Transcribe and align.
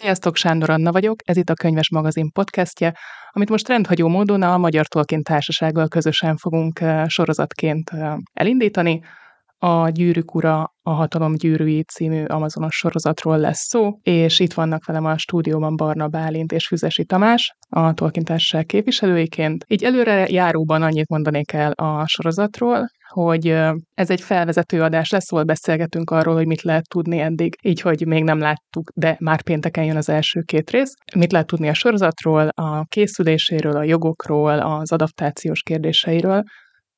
Sziasztok, 0.00 0.36
Sándor 0.36 0.70
Anna 0.70 0.92
vagyok, 0.92 1.20
ez 1.24 1.36
itt 1.36 1.50
a 1.50 1.54
Könyves 1.54 1.90
Magazin 1.90 2.32
podcastje, 2.32 2.94
amit 3.30 3.48
most 3.48 3.68
rendhagyó 3.68 4.08
módon 4.08 4.42
a 4.42 4.58
Magyar 4.58 4.86
Tolkien 4.86 5.22
Társasággal 5.22 5.88
közösen 5.88 6.36
fogunk 6.36 6.80
sorozatként 7.06 7.90
elindítani. 8.32 9.00
A 9.60 9.88
Gyűrűk 9.88 10.34
Ura, 10.34 10.72
a 10.82 10.90
Hatalom 10.90 11.34
Gyűrűi 11.34 11.82
című 11.82 12.24
Amazonos 12.24 12.76
sorozatról 12.76 13.38
lesz 13.38 13.66
szó, 13.66 13.98
és 14.02 14.40
itt 14.40 14.52
vannak 14.52 14.84
velem 14.84 15.04
a 15.04 15.18
stúdióban 15.18 15.76
Barna 15.76 16.08
Bálint 16.08 16.52
és 16.52 16.66
Füzesi 16.66 17.04
Tamás, 17.04 17.56
a 17.68 17.92
Tolkien 17.92 18.24
Társaság 18.24 18.66
képviselőiként. 18.66 19.64
Így 19.68 19.84
előre 19.84 20.28
járóban 20.28 20.82
annyit 20.82 21.08
mondanék 21.08 21.52
el 21.52 21.72
a 21.72 22.06
sorozatról, 22.06 22.86
hogy 23.08 23.46
ez 23.94 24.10
egy 24.10 24.20
felvezető 24.20 24.82
adás 24.82 25.10
lesz, 25.10 25.32
ahol 25.32 25.44
beszélgetünk 25.44 26.10
arról, 26.10 26.34
hogy 26.34 26.46
mit 26.46 26.62
lehet 26.62 26.88
tudni 26.88 27.18
eddig, 27.18 27.56
így, 27.62 27.80
hogy 27.80 28.06
még 28.06 28.24
nem 28.24 28.38
láttuk, 28.38 28.90
de 28.94 29.16
már 29.20 29.42
pénteken 29.42 29.84
jön 29.84 29.96
az 29.96 30.08
első 30.08 30.40
két 30.40 30.70
rész. 30.70 30.92
Mit 31.16 31.32
lehet 31.32 31.46
tudni 31.46 31.68
a 31.68 31.74
sorozatról, 31.74 32.48
a 32.48 32.84
készüléséről, 32.84 33.76
a 33.76 33.82
jogokról, 33.82 34.58
az 34.58 34.92
adaptációs 34.92 35.62
kérdéseiről, 35.62 36.42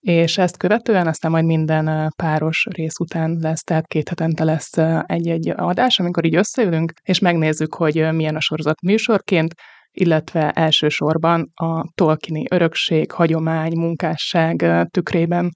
és 0.00 0.38
ezt 0.38 0.56
követően 0.56 1.06
aztán 1.06 1.30
majd 1.30 1.44
minden 1.44 2.12
páros 2.16 2.66
rész 2.70 2.98
után 3.00 3.36
lesz, 3.40 3.62
tehát 3.62 3.86
két 3.86 4.08
hetente 4.08 4.44
lesz 4.44 4.76
egy-egy 5.06 5.52
adás, 5.56 5.98
amikor 5.98 6.24
így 6.24 6.36
összeülünk, 6.36 6.92
és 7.02 7.18
megnézzük, 7.18 7.74
hogy 7.74 8.12
milyen 8.12 8.36
a 8.36 8.40
sorozat 8.40 8.80
műsorként, 8.80 9.54
illetve 9.92 10.50
elsősorban 10.50 11.50
a 11.54 11.84
Tolkieni 11.94 12.44
örökség, 12.50 13.12
hagyomány, 13.12 13.72
munkásság 13.78 14.86
tükrében 14.90 15.50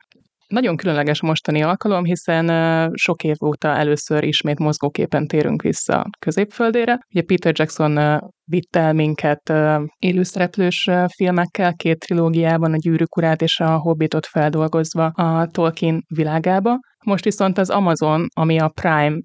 nagyon 0.55 0.77
különleges 0.77 1.23
mostani 1.23 1.63
alkalom, 1.63 2.05
hiszen 2.05 2.47
sok 2.95 3.23
év 3.25 3.37
óta 3.45 3.69
először 3.69 4.25
ismét 4.25 4.59
mozgóképen 4.59 5.27
térünk 5.27 5.63
vissza 5.63 6.07
középföldére. 6.19 6.99
Ugye 7.11 7.23
Peter 7.23 7.53
Jackson 7.57 8.21
vitt 8.45 8.77
el 8.77 8.93
minket 8.93 9.53
élőszereplős 9.99 10.91
filmekkel, 11.15 11.75
két 11.75 11.99
trilógiában, 11.99 12.73
a 12.73 12.77
Gyűrűk 12.77 13.17
urát 13.17 13.43
és 13.43 13.61
a 13.61 13.77
Hobbitot 13.77 14.27
feldolgozva 14.27 15.07
a 15.07 15.47
Tolkien 15.47 16.05
világába. 16.15 16.79
Most 17.05 17.25
viszont 17.25 17.59
az 17.59 17.71
Amazon, 17.71 18.27
ami 18.35 18.59
a 18.59 18.69
Prime 18.69 19.21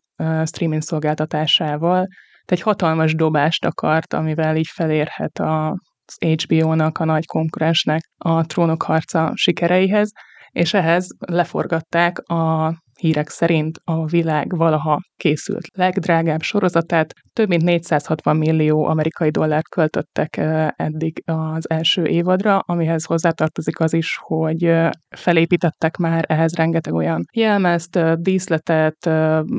streaming 0.46 0.82
szolgáltatásával 0.82 2.08
egy 2.46 2.62
hatalmas 2.62 3.16
dobást 3.16 3.66
akart, 3.66 4.14
amivel 4.14 4.56
így 4.56 4.70
felérhet 4.74 5.40
a 5.40 5.76
HBO-nak, 6.20 6.98
a 6.98 7.06
nagy 7.06 7.26
konkurensnek 7.26 8.02
a 8.18 8.46
trónok 8.46 8.84
harca 8.84 9.32
sikereihez, 9.36 10.12
és 10.52 10.74
ehhez 10.74 11.08
leforgatták 11.28 12.20
a 12.20 12.74
hírek 13.00 13.30
szerint 13.30 13.78
a 13.84 14.06
világ 14.06 14.58
valaha 14.58 15.00
készült 15.16 15.68
legdrágább 15.74 16.42
sorozatát. 16.42 17.14
Több 17.34 17.48
mint 17.48 17.64
460 17.64 18.38
millió 18.38 18.86
amerikai 18.86 19.30
dollárt 19.30 19.70
költöttek 19.70 20.38
eddig 20.76 21.22
az 21.26 21.70
első 21.70 22.04
évadra, 22.06 22.58
amihez 22.58 23.06
hozzátartozik 23.06 23.80
az 23.80 23.94
is, 23.94 24.18
hogy 24.22 24.74
felépítettek 25.16 25.98
már 25.98 26.26
ehhez 26.28 26.54
rengeteg 26.54 26.94
olyan 26.94 27.24
jelmezt, 27.34 28.00
díszletet, 28.22 29.10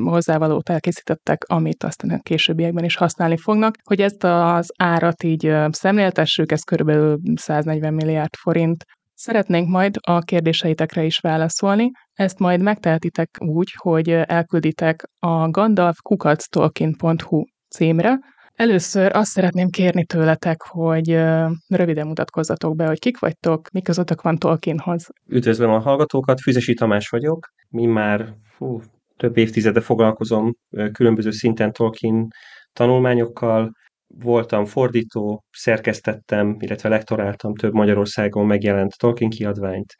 hozzávalót 0.03 0.69
elkészítettek, 0.69 1.43
amit 1.47 1.83
aztán 1.83 2.11
a 2.11 2.21
későbbiekben 2.21 2.83
is 2.83 2.95
használni 2.95 3.37
fognak. 3.37 3.75
Hogy 3.83 4.01
ezt 4.01 4.23
az 4.23 4.71
árat 4.77 5.23
így 5.23 5.53
szemléltessük, 5.69 6.51
ez 6.51 6.61
körülbelül 6.61 7.17
140 7.35 7.93
milliárd 7.93 8.35
forint, 8.35 8.83
Szeretnénk 9.23 9.69
majd 9.69 9.95
a 10.01 10.19
kérdéseitekre 10.19 11.03
is 11.03 11.19
válaszolni, 11.19 11.91
ezt 12.13 12.39
majd 12.39 12.61
megtehetitek 12.61 13.29
úgy, 13.39 13.73
hogy 13.77 14.09
elkülditek 14.09 15.03
a 15.19 15.49
gandalfkukactolkien.hu 15.49 17.43
címre. 17.69 18.19
Először 18.53 19.15
azt 19.15 19.31
szeretném 19.31 19.69
kérni 19.69 20.05
tőletek, 20.05 20.61
hogy 20.61 21.09
röviden 21.67 22.07
mutatkozzatok 22.07 22.75
be, 22.75 22.85
hogy 22.87 22.99
kik 22.99 23.19
vagytok, 23.19 23.71
mi 23.71 23.81
közöttök 23.81 24.21
van 24.21 24.37
Tolkienhoz. 24.37 25.07
Üdvözlöm 25.27 25.69
a 25.69 25.79
hallgatókat, 25.79 26.41
Füzesi 26.41 26.73
Tamás 26.73 27.09
vagyok. 27.09 27.47
Mi 27.69 27.85
már 27.85 28.33
fú, 28.55 28.81
több 29.17 29.37
évtizede 29.37 29.81
foglalkozom 29.81 30.55
különböző 30.91 31.31
szinten 31.31 31.71
Tolkien 31.71 32.27
tanulmányokkal, 32.73 33.71
voltam 34.19 34.65
fordító, 34.65 35.43
szerkesztettem, 35.51 36.55
illetve 36.59 36.89
lektoráltam 36.89 37.55
több 37.55 37.73
Magyarországon 37.73 38.45
megjelent 38.45 38.97
Tolkien 38.97 39.29
kiadványt, 39.29 39.95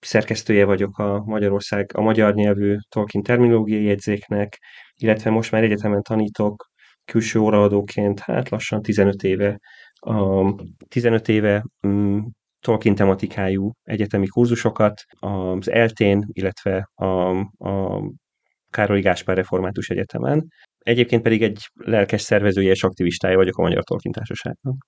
szerkesztője 0.00 0.64
vagyok 0.64 0.98
a 0.98 1.22
Magyarország, 1.24 1.90
a 1.94 2.00
magyar 2.00 2.34
nyelvű 2.34 2.76
Tolkien 2.88 3.22
terminológiai 3.22 3.84
jegyzéknek, 3.84 4.58
illetve 4.94 5.30
most 5.30 5.50
már 5.50 5.62
egyetemen 5.62 6.02
tanítok 6.02 6.68
külső 7.04 7.38
óraadóként, 7.38 8.20
hát 8.20 8.48
lassan 8.48 8.82
15 8.82 9.22
éve, 9.22 9.58
a 9.94 10.54
15 10.88 11.28
éve 11.28 11.64
um, 11.82 12.30
Tolkien 12.60 12.94
tematikájú 12.94 13.72
egyetemi 13.82 14.26
kurzusokat 14.26 15.02
az 15.18 15.70
eltén, 15.70 16.24
illetve 16.32 16.90
a, 16.94 17.38
a 17.68 18.02
Károly 18.70 19.00
Gáspár 19.00 19.36
Református 19.36 19.88
Egyetemen. 19.88 20.48
Egyébként 20.90 21.22
pedig 21.22 21.42
egy 21.42 21.70
lelkes 21.74 22.20
szervezője 22.20 22.70
és 22.70 22.82
aktivistája 22.82 23.36
vagyok 23.36 23.56
a 23.56 23.62
Magyar 23.62 23.84
Tolkien 23.84 24.14
Társaságnak. 24.14 24.86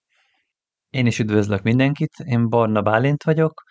Én 0.90 1.06
is 1.06 1.18
üdvözlök 1.18 1.62
mindenkit, 1.62 2.12
én 2.24 2.48
Barna 2.48 2.82
Bálint 2.82 3.22
vagyok, 3.22 3.62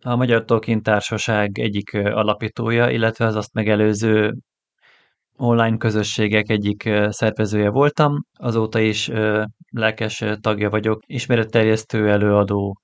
a 0.00 0.16
Magyar 0.16 0.44
Tolkien 0.44 0.82
Társaság 0.82 1.58
egyik 1.58 1.94
alapítója, 1.94 2.90
illetve 2.90 3.26
az 3.26 3.34
azt 3.34 3.52
megelőző 3.52 4.34
online 5.36 5.76
közösségek 5.76 6.48
egyik 6.50 6.90
szervezője 7.08 7.70
voltam, 7.70 8.24
azóta 8.32 8.78
is 8.78 9.10
lelkes 9.70 10.24
tagja 10.40 10.70
vagyok, 10.70 11.02
ismeretterjesztő 11.06 12.10
előadó, 12.10 12.80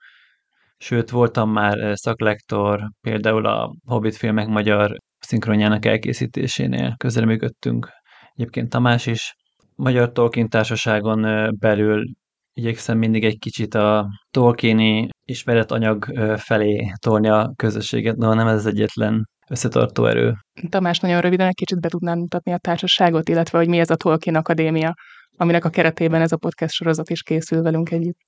sőt 0.77 1.11
voltam 1.11 1.51
már 1.51 1.99
szaklektor, 1.99 2.89
például 3.01 3.47
a 3.47 3.75
Hobbit 3.87 4.17
filmek 4.17 4.47
magyar 4.47 4.97
szinkronjának 5.19 5.85
elkészítésénél 5.85 6.95
közreműködtünk 6.97 8.01
egyébként 8.35 8.69
Tamás 8.69 9.07
is. 9.07 9.35
Magyar 9.75 10.13
Tolkien 10.13 10.49
Társaságon 10.49 11.51
belül 11.59 12.05
igyekszem 12.53 12.99
mindig 12.99 13.25
egy 13.25 13.39
kicsit 13.39 13.75
a 13.75 14.09
Tolkieni 14.31 15.09
ismeretanyag 15.25 16.05
felé 16.37 16.93
tolni 16.99 17.29
a 17.29 17.53
közösséget, 17.57 18.17
de 18.17 18.27
nem 18.27 18.47
ez 18.47 18.55
az 18.55 18.67
egyetlen 18.67 19.29
összetartó 19.49 20.07
erő. 20.07 20.35
Tamás, 20.69 20.99
nagyon 20.99 21.21
röviden 21.21 21.47
egy 21.47 21.55
kicsit 21.55 21.81
be 21.81 21.89
tudnám 21.89 22.19
mutatni 22.19 22.53
a 22.53 22.59
társaságot, 22.59 23.29
illetve 23.29 23.59
hogy 23.59 23.69
mi 23.69 23.79
ez 23.79 23.91
a 23.91 23.97
Tolkien 23.97 24.37
Akadémia, 24.37 24.95
aminek 25.37 25.65
a 25.65 25.71
keretében 25.71 26.21
ez 26.21 26.33
a 26.33 26.37
podcast 26.37 26.75
sorozat 26.75 27.11
is 27.11 27.23
készül 27.23 27.63
velünk 27.63 27.91
együtt. 27.91 28.19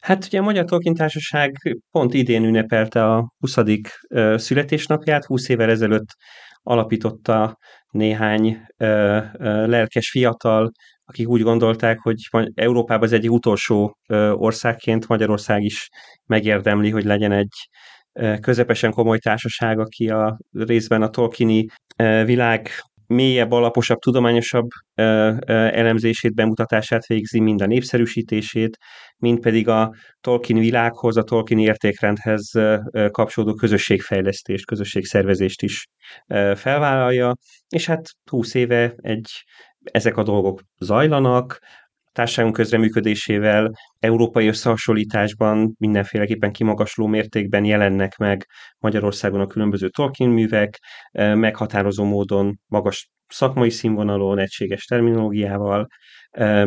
Hát 0.00 0.24
ugye 0.24 0.38
a 0.38 0.42
Magyar 0.42 0.64
Tolkien 0.64 0.94
Társaság 0.94 1.76
pont 1.90 2.14
idén 2.14 2.44
ünnepelte 2.44 3.04
a 3.04 3.32
20. 3.38 3.56
születésnapját, 4.34 5.24
20 5.24 5.48
évvel 5.48 5.70
ezelőtt 5.70 6.08
alapította 6.62 7.58
néhány 7.90 8.60
ö, 8.76 9.18
ö, 9.32 9.66
lelkes 9.66 10.10
fiatal, 10.10 10.70
akik 11.04 11.28
úgy 11.28 11.42
gondolták, 11.42 11.98
hogy 11.98 12.28
Európában 12.54 13.04
az 13.04 13.12
egyik 13.12 13.30
utolsó 13.30 13.98
ö, 14.08 14.30
országként 14.30 15.08
Magyarország 15.08 15.62
is 15.62 15.88
megérdemli, 16.26 16.90
hogy 16.90 17.04
legyen 17.04 17.32
egy 17.32 17.68
közepesen 18.40 18.90
komoly 18.90 19.18
társaság, 19.18 19.78
aki 19.78 20.08
a 20.08 20.38
részben 20.52 21.02
a 21.02 21.10
Tolkieni 21.10 21.66
világ 22.24 22.68
mélyebb, 23.08 23.52
alaposabb, 23.52 23.98
tudományosabb 23.98 24.68
elemzését, 24.94 26.34
bemutatását 26.34 27.06
végzi, 27.06 27.40
mind 27.40 27.62
a 27.62 27.66
népszerűsítését, 27.66 28.78
mind 29.16 29.40
pedig 29.40 29.68
a 29.68 29.94
Tolkien 30.20 30.58
világhoz, 30.58 31.16
a 31.16 31.22
Tolkien 31.22 31.60
értékrendhez 31.60 32.50
kapcsolódó 33.10 33.54
közösségfejlesztést, 33.54 34.66
közösségszervezést 34.66 35.62
is 35.62 35.86
felvállalja, 36.54 37.34
és 37.68 37.86
hát 37.86 38.10
20 38.30 38.54
éve 38.54 38.94
egy, 38.96 39.30
ezek 39.78 40.16
a 40.16 40.22
dolgok 40.22 40.60
zajlanak, 40.78 41.58
társadalmi 42.18 42.52
közreműködésével 42.52 43.70
európai 43.98 44.46
összehasonlításban 44.46 45.74
mindenféleképpen 45.78 46.52
kimagasló 46.52 47.06
mértékben 47.06 47.64
jelennek 47.64 48.16
meg 48.16 48.46
Magyarországon 48.78 49.40
a 49.40 49.46
különböző 49.46 49.88
Tolkien 49.88 50.30
művek, 50.30 50.78
meghatározó 51.12 52.04
módon 52.04 52.58
magas 52.66 53.10
szakmai 53.26 53.70
színvonalon, 53.70 54.38
egységes 54.38 54.84
terminológiával, 54.84 55.86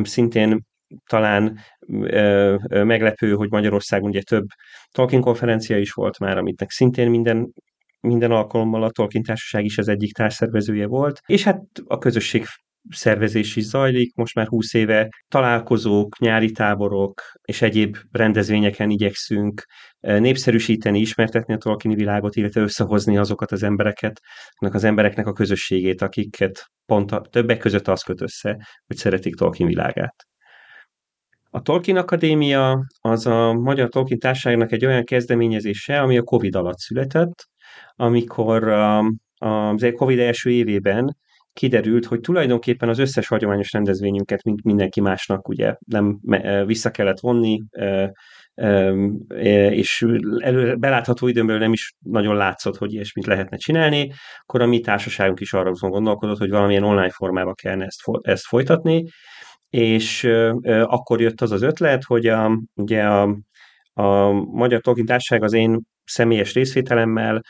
szintén 0.02 0.62
talán 1.10 1.60
meglepő, 2.70 3.34
hogy 3.34 3.50
Magyarországon 3.50 4.10
ugye 4.10 4.22
több 4.22 4.46
Tolkien 4.92 5.22
konferencia 5.22 5.78
is 5.78 5.92
volt 5.92 6.20
már, 6.20 6.38
amitnek 6.38 6.70
szintén 6.70 7.10
minden 7.10 7.54
minden 8.00 8.32
alkalommal 8.32 8.84
a 8.84 8.92
Tolkien 8.92 9.24
Társaság 9.24 9.66
is 9.66 9.78
az 9.78 9.88
egyik 9.88 10.14
társszervezője 10.14 10.88
volt, 10.88 11.20
és 11.26 11.44
hát 11.44 11.62
a 11.86 11.98
közösség 11.98 12.46
szervezés 12.90 13.56
is 13.56 13.64
zajlik, 13.64 14.16
most 14.16 14.36
már 14.36 14.48
20 14.48 14.74
éve 14.74 15.10
találkozók, 15.28 16.20
nyári 16.20 16.52
táborok 16.52 17.22
és 17.42 17.62
egyéb 17.62 17.98
rendezvényeken 18.12 18.90
igyekszünk 18.90 19.66
népszerűsíteni, 20.00 21.00
ismertetni 21.00 21.54
a 21.54 21.58
Tolkieni 21.58 21.96
világot, 21.96 22.36
illetve 22.36 22.62
összehozni 22.62 23.18
azokat 23.18 23.52
az 23.52 23.64
embereket, 23.64 24.22
az 24.56 24.84
embereknek 24.84 25.28
a 25.28 25.34
közösségét, 25.34 26.02
akiket 26.02 26.72
pont 26.86 27.12
a, 27.12 27.22
többek 27.22 27.58
között 27.58 27.88
az 27.88 28.02
köt 28.02 28.22
össze, 28.22 28.68
hogy 28.88 28.98
szeretik 28.98 29.36
Tolkien 29.36 29.68
világát. 29.68 30.16
A 31.50 31.62
Tolkien 31.62 31.98
Akadémia 31.98 32.86
az 33.02 33.26
a 33.26 33.54
Magyar 33.54 33.90
Tolkien 33.90 34.20
Társaságnak 34.20 34.72
egy 34.72 34.86
olyan 34.86 35.04
kezdeményezése, 35.04 36.02
ami 36.02 36.18
a 36.18 36.24
Covid 36.24 36.56
alatt 36.56 36.78
született, 36.78 37.48
amikor 37.96 38.68
a 38.68 39.04
Covid 39.96 40.20
első 40.20 40.50
évében 40.50 41.18
kiderült, 41.54 42.06
hogy 42.06 42.20
tulajdonképpen 42.20 42.90
az 42.90 43.00
összes 43.00 43.28
hagyományos 43.28 43.72
rendezvényünket, 43.72 44.44
mint 44.44 44.64
mindenki 44.64 45.02
másnak, 45.02 45.48
ugye 45.48 45.76
nem 45.86 46.20
vissza 46.66 46.92
kellett 46.92 47.20
vonni, 47.20 47.62
és 49.70 50.06
elő, 50.38 50.76
belátható 50.76 51.28
időből 51.28 51.58
nem 51.58 51.74
is 51.74 51.94
nagyon 52.00 52.36
látszott, 52.36 52.78
hogy 52.78 52.94
ilyesmit 52.94 53.26
lehetne 53.26 53.58
csinálni, 53.58 54.12
akkor 54.38 54.62
a 54.62 54.66
mi 54.66 54.80
társaságunk 54.80 55.40
is 55.40 55.54
arra 55.54 55.72
gondolkodott, 55.72 56.38
hogy 56.38 56.50
valamilyen 56.50 56.84
online 56.84 57.10
formában 57.10 57.54
kellene 57.54 57.86
ezt, 57.86 58.02
ezt 58.22 58.46
folytatni, 58.46 59.06
és 59.70 60.24
akkor 60.84 61.22
jött 61.22 61.42
az 61.42 61.52
az 61.52 61.62
ötlet, 61.62 62.04
hogy 62.04 62.28
a, 62.28 62.62
ugye 62.74 63.04
a, 63.04 63.38
a 63.94 64.32
Magyar 64.32 64.82
Tolkien 64.82 65.06
Társaság 65.06 65.44
az 65.44 65.54
én 65.54 65.82
személyes 66.04 66.54
részvételemmel 66.54 67.42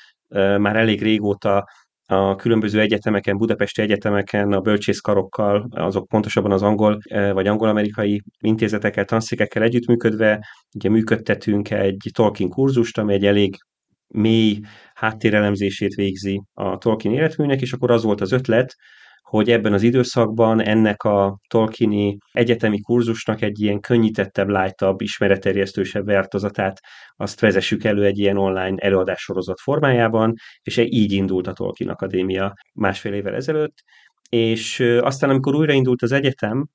már 0.57 0.75
elég 0.75 1.01
régóta 1.01 1.67
a 2.11 2.35
különböző 2.35 2.79
egyetemeken, 2.79 3.37
budapesti 3.37 3.81
egyetemeken, 3.81 4.51
a 4.51 4.61
bölcsészkarokkal, 4.61 5.67
azok 5.69 6.07
pontosabban 6.07 6.51
az 6.51 6.61
angol 6.61 6.97
vagy 7.09 7.47
angol-amerikai 7.47 8.21
intézetekkel, 8.39 9.05
tanszékekkel 9.05 9.63
együttműködve, 9.63 10.45
ugye 10.75 10.89
működtetünk 10.89 11.71
egy 11.71 12.09
Tolkien 12.13 12.49
kurzust, 12.49 12.97
ami 12.97 13.13
egy 13.13 13.25
elég 13.25 13.55
mély 14.07 14.59
háttérelemzését 14.93 15.93
végzi 15.93 16.41
a 16.53 16.77
Tolkien 16.77 17.13
életműnek, 17.13 17.61
és 17.61 17.73
akkor 17.73 17.91
az 17.91 18.03
volt 18.03 18.21
az 18.21 18.31
ötlet, 18.31 18.75
hogy 19.31 19.49
ebben 19.51 19.73
az 19.73 19.81
időszakban 19.81 20.61
ennek 20.61 21.03
a 21.03 21.39
Tolkieni 21.47 22.17
egyetemi 22.31 22.81
kurzusnak 22.81 23.41
egy 23.41 23.61
ilyen 23.61 23.79
könnyítettebb, 23.79 24.49
lájtabb, 24.49 25.01
ismeretterjesztősebb 25.01 26.05
változatát 26.05 26.79
azt 27.15 27.39
vezessük 27.39 27.83
elő 27.83 28.05
egy 28.05 28.17
ilyen 28.17 28.37
online 28.37 28.75
előadássorozat 28.77 29.59
formájában, 29.59 30.33
és 30.61 30.77
így 30.77 31.11
indult 31.11 31.47
a 31.47 31.53
Tolkien 31.53 31.89
Akadémia 31.89 32.53
másfél 32.73 33.13
évvel 33.13 33.35
ezelőtt, 33.35 33.73
és 34.29 34.79
aztán 34.79 35.29
amikor 35.29 35.55
újraindult 35.55 36.01
az 36.01 36.11
egyetem, 36.11 36.67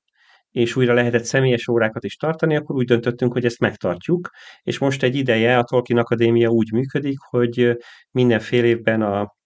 és 0.51 0.75
újra 0.75 0.93
lehetett 0.93 1.23
személyes 1.23 1.67
órákat 1.67 2.03
is 2.03 2.15
tartani, 2.15 2.55
akkor 2.55 2.75
úgy 2.75 2.85
döntöttünk, 2.85 3.33
hogy 3.33 3.45
ezt 3.45 3.59
megtartjuk, 3.59 4.29
és 4.61 4.77
most 4.77 5.03
egy 5.03 5.15
ideje 5.15 5.57
a 5.57 5.63
Tolkien 5.63 5.99
Akadémia 5.99 6.49
úgy 6.49 6.71
működik, 6.71 7.17
hogy 7.29 7.77
minden 8.11 8.39
fél 8.39 8.63
évben 8.63 9.01
a 9.01 9.36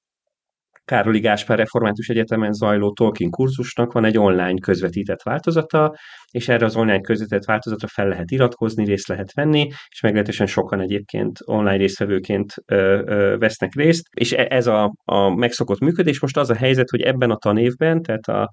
Károli 0.91 1.19
Gáspár 1.19 1.57
Református 1.57 2.07
Egyetemen 2.07 2.53
zajló 2.53 2.91
Tolkien 2.93 3.29
kurzusnak 3.29 3.91
van 3.91 4.05
egy 4.05 4.17
online 4.17 4.59
közvetített 4.59 5.21
változata, 5.21 5.95
és 6.31 6.47
erre 6.47 6.65
az 6.65 6.75
online 6.75 7.01
közvetített 7.01 7.45
változatra 7.45 7.87
fel 7.87 8.07
lehet 8.07 8.31
iratkozni, 8.31 8.85
részt 8.85 9.07
lehet 9.07 9.33
venni, 9.33 9.67
és 9.89 10.01
meglehetősen 10.01 10.45
sokan 10.45 10.81
egyébként 10.81 11.39
online 11.45 11.77
résztvevőként 11.77 12.53
ö, 12.65 13.01
ö, 13.05 13.37
vesznek 13.37 13.75
részt, 13.75 14.07
és 14.09 14.31
e, 14.31 14.45
ez 14.49 14.67
a, 14.67 14.93
a 15.03 15.35
megszokott 15.35 15.79
működés. 15.79 16.21
Most 16.21 16.37
az 16.37 16.49
a 16.49 16.55
helyzet, 16.55 16.89
hogy 16.89 17.01
ebben 17.01 17.31
a 17.31 17.37
tanévben, 17.37 18.01
tehát 18.01 18.27
a 18.27 18.49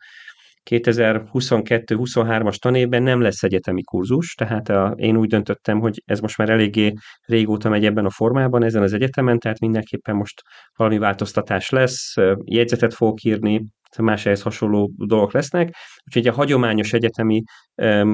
2022-23-as 0.70 2.56
tanévben 2.56 3.02
nem 3.02 3.20
lesz 3.20 3.42
egyetemi 3.42 3.82
kurzus, 3.82 4.34
tehát 4.34 4.68
a, 4.68 4.94
én 4.96 5.16
úgy 5.16 5.28
döntöttem, 5.28 5.80
hogy 5.80 6.02
ez 6.04 6.20
most 6.20 6.38
már 6.38 6.48
eléggé 6.48 6.92
régóta 7.24 7.68
megy 7.68 7.84
ebben 7.84 8.04
a 8.04 8.10
formában, 8.10 8.64
ezen 8.64 8.82
az 8.82 8.92
egyetemen, 8.92 9.38
tehát 9.38 9.60
mindenképpen 9.60 10.16
most 10.16 10.42
valami 10.76 10.98
változtatás 10.98 11.70
lesz, 11.70 12.14
jegyzetet 12.44 12.94
fogok 12.94 13.22
írni, 13.22 13.66
más 13.98 14.26
ehhez 14.26 14.42
hasonló 14.42 14.90
dolgok 14.96 15.32
lesznek, 15.32 15.74
úgyhogy 16.06 16.26
a 16.26 16.32
hagyományos 16.32 16.92
egyetemi 16.92 17.42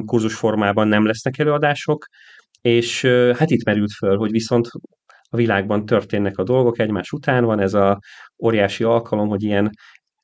kurzus 0.04 0.34
formában 0.34 0.88
nem 0.88 1.06
lesznek 1.06 1.38
előadások, 1.38 2.06
és 2.60 3.04
hát 3.36 3.50
itt 3.50 3.64
merült 3.64 3.92
föl, 3.92 4.16
hogy 4.16 4.30
viszont 4.30 4.68
a 5.30 5.36
világban 5.36 5.86
történnek 5.86 6.38
a 6.38 6.42
dolgok 6.42 6.78
egymás 6.78 7.10
után, 7.10 7.44
van 7.44 7.60
ez 7.60 7.74
a 7.74 7.98
óriási 8.44 8.84
alkalom, 8.84 9.28
hogy 9.28 9.42
ilyen 9.42 9.70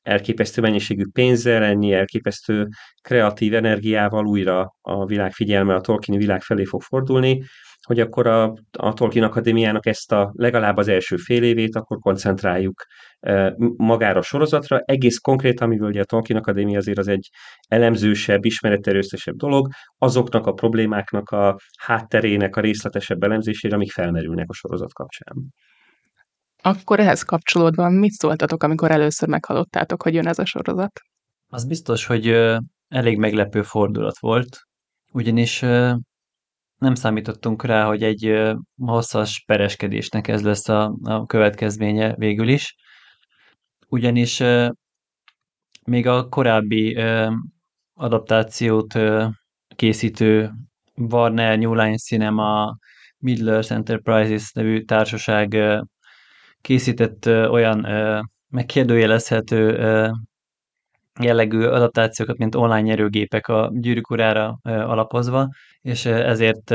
elképesztő 0.01 0.61
mennyiségű 0.61 1.03
pénzzel, 1.13 1.63
ennyi 1.63 1.93
elképesztő 1.93 2.67
kreatív 3.01 3.53
energiával 3.53 4.25
újra 4.25 4.75
a 4.81 5.05
világ 5.05 5.31
figyelme 5.31 5.73
a 5.73 5.81
Tolkien 5.81 6.17
világ 6.17 6.41
felé 6.41 6.63
fog 6.63 6.81
fordulni, 6.81 7.43
hogy 7.81 7.99
akkor 7.99 8.27
a, 8.27 8.53
a 8.71 8.93
Tolkien 8.93 9.23
Akadémiának 9.23 9.85
ezt 9.85 10.11
a 10.11 10.31
legalább 10.35 10.77
az 10.77 10.87
első 10.87 11.15
fél 11.15 11.43
évét 11.43 11.75
akkor 11.75 11.97
koncentráljuk 11.99 12.83
e, 13.19 13.55
magára 13.75 14.19
a 14.19 14.21
sorozatra. 14.21 14.79
Egész 14.85 15.17
konkrét, 15.17 15.61
amivel 15.61 15.87
ugye 15.87 16.01
a 16.01 16.05
Tolkien 16.05 16.39
Akadémia 16.39 16.77
azért 16.77 16.97
az 16.97 17.07
egy 17.07 17.29
elemzősebb, 17.67 18.45
ismeretterősztesebb 18.45 19.35
dolog, 19.35 19.67
azoknak 19.97 20.45
a 20.45 20.53
problémáknak 20.53 21.29
a 21.29 21.57
hátterének 21.79 22.55
a 22.55 22.61
részletesebb 22.61 23.23
elemzésére, 23.23 23.75
amik 23.75 23.91
felmerülnek 23.91 24.49
a 24.49 24.53
sorozat 24.53 24.93
kapcsán. 24.93 25.35
Akkor 26.61 26.99
ehhez 26.99 27.23
kapcsolódva 27.23 27.89
mit 27.89 28.11
szóltatok, 28.11 28.63
amikor 28.63 28.91
először 28.91 29.29
meghallottátok, 29.29 30.03
hogy 30.03 30.13
jön 30.13 30.27
ez 30.27 30.39
a 30.39 30.45
sorozat? 30.45 31.01
Az 31.47 31.65
biztos, 31.65 32.05
hogy 32.05 32.27
elég 32.87 33.17
meglepő 33.17 33.61
fordulat 33.61 34.19
volt, 34.19 34.59
ugyanis 35.11 35.59
nem 36.77 36.95
számítottunk 36.95 37.63
rá, 37.63 37.85
hogy 37.85 38.03
egy 38.03 38.51
hosszas 38.77 39.43
pereskedésnek 39.45 40.27
ez 40.27 40.43
lesz 40.43 40.69
a, 40.69 40.97
a 41.03 41.25
következménye 41.25 42.15
végül 42.15 42.47
is, 42.47 42.75
ugyanis 43.87 44.43
még 45.85 46.07
a 46.07 46.29
korábbi 46.29 46.99
adaptációt 47.93 48.99
készítő 49.75 50.51
Warner 50.95 51.57
New 51.57 51.73
Line 51.73 51.97
Cinema 51.97 52.77
Midlers 53.17 53.71
Enterprises 53.71 54.51
nevű 54.51 54.83
társaság 54.83 55.57
készített 56.61 57.25
olyan 57.25 57.87
megkérdőjelezhető 58.49 59.77
jellegű 61.19 61.63
adaptációkat, 61.63 62.37
mint 62.37 62.55
online 62.55 62.81
nyerőgépek 62.81 63.47
a 63.47 63.71
gyűrűk 63.73 64.09
urára 64.09 64.59
alapozva, 64.63 65.47
és 65.81 66.05
ezért 66.05 66.71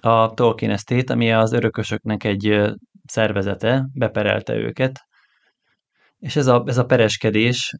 a 0.00 0.34
Tolkien 0.34 0.70
Estate, 0.70 1.12
ami 1.12 1.32
az 1.32 1.52
örökösöknek 1.52 2.24
egy 2.24 2.72
szervezete, 3.04 3.86
beperelte 3.94 4.54
őket, 4.54 5.00
és 6.18 6.36
ez 6.36 6.46
a, 6.46 6.64
ez 6.66 6.78
a 6.78 6.84
pereskedés 6.84 7.74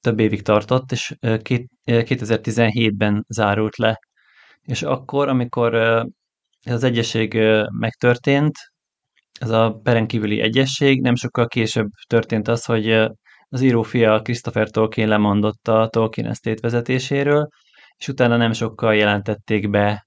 több 0.00 0.20
évig 0.20 0.42
tartott, 0.42 0.92
és 0.92 1.14
2017-ben 1.20 3.24
zárult 3.28 3.76
le. 3.76 3.98
És 4.62 4.82
akkor, 4.82 5.28
amikor 5.28 5.74
ez 6.62 6.74
az 6.74 6.84
egyesség 6.84 7.38
megtörtént, 7.78 8.54
ez 9.42 9.50
a 9.50 9.80
perenkívüli 9.82 10.40
egyesség. 10.40 11.00
Nem 11.00 11.14
sokkal 11.14 11.46
később 11.46 11.86
történt 12.06 12.48
az, 12.48 12.64
hogy 12.64 12.90
az 13.48 13.60
írófia 13.60 14.20
Christopher 14.20 14.68
Tolkien 14.68 15.08
lemondott 15.08 15.68
a 15.68 15.88
Tolkien 15.88 16.26
Estate 16.26 16.60
vezetéséről, 16.60 17.48
és 17.96 18.08
utána 18.08 18.36
nem 18.36 18.52
sokkal 18.52 18.94
jelentették 18.94 19.70
be 19.70 20.06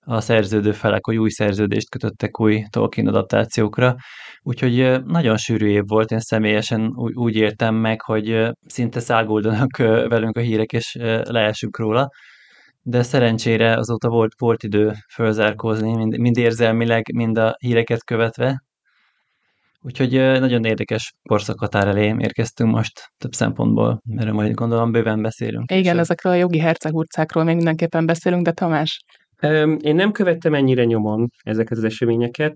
a 0.00 0.20
szerződő 0.20 0.72
felek, 0.72 1.04
hogy 1.04 1.16
új 1.16 1.30
szerződést 1.30 1.90
kötöttek 1.90 2.40
új 2.40 2.62
Tolkien 2.70 3.06
adaptációkra. 3.06 3.94
Úgyhogy 4.42 5.04
nagyon 5.04 5.36
sűrű 5.36 5.68
év 5.68 5.82
volt, 5.86 6.10
én 6.10 6.20
személyesen 6.20 6.90
úgy, 6.94 7.36
értem 7.36 7.74
meg, 7.74 8.00
hogy 8.02 8.50
szinte 8.66 9.00
száguldanak 9.00 9.76
velünk 10.08 10.36
a 10.36 10.40
hírek, 10.40 10.72
és 10.72 10.96
leesünk 11.22 11.78
róla. 11.78 12.08
De 12.82 13.02
szerencsére 13.02 13.76
azóta 13.76 14.08
volt, 14.08 14.32
volt 14.38 14.62
idő 14.62 14.92
fölzárkózni, 15.12 15.94
mind, 15.96 16.18
mind 16.18 16.36
érzelmileg, 16.36 17.12
mind 17.14 17.38
a 17.38 17.54
híreket 17.58 18.04
követve, 18.04 18.62
Úgyhogy 19.82 20.10
nagyon 20.12 20.64
érdekes 20.64 21.14
korszakhatár 21.22 21.86
elé 21.86 22.14
érkeztünk 22.18 22.70
most 22.70 23.00
több 23.18 23.32
szempontból, 23.32 24.00
mert 24.04 24.32
majd 24.32 24.54
gondolom 24.54 24.92
bőven 24.92 25.22
beszélünk. 25.22 25.70
Igen, 25.70 25.94
és 25.94 26.00
ezekről 26.00 26.32
a 26.32 26.36
jogi 26.36 26.58
hercegurcákról 26.58 27.44
még 27.44 27.56
mindenképpen 27.56 28.06
beszélünk, 28.06 28.44
de 28.44 28.52
Tamás? 28.52 29.04
Én 29.80 29.94
nem 29.94 30.12
követtem 30.12 30.54
ennyire 30.54 30.84
nyomon 30.84 31.28
ezeket 31.42 31.78
az 31.78 31.84
eseményeket. 31.84 32.54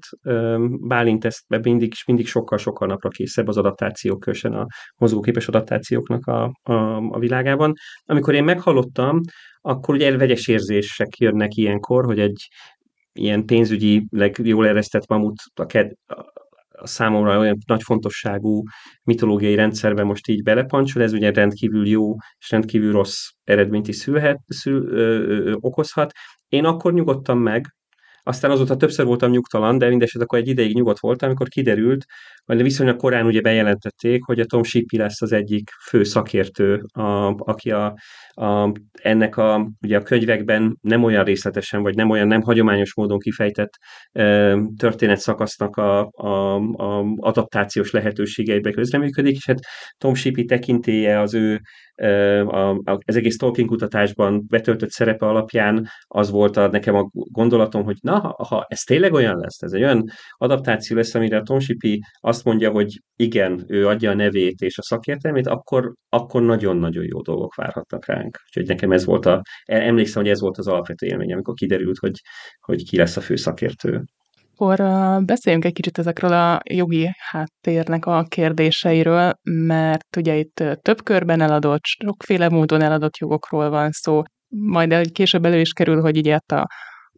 Bálint 0.89 1.25
ezt 1.25 1.45
mindig, 1.63 1.93
mindig 2.07 2.27
sokkal-sokkal 2.27 2.89
napra 2.89 3.09
készebb 3.09 3.49
az 3.49 3.57
adaptációk, 3.57 4.21
különösen 4.21 4.53
a 4.53 4.67
mozgóképes 4.97 5.49
adaptációknak 5.49 6.27
a, 6.27 6.59
a, 6.63 6.97
a 6.97 7.19
világában. 7.19 7.73
Amikor 8.05 8.35
én 8.35 8.45
meghallottam, 8.45 9.21
akkor 9.61 9.95
ugye 9.95 10.17
vegyes 10.17 10.49
érzések 10.49 11.17
jönnek 11.17 11.55
ilyenkor, 11.55 12.05
hogy 12.05 12.21
egy 12.21 12.49
ilyen 13.13 13.45
pénzügyi, 13.45 14.07
jól 14.43 14.69
eresztett 14.69 15.09
mamut 15.09 15.37
a, 15.55 15.67
ked, 15.67 15.93
a 16.79 16.87
számomra 16.87 17.39
olyan 17.39 17.59
nagy 17.67 17.83
fontosságú 17.83 18.63
mitológiai 19.03 19.55
rendszerbe 19.55 20.03
most 20.03 20.29
így 20.29 20.43
belepancsol, 20.43 21.03
ez 21.03 21.13
ugye 21.13 21.31
rendkívül 21.31 21.89
jó 21.89 22.15
és 22.39 22.51
rendkívül 22.51 22.93
rossz 22.93 23.29
eredményt 23.45 23.89
is 23.89 23.97
szülhet, 23.97 24.41
szül, 24.47 24.89
ö, 24.89 25.27
ö, 25.27 25.55
okozhat. 25.61 26.13
Én 26.49 26.65
akkor 26.65 26.93
nyugodtam 26.93 27.39
meg, 27.39 27.75
aztán 28.27 28.51
azóta 28.51 28.77
többször 28.77 29.07
voltam 29.07 29.31
nyugtalan, 29.31 29.79
de 29.79 29.89
mindeset 29.89 30.23
akkor 30.23 30.39
egy 30.39 30.49
ideig 30.49 30.75
nyugodt 30.75 31.01
voltam, 31.01 31.29
amikor 31.29 31.49
kiderült, 31.49 32.05
vagy 32.45 32.63
viszonylag 32.63 32.97
korán 32.97 33.27
ugye 33.27 33.41
bejelentették, 33.41 34.25
hogy 34.25 34.41
a 34.41 34.45
Tom 34.45 34.63
Shippey 34.63 34.99
lesz 34.99 35.23
az 35.23 35.33
egyik 35.33 35.71
fő 35.89 36.05
szakértő, 36.05 36.83
a, 36.93 37.35
aki 37.37 37.71
a, 37.71 37.95
a, 38.31 38.73
ennek 38.93 39.37
a, 39.37 39.71
ugye 39.83 39.97
a 39.97 40.03
könyvekben 40.03 40.79
nem 40.81 41.05
olyan 41.05 41.25
részletesen, 41.25 41.83
vagy 41.83 41.95
nem 41.95 42.11
olyan 42.11 42.27
nem 42.27 42.43
hagyományos 42.43 42.95
módon 42.95 43.19
kifejtett 43.19 43.73
e, 44.13 44.57
történetszakasznak 44.77 45.77
a, 45.77 46.11
a, 46.13 46.55
a 46.57 47.05
adaptációs 47.17 47.91
lehetőségeibe 47.91 48.71
közreműködik, 48.71 49.37
és 49.37 49.47
hát 49.47 49.59
Tom 49.99 50.15
Shippey 50.15 50.45
tekintélye 50.45 51.21
az 51.21 51.35
ő 51.35 51.61
az 53.05 53.17
egész 53.17 53.37
Tolkien 53.37 53.67
kutatásban 53.67 54.45
betöltött 54.49 54.91
szerepe 54.91 55.27
alapján 55.27 55.89
az 56.07 56.31
volt 56.31 56.57
a, 56.57 56.69
nekem 56.69 56.95
a 56.95 57.09
gondolatom, 57.13 57.85
hogy 57.85 57.97
na, 58.01 58.19
ha, 58.19 58.45
ha 58.45 58.67
ez 58.69 58.81
tényleg 58.81 59.13
olyan 59.13 59.39
lesz, 59.39 59.63
ez 59.63 59.73
egy 59.73 59.83
olyan 59.83 60.05
adaptáció 60.37 60.97
lesz, 60.97 61.15
amire 61.15 61.43
Tom 61.43 61.59
Shippey 61.59 62.01
azt 62.21 62.45
mondja, 62.45 62.71
hogy 62.71 63.01
igen, 63.17 63.65
ő 63.67 63.87
adja 63.87 64.11
a 64.11 64.15
nevét 64.15 64.61
és 64.61 64.79
a 64.79 64.83
szakértelmét, 64.83 65.47
akkor, 65.47 65.93
akkor 66.09 66.43
nagyon-nagyon 66.43 67.05
jó 67.05 67.21
dolgok 67.21 67.55
várhatnak 67.55 68.07
ránk. 68.07 68.39
Úgyhogy 68.47 68.67
nekem 68.67 68.93
ez 68.93 69.05
volt 69.05 69.27
a, 69.27 69.43
emlékszem, 69.65 70.23
hogy 70.23 70.31
ez 70.31 70.41
volt 70.41 70.59
az 70.59 70.67
alapvető 70.67 71.07
élmény, 71.07 71.33
amikor 71.33 71.55
kiderült, 71.55 71.99
hogy, 71.99 72.21
hogy 72.61 72.89
ki 72.89 72.97
lesz 72.97 73.17
a 73.17 73.21
fő 73.21 73.37
szakértő. 73.37 74.05
Akkor 74.57 74.77
beszéljünk 75.25 75.65
egy 75.65 75.73
kicsit 75.73 75.99
ezekről 75.99 76.33
a 76.33 76.61
jogi 76.71 77.11
háttérnek 77.31 78.07
a 78.07 78.25
kérdéseiről, 78.29 79.33
mert 79.43 80.17
ugye 80.17 80.35
itt 80.37 80.65
több 80.83 81.03
körben 81.03 81.41
eladott, 81.41 81.85
sokféle 81.85 82.49
módon 82.49 82.83
eladott 82.83 83.17
jogokról 83.17 83.71
van 83.71 83.91
szó, 83.91 84.23
majd 84.49 85.11
később 85.13 85.45
elő 85.45 85.61
is 85.61 85.73
kerül, 85.73 86.01
hogy 86.01 86.17
így 86.17 86.29
a, 86.29 86.67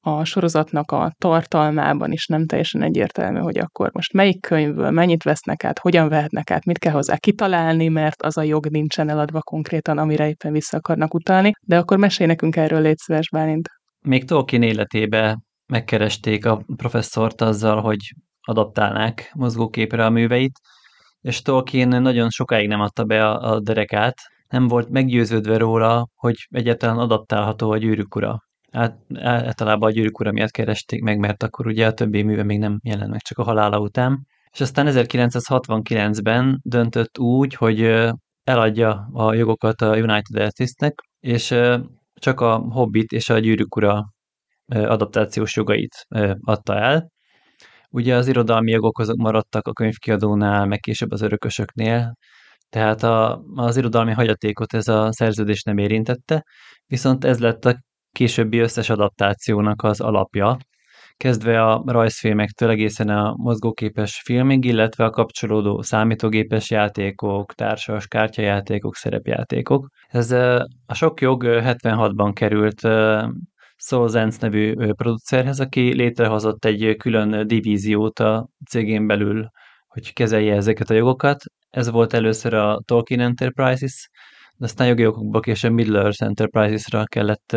a 0.00 0.24
sorozatnak 0.24 0.92
a 0.92 1.12
tartalmában 1.18 2.12
is 2.12 2.26
nem 2.26 2.46
teljesen 2.46 2.82
egyértelmű, 2.82 3.38
hogy 3.38 3.58
akkor 3.58 3.90
most 3.92 4.12
melyik 4.12 4.40
könyvből 4.40 4.90
mennyit 4.90 5.22
vesznek 5.22 5.64
át, 5.64 5.78
hogyan 5.78 6.08
vehetnek 6.08 6.50
át, 6.50 6.64
mit 6.64 6.78
kell 6.78 6.92
hozzá 6.92 7.16
kitalálni, 7.16 7.88
mert 7.88 8.22
az 8.22 8.36
a 8.36 8.42
jog 8.42 8.66
nincsen 8.66 9.08
eladva 9.08 9.40
konkrétan, 9.40 9.98
amire 9.98 10.28
éppen 10.28 10.52
vissza 10.52 10.76
akarnak 10.76 11.14
utalni. 11.14 11.52
De 11.60 11.78
akkor 11.78 11.98
mesélj 11.98 12.28
nekünk 12.28 12.56
erről, 12.56 12.80
légy 12.80 12.98
szíves, 12.98 13.28
Bálint. 13.30 13.68
Még 14.00 14.24
Tolkien 14.24 14.62
életébe 14.62 15.38
megkeresték 15.66 16.46
a 16.46 16.62
professzort 16.76 17.40
azzal, 17.40 17.80
hogy 17.80 18.14
adaptálnák 18.40 19.30
mozgóképre 19.34 20.04
a 20.04 20.10
műveit, 20.10 20.60
és 21.20 21.42
Tolkien 21.42 22.02
nagyon 22.02 22.30
sokáig 22.30 22.68
nem 22.68 22.80
adta 22.80 23.04
be 23.04 23.28
a, 23.28 23.52
a 23.52 23.60
derekát, 23.60 24.14
nem 24.48 24.66
volt 24.66 24.88
meggyőződve 24.88 25.56
róla, 25.56 26.08
hogy 26.14 26.46
egyáltalán 26.50 26.98
adaptálható 26.98 27.70
a 27.70 27.76
gyűrűk 27.76 28.14
ura. 28.14 28.44
Át, 28.70 28.98
általában 29.14 29.88
a 29.88 29.92
gyűrűk 29.92 30.20
ura 30.20 30.32
miatt 30.32 30.50
keresték 30.50 31.02
meg, 31.02 31.18
mert 31.18 31.42
akkor 31.42 31.66
ugye 31.66 31.86
a 31.86 31.92
többi 31.92 32.22
műve 32.22 32.42
még 32.42 32.58
nem 32.58 32.78
jelent 32.82 33.10
meg, 33.10 33.20
csak 33.20 33.38
a 33.38 33.42
halála 33.42 33.78
után. 33.78 34.26
És 34.52 34.60
aztán 34.60 34.86
1969-ben 34.90 36.60
döntött 36.62 37.18
úgy, 37.18 37.54
hogy 37.54 38.04
eladja 38.44 39.08
a 39.12 39.34
jogokat 39.34 39.80
a 39.80 39.96
United 39.96 40.36
Artists-nek, 40.36 40.94
és 41.20 41.54
csak 42.14 42.40
a 42.40 42.56
Hobbit 42.56 43.12
és 43.12 43.28
a 43.28 43.38
gyűrűk 43.38 43.76
ura 43.76 44.14
adaptációs 44.66 45.56
jogait 45.56 46.06
adta 46.40 46.74
el. 46.74 47.10
Ugye 47.90 48.14
az 48.14 48.28
irodalmi 48.28 48.70
jogok 48.70 48.98
azok 48.98 49.16
maradtak 49.16 49.66
a 49.68 49.72
könyvkiadónál, 49.72 50.66
meg 50.66 50.78
később 50.78 51.10
az 51.10 51.20
örökösöknél, 51.22 52.16
tehát 52.68 53.02
a, 53.02 53.42
az 53.54 53.76
irodalmi 53.76 54.12
hagyatékot 54.12 54.74
ez 54.74 54.88
a 54.88 55.12
szerződés 55.12 55.62
nem 55.62 55.78
érintette, 55.78 56.44
viszont 56.86 57.24
ez 57.24 57.38
lett 57.38 57.64
a 57.64 57.80
későbbi 58.12 58.58
összes 58.58 58.90
adaptációnak 58.90 59.82
az 59.82 60.00
alapja, 60.00 60.56
kezdve 61.16 61.62
a 61.62 61.82
rajzfilmektől 61.86 62.70
egészen 62.70 63.08
a 63.08 63.34
mozgóképes 63.36 64.20
filmig, 64.24 64.64
illetve 64.64 65.04
a 65.04 65.10
kapcsolódó 65.10 65.82
számítógépes 65.82 66.70
játékok, 66.70 67.52
társas 67.52 68.06
kártyajátékok, 68.06 68.94
szerepjátékok. 68.94 69.88
Ez 70.08 70.30
a 70.86 70.94
sok 70.94 71.20
jog 71.20 71.44
76-ban 71.46 72.30
került 72.34 72.80
Solzenz 73.76 74.38
nevű 74.38 74.74
producerhez, 74.92 75.60
aki 75.60 75.94
létrehozott 75.94 76.64
egy 76.64 76.94
külön 76.96 77.46
divíziót 77.46 78.18
a 78.18 78.48
cégén 78.70 79.06
belül, 79.06 79.48
hogy 79.86 80.12
kezelje 80.12 80.54
ezeket 80.54 80.90
a 80.90 80.94
jogokat. 80.94 81.44
Ez 81.70 81.90
volt 81.90 82.12
először 82.12 82.54
a 82.54 82.80
Tolkien 82.84 83.20
Enterprises, 83.20 84.08
de 84.56 84.64
aztán 84.64 84.86
jogi 84.86 85.06
okokból 85.06 85.40
később 85.40 85.72
Middle-earth 85.72 86.22
Enterprises-ra 86.22 87.04
kellett 87.04 87.56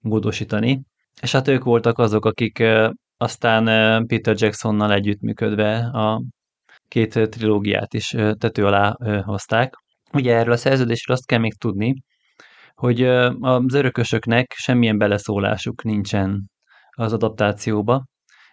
módosítani. 0.00 0.82
És 1.20 1.32
hát 1.32 1.48
ők 1.48 1.64
voltak 1.64 1.98
azok, 1.98 2.24
akik 2.24 2.62
aztán 3.16 3.64
Peter 4.06 4.34
Jacksonnal 4.38 4.92
együttműködve 4.92 5.76
a 5.76 6.22
két 6.88 7.28
trilógiát 7.30 7.94
is 7.94 8.08
tető 8.38 8.66
alá 8.66 8.96
hozták. 9.24 9.74
Ugye 10.12 10.34
erről 10.36 10.52
a 10.52 10.56
szerződésről 10.56 11.16
azt 11.16 11.26
kell 11.26 11.38
még 11.38 11.54
tudni, 11.54 11.94
hogy 12.82 13.02
az 13.40 13.74
örökösöknek 13.74 14.52
semmilyen 14.56 14.98
beleszólásuk 14.98 15.82
nincsen 15.82 16.50
az 16.90 17.12
adaptációba, 17.12 18.04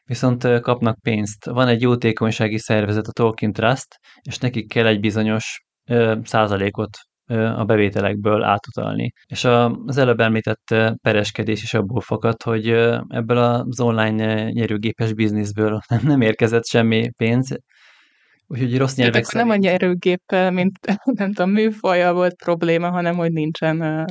viszont 0.03 0.59
kapnak 0.61 0.99
pénzt. 1.01 1.45
Van 1.45 1.67
egy 1.67 1.81
jótékonysági 1.81 2.57
szervezet, 2.57 3.07
a 3.07 3.11
Tolkien 3.11 3.53
Trust, 3.53 3.87
és 4.21 4.37
nekik 4.37 4.67
kell 4.67 4.85
egy 4.85 4.99
bizonyos 4.99 5.63
százalékot 6.23 6.97
a 7.55 7.63
bevételekből 7.65 8.43
átutalni. 8.43 9.11
És 9.25 9.45
az 9.85 9.97
előbb 9.97 10.19
említett 10.19 10.75
pereskedés 11.01 11.63
is 11.63 11.73
abból 11.73 12.01
fakad, 12.01 12.43
hogy 12.43 12.69
ebből 13.07 13.37
az 13.37 13.79
online 13.79 14.49
nyerőgépes 14.49 15.13
bizniszből 15.13 15.79
nem 16.01 16.21
érkezett 16.21 16.65
semmi 16.65 17.09
pénz, 17.17 17.57
Úgyhogy 18.51 18.77
rossz 18.77 18.95
nyelvek 18.95 19.23
szerint... 19.23 19.47
Nem 19.47 19.57
a 19.57 19.61
nyerőgép, 19.61 20.21
mint 20.49 20.79
nem 21.19 21.33
tudom, 21.33 21.51
műfaja 21.51 22.13
volt 22.13 22.35
probléma, 22.35 22.89
hanem 22.89 23.15
hogy 23.15 23.31
nincsen... 23.31 24.05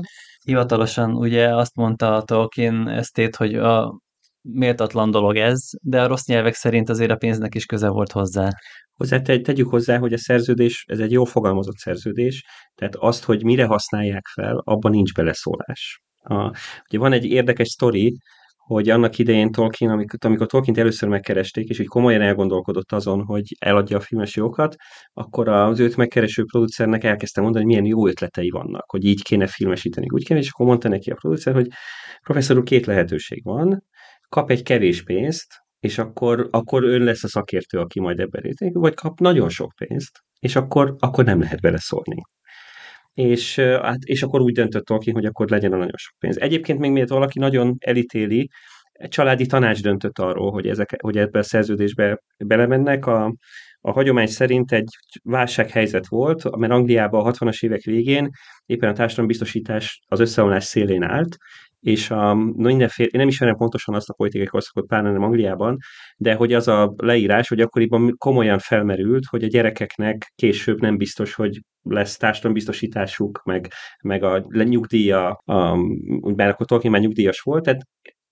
Hivatalosan 0.44 1.14
ugye 1.14 1.54
azt 1.54 1.74
mondta 1.74 2.14
a 2.14 2.22
Tolkien 2.22 2.88
esztét, 2.88 3.36
hogy 3.36 3.54
a 3.54 4.00
méltatlan 4.40 5.10
dolog 5.10 5.36
ez, 5.36 5.68
de 5.82 6.02
a 6.02 6.06
rossz 6.06 6.26
nyelvek 6.26 6.54
szerint 6.54 6.88
azért 6.88 7.10
a 7.10 7.16
pénznek 7.16 7.54
is 7.54 7.64
köze 7.64 7.88
volt 7.88 8.12
hozzá. 8.12 8.48
Hozzá 8.92 9.20
te, 9.20 9.40
tegyük 9.40 9.68
hozzá, 9.68 9.98
hogy 9.98 10.12
a 10.12 10.18
szerződés, 10.18 10.84
ez 10.88 10.98
egy 10.98 11.12
jó 11.12 11.24
fogalmazott 11.24 11.76
szerződés, 11.76 12.44
tehát 12.74 12.96
azt, 12.96 13.24
hogy 13.24 13.44
mire 13.44 13.64
használják 13.64 14.26
fel, 14.34 14.62
abban 14.64 14.90
nincs 14.90 15.14
beleszólás. 15.14 16.02
A, 16.22 16.34
ugye 16.88 16.98
van 16.98 17.12
egy 17.12 17.24
érdekes 17.24 17.68
sztori, 17.68 18.16
hogy 18.68 18.88
annak 18.88 19.18
idején 19.18 19.50
Tolkien, 19.50 19.90
amikor, 19.90 20.18
amikor 20.22 20.46
Tolkien 20.46 20.78
először 20.78 21.08
megkeresték, 21.08 21.68
és 21.68 21.76
hogy 21.76 21.86
komolyan 21.86 22.20
elgondolkodott 22.20 22.92
azon, 22.92 23.24
hogy 23.24 23.56
eladja 23.58 23.96
a 23.96 24.00
filmes 24.00 24.36
jogokat, 24.36 24.76
akkor 25.12 25.48
az 25.48 25.80
őt 25.80 25.96
megkereső 25.96 26.44
producernek 26.44 27.04
elkezdte 27.04 27.40
mondani, 27.40 27.64
hogy 27.64 27.72
milyen 27.72 27.88
jó 27.90 28.06
ötletei 28.06 28.50
vannak, 28.50 28.90
hogy 28.90 29.04
így 29.04 29.22
kéne 29.22 29.46
filmesíteni, 29.46 30.06
úgy 30.12 30.24
kéne, 30.24 30.40
és 30.40 30.50
akkor 30.50 30.66
mondta 30.66 30.88
neki 30.88 31.10
a 31.10 31.14
producer, 31.14 31.54
hogy 31.54 31.66
professzor 32.22 32.56
úr, 32.56 32.62
két 32.62 32.86
lehetőség 32.86 33.44
van, 33.44 33.84
kap 34.28 34.50
egy 34.50 34.62
kevés 34.62 35.02
pénzt, 35.02 35.46
és 35.80 35.98
akkor, 35.98 36.48
akkor 36.50 36.84
ön 36.84 37.02
lesz 37.02 37.24
a 37.24 37.28
szakértő, 37.28 37.78
aki 37.78 38.00
majd 38.00 38.20
ebben 38.20 38.42
részt, 38.42 38.64
vagy 38.72 38.94
kap 38.94 39.18
nagyon 39.20 39.48
sok 39.48 39.72
pénzt, 39.76 40.18
és 40.38 40.56
akkor, 40.56 40.94
akkor 40.98 41.24
nem 41.24 41.40
lehet 41.40 41.60
beleszólni 41.60 42.22
és, 43.18 43.58
hát, 43.58 44.02
és 44.04 44.22
akkor 44.22 44.40
úgy 44.40 44.52
döntött 44.52 44.84
Tolkien, 44.84 45.14
hogy 45.14 45.24
akkor 45.24 45.48
legyen 45.48 45.72
a 45.72 45.76
nagyon 45.76 45.96
sok 45.96 46.14
pénz. 46.18 46.38
Egyébként 46.38 46.78
még 46.78 46.90
miért 46.90 47.08
valaki 47.08 47.38
nagyon 47.38 47.76
elítéli, 47.78 48.48
egy 48.92 49.08
családi 49.08 49.46
tanács 49.46 49.82
döntött 49.82 50.18
arról, 50.18 50.50
hogy, 50.50 50.68
ezek, 50.68 51.02
hogy 51.02 51.18
ebbe 51.18 51.38
a 51.38 51.42
szerződésbe 51.42 52.20
belemennek. 52.44 53.06
A, 53.06 53.34
a 53.80 53.92
hagyomány 53.92 54.26
szerint 54.26 54.72
egy 54.72 54.88
válsághelyzet 55.22 56.08
volt, 56.08 56.56
mert 56.56 56.72
Angliában 56.72 57.26
a 57.26 57.30
60-as 57.30 57.64
évek 57.64 57.82
végén 57.82 58.30
éppen 58.66 58.88
a 58.88 58.92
társadalombiztosítás 58.92 60.00
az 60.06 60.20
összeomlás 60.20 60.64
szélén 60.64 61.02
állt, 61.02 61.36
és 61.80 62.10
a, 62.10 62.34
mindenféle, 62.54 63.08
én 63.12 63.20
nem 63.20 63.28
ismerem 63.28 63.56
pontosan 63.56 63.94
azt 63.94 64.08
a 64.08 64.14
politikai 64.14 64.46
korszakot, 64.46 64.86
pláne 64.86 65.12
nem 65.12 65.22
Angliában, 65.22 65.76
de 66.16 66.34
hogy 66.34 66.52
az 66.52 66.68
a 66.68 66.94
leírás, 66.96 67.48
hogy 67.48 67.60
akkoriban 67.60 68.14
komolyan 68.16 68.58
felmerült, 68.58 69.24
hogy 69.24 69.44
a 69.44 69.48
gyerekeknek 69.48 70.32
később 70.34 70.80
nem 70.80 70.96
biztos, 70.96 71.34
hogy 71.34 71.60
lesz 71.82 72.16
társadalombiztosításuk, 72.16 73.42
meg, 73.44 73.72
meg 74.02 74.22
a 74.22 74.46
nyugdíja, 74.50 75.28
a, 75.28 75.78
bár 76.34 76.48
akkor 76.48 76.66
Tolkien 76.66 76.92
már 76.92 77.02
nyugdíjas 77.02 77.40
volt, 77.40 77.64
tehát 77.64 77.82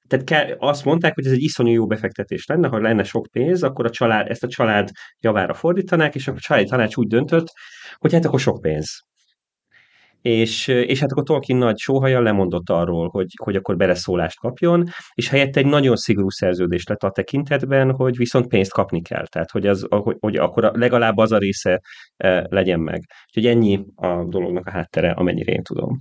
tehát 0.09 0.25
kell, 0.25 0.57
azt 0.59 0.85
mondták, 0.85 1.15
hogy 1.15 1.27
ez 1.27 1.33
egy 1.33 1.43
iszonyú 1.43 1.73
jó 1.73 1.87
befektetés 1.87 2.47
lenne, 2.47 2.69
ha 2.69 2.79
lenne 2.79 3.03
sok 3.03 3.27
pénz, 3.33 3.63
akkor 3.63 3.85
a 3.85 3.91
család, 3.91 4.31
ezt 4.31 4.45
a 4.45 4.49
család 4.49 4.89
javára 5.21 5.55
fordítanák, 5.55 6.15
és 6.15 6.29
a 6.29 6.35
családi 6.37 6.69
tanács 6.69 6.97
úgy 6.97 7.07
döntött, 7.07 7.47
hogy 7.97 8.13
hát 8.13 8.25
akkor 8.25 8.41
sok 8.41 8.61
pénz. 8.61 9.01
És, 10.27 10.67
és 10.67 11.01
hát 11.01 11.11
akkor 11.11 11.23
Tolkien 11.23 11.59
nagy 11.59 11.79
sóhaja 11.79 12.21
lemondott 12.21 12.71
arról, 12.71 13.09
hogy, 13.09 13.27
hogy 13.43 13.57
akkor 13.57 13.77
beleszólást 13.77 14.39
kapjon, 14.39 14.85
és 15.15 15.29
helyette 15.29 15.61
egy 15.61 15.67
nagyon 15.67 15.97
szigorú 15.97 16.31
szerződés 16.31 16.87
lett 16.87 17.03
a 17.03 17.11
tekintetben, 17.11 17.91
hogy 17.91 18.17
viszont 18.17 18.47
pénzt 18.47 18.73
kapni 18.73 19.03
kell, 19.03 19.27
tehát 19.27 19.51
hogy, 19.51 19.67
az, 19.67 19.87
hogy, 19.89 20.17
hogy 20.21 20.37
akkor 20.37 20.71
legalább 20.75 21.17
az 21.17 21.33
a 21.33 21.39
része 21.39 21.81
legyen 22.49 22.81
meg. 22.81 23.03
Úgyhogy 23.27 23.47
ennyi 23.47 23.85
a 23.95 24.25
dolognak 24.25 24.67
a 24.67 24.71
háttere, 24.71 25.11
amennyire 25.11 25.53
én 25.53 25.63
tudom. 25.63 25.99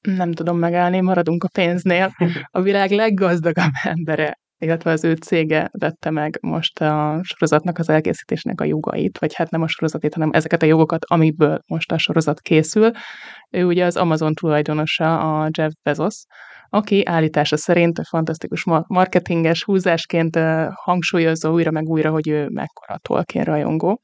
Nem 0.00 0.32
tudom 0.32 0.58
megállni, 0.58 1.00
maradunk 1.00 1.44
a 1.44 1.48
pénznél. 1.52 2.10
A 2.50 2.62
világ 2.62 2.90
leggazdagabb 2.90 3.72
embere 3.96 4.38
illetve 4.58 4.90
az 4.90 5.04
ő 5.04 5.14
cége 5.14 5.68
vette 5.78 6.10
meg 6.10 6.38
most 6.42 6.80
a 6.80 7.20
sorozatnak 7.22 7.78
az 7.78 7.88
elkészítésnek 7.88 8.60
a 8.60 8.64
jogait, 8.64 9.18
vagy 9.18 9.34
hát 9.34 9.50
nem 9.50 9.62
a 9.62 9.68
sorozatét, 9.68 10.14
hanem 10.14 10.30
ezeket 10.32 10.62
a 10.62 10.66
jogokat, 10.66 11.04
amiből 11.04 11.60
most 11.66 11.92
a 11.92 11.98
sorozat 11.98 12.40
készül. 12.40 12.90
Ő 13.50 13.64
ugye 13.64 13.84
az 13.84 13.96
Amazon 13.96 14.34
tulajdonosa, 14.34 15.40
a 15.40 15.48
Jeff 15.52 15.72
Bezos, 15.82 16.24
aki 16.68 17.06
állítása 17.06 17.56
szerint 17.56 17.98
a 17.98 18.04
fantasztikus 18.04 18.64
marketinges 18.86 19.64
húzásként 19.64 20.38
hangsúlyozza 20.72 21.50
újra 21.50 21.70
meg 21.70 21.88
újra, 21.88 22.10
hogy 22.10 22.28
ő 22.28 22.48
mekkora 22.48 22.98
Tolkien 22.98 23.44
rajongó. 23.44 24.00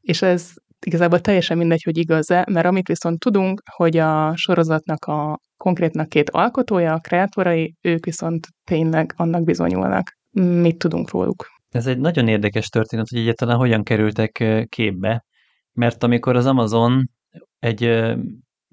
És 0.00 0.22
ez 0.22 0.52
igazából 0.86 1.20
teljesen 1.20 1.58
mindegy, 1.58 1.82
hogy 1.82 1.98
igaz-e, 1.98 2.46
mert 2.50 2.66
amit 2.66 2.86
viszont 2.86 3.18
tudunk, 3.18 3.62
hogy 3.70 3.96
a 3.96 4.36
sorozatnak 4.36 5.04
a 5.04 5.38
konkrétnak 5.56 6.08
két 6.08 6.30
alkotója, 6.30 6.92
a 6.92 6.98
kreátorai, 6.98 7.74
ők 7.80 8.04
viszont 8.04 8.46
tényleg 8.64 9.12
annak 9.16 9.44
bizonyulnak. 9.44 10.16
Mit 10.40 10.78
tudunk 10.78 11.10
róluk? 11.10 11.46
Ez 11.68 11.86
egy 11.86 11.98
nagyon 11.98 12.28
érdekes 12.28 12.68
történet, 12.68 13.08
hogy 13.08 13.18
egyáltalán 13.18 13.56
hogyan 13.56 13.82
kerültek 13.82 14.44
képbe, 14.68 15.24
mert 15.72 16.02
amikor 16.02 16.36
az 16.36 16.46
Amazon 16.46 17.10
egy 17.58 18.06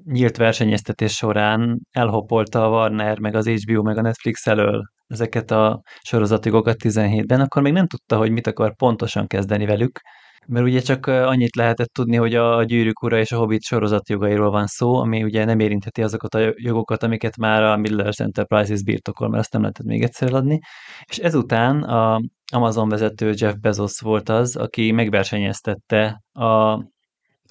nyílt 0.03 0.37
versenyeztetés 0.37 1.13
során 1.13 1.79
elhopolta 1.91 2.65
a 2.65 2.69
Warner, 2.69 3.19
meg 3.19 3.35
az 3.35 3.47
HBO, 3.47 3.81
meg 3.81 3.97
a 3.97 4.01
Netflix 4.01 4.47
elől 4.47 4.81
ezeket 5.07 5.51
a 5.51 5.81
sorozatigokat 6.01 6.75
17-ben, 6.83 7.41
akkor 7.41 7.61
még 7.61 7.73
nem 7.73 7.87
tudta, 7.87 8.17
hogy 8.17 8.31
mit 8.31 8.47
akar 8.47 8.75
pontosan 8.75 9.27
kezdeni 9.27 9.65
velük, 9.65 9.99
mert 10.47 10.65
ugye 10.65 10.79
csak 10.79 11.05
annyit 11.05 11.55
lehetett 11.55 11.93
tudni, 11.93 12.15
hogy 12.15 12.35
a 12.35 12.63
Gyűrűk 12.63 13.03
Ura 13.03 13.19
és 13.19 13.31
a 13.31 13.37
Hobbit 13.37 13.63
sorozat 13.63 14.09
jogairól 14.09 14.49
van 14.49 14.65
szó, 14.65 14.95
ami 14.95 15.23
ugye 15.23 15.45
nem 15.45 15.59
érintheti 15.59 16.01
azokat 16.03 16.35
a 16.35 16.53
jogokat, 16.55 17.03
amiket 17.03 17.37
már 17.37 17.63
a 17.63 17.77
Middle-earth 17.77 18.21
Enterprises 18.21 18.83
birtokol, 18.83 19.29
mert 19.29 19.41
azt 19.41 19.51
nem 19.51 19.61
lehetett 19.61 19.85
még 19.85 20.03
egyszer 20.03 20.33
adni. 20.33 20.59
És 21.05 21.17
ezután 21.17 21.83
a 21.83 22.19
Amazon 22.53 22.89
vezető 22.89 23.33
Jeff 23.35 23.53
Bezos 23.53 23.99
volt 23.99 24.29
az, 24.29 24.55
aki 24.55 24.91
megversenyeztette 24.91 26.21
a 26.31 26.83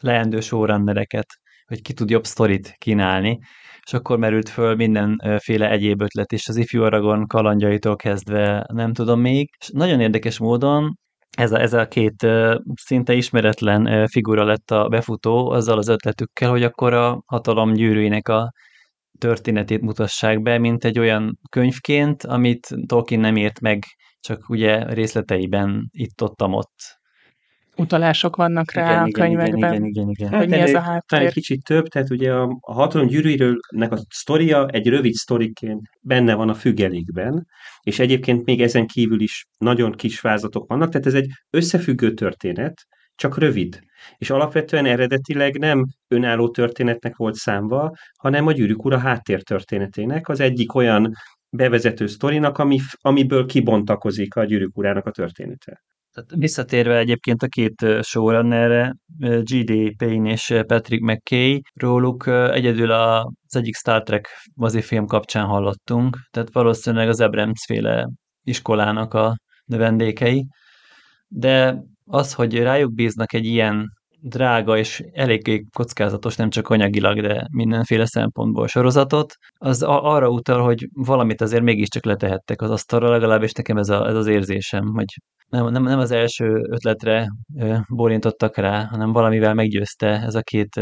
leendő 0.00 0.40
showrunnereket, 0.40 1.26
hogy 1.66 1.82
ki 1.82 1.92
tud 1.92 2.10
jobb 2.10 2.24
sztorit 2.24 2.74
kínálni, 2.78 3.38
és 3.86 3.92
akkor 3.92 4.18
merült 4.18 4.48
föl 4.48 4.74
mindenféle 4.74 5.70
egyéb 5.70 6.02
ötlet 6.02 6.32
is, 6.32 6.48
az 6.48 6.56
ifjú 6.56 6.82
Aragon 6.82 7.26
kalandjaitól 7.26 7.96
kezdve 7.96 8.66
nem 8.72 8.92
tudom 8.92 9.20
még. 9.20 9.50
És 9.60 9.68
nagyon 9.72 10.00
érdekes 10.00 10.38
módon 10.38 10.98
ez 11.36 11.52
a, 11.52 11.60
ez 11.60 11.72
a 11.72 11.88
két 11.88 12.26
szinte 12.74 13.14
ismeretlen 13.14 14.06
figura 14.06 14.44
lett 14.44 14.70
a 14.70 14.88
befutó 14.88 15.50
azzal 15.50 15.78
az 15.78 15.88
ötletükkel, 15.88 16.50
hogy 16.50 16.62
akkor 16.62 16.92
a 16.92 17.22
hatalom 17.26 17.72
gyűrűinek 17.72 18.28
a 18.28 18.52
történetét 19.18 19.80
mutassák 19.80 20.42
be, 20.42 20.58
mint 20.58 20.84
egy 20.84 20.98
olyan 20.98 21.38
könyvként, 21.50 22.22
amit 22.22 22.68
Tolkien 22.86 23.20
nem 23.20 23.36
ért 23.36 23.60
meg, 23.60 23.84
csak 24.20 24.48
ugye 24.48 24.94
részleteiben 24.94 25.88
itt-ott-ott 25.90 27.02
utalások 27.76 28.36
vannak 28.36 28.72
rá 28.72 28.90
igen, 28.90 29.02
a 29.02 29.10
könyvekben. 29.10 29.72
Igen, 29.72 29.84
igen, 29.84 29.84
igen, 29.84 30.08
igen. 30.08 30.28
Hogy 30.28 30.38
hát, 30.38 30.48
mi 30.48 30.56
ez 30.56 30.74
a 30.74 30.80
háttér. 30.80 31.20
egy 31.20 31.32
kicsit 31.32 31.64
több, 31.64 31.86
tehát 31.86 32.10
ugye 32.10 32.32
a, 32.32 32.58
a 32.60 32.72
hatalom 32.72 33.06
gyűrűiről 33.06 33.56
a 33.68 34.04
sztoria 34.08 34.66
egy 34.68 34.88
rövid 34.88 35.12
sztoriként 35.12 35.80
benne 36.00 36.34
van 36.34 36.48
a 36.48 36.54
függelékben, 36.54 37.46
és 37.80 37.98
egyébként 37.98 38.44
még 38.44 38.62
ezen 38.62 38.86
kívül 38.86 39.20
is 39.20 39.46
nagyon 39.58 39.92
kis 39.92 40.20
vázatok 40.20 40.68
vannak, 40.68 40.90
tehát 40.90 41.06
ez 41.06 41.14
egy 41.14 41.28
összefüggő 41.50 42.12
történet, 42.12 42.86
csak 43.14 43.38
rövid. 43.38 43.80
És 44.16 44.30
alapvetően 44.30 44.86
eredetileg 44.86 45.58
nem 45.58 45.86
önálló 46.08 46.50
történetnek 46.50 47.16
volt 47.16 47.34
számva, 47.34 47.90
hanem 48.18 48.46
a 48.46 48.52
gyűrűk 48.52 48.84
ura 48.84 48.98
háttértörténetének, 48.98 50.28
az 50.28 50.40
egyik 50.40 50.74
olyan 50.74 51.12
bevezető 51.50 52.06
sztorinak, 52.06 52.58
ami, 52.58 52.78
amiből 53.00 53.46
kibontakozik 53.46 54.36
a 54.36 54.44
gyűrűk 54.44 54.76
urának 54.76 55.06
a 55.06 55.10
története. 55.10 55.82
Tehát 56.14 56.30
visszatérve 56.34 56.98
egyébként 56.98 57.42
a 57.42 57.46
két 57.46 57.86
showrunnerre, 58.02 58.94
G.D. 59.18 59.96
Payne 59.96 60.30
és 60.30 60.54
Patrick 60.66 61.02
McKay, 61.02 61.60
róluk 61.80 62.26
egyedül 62.26 62.90
az 62.90 63.56
egyik 63.56 63.74
Star 63.76 64.02
Trek 64.02 64.28
mozifilm 64.54 65.06
kapcsán 65.06 65.46
hallottunk, 65.46 66.18
tehát 66.30 66.52
valószínűleg 66.52 67.08
az 67.08 67.20
Abrams 67.20 67.64
féle 67.66 68.08
iskolának 68.42 69.14
a 69.14 69.36
növendékei, 69.64 70.46
de 71.28 71.82
az, 72.04 72.34
hogy 72.34 72.58
rájuk 72.58 72.94
bíznak 72.94 73.32
egy 73.32 73.44
ilyen 73.44 73.88
drága 74.26 74.78
és 74.78 75.04
eléggé 75.12 75.64
kockázatos, 75.72 76.36
nem 76.36 76.50
csak 76.50 76.68
anyagilag, 76.68 77.20
de 77.20 77.46
mindenféle 77.50 78.06
szempontból 78.06 78.66
sorozatot, 78.66 79.34
az 79.58 79.82
arra 79.82 80.28
utal, 80.28 80.62
hogy 80.62 80.88
valamit 80.92 81.40
azért 81.40 81.62
mégiscsak 81.62 82.04
letehettek 82.04 82.62
az 82.62 82.70
asztalra, 82.70 83.10
legalábbis 83.10 83.52
nekem 83.52 83.76
ez, 83.76 83.88
a, 83.88 84.06
ez 84.08 84.14
az 84.14 84.26
érzésem, 84.26 84.84
hogy 84.94 85.14
nem, 85.48 85.68
nem, 85.68 85.82
nem 85.82 85.98
az 85.98 86.10
első 86.10 86.66
ötletre 86.70 87.28
bólintottak 87.88 88.56
rá, 88.56 88.84
hanem 88.84 89.12
valamivel 89.12 89.54
meggyőzte 89.54 90.08
ez 90.08 90.34
a 90.34 90.42
két 90.42 90.80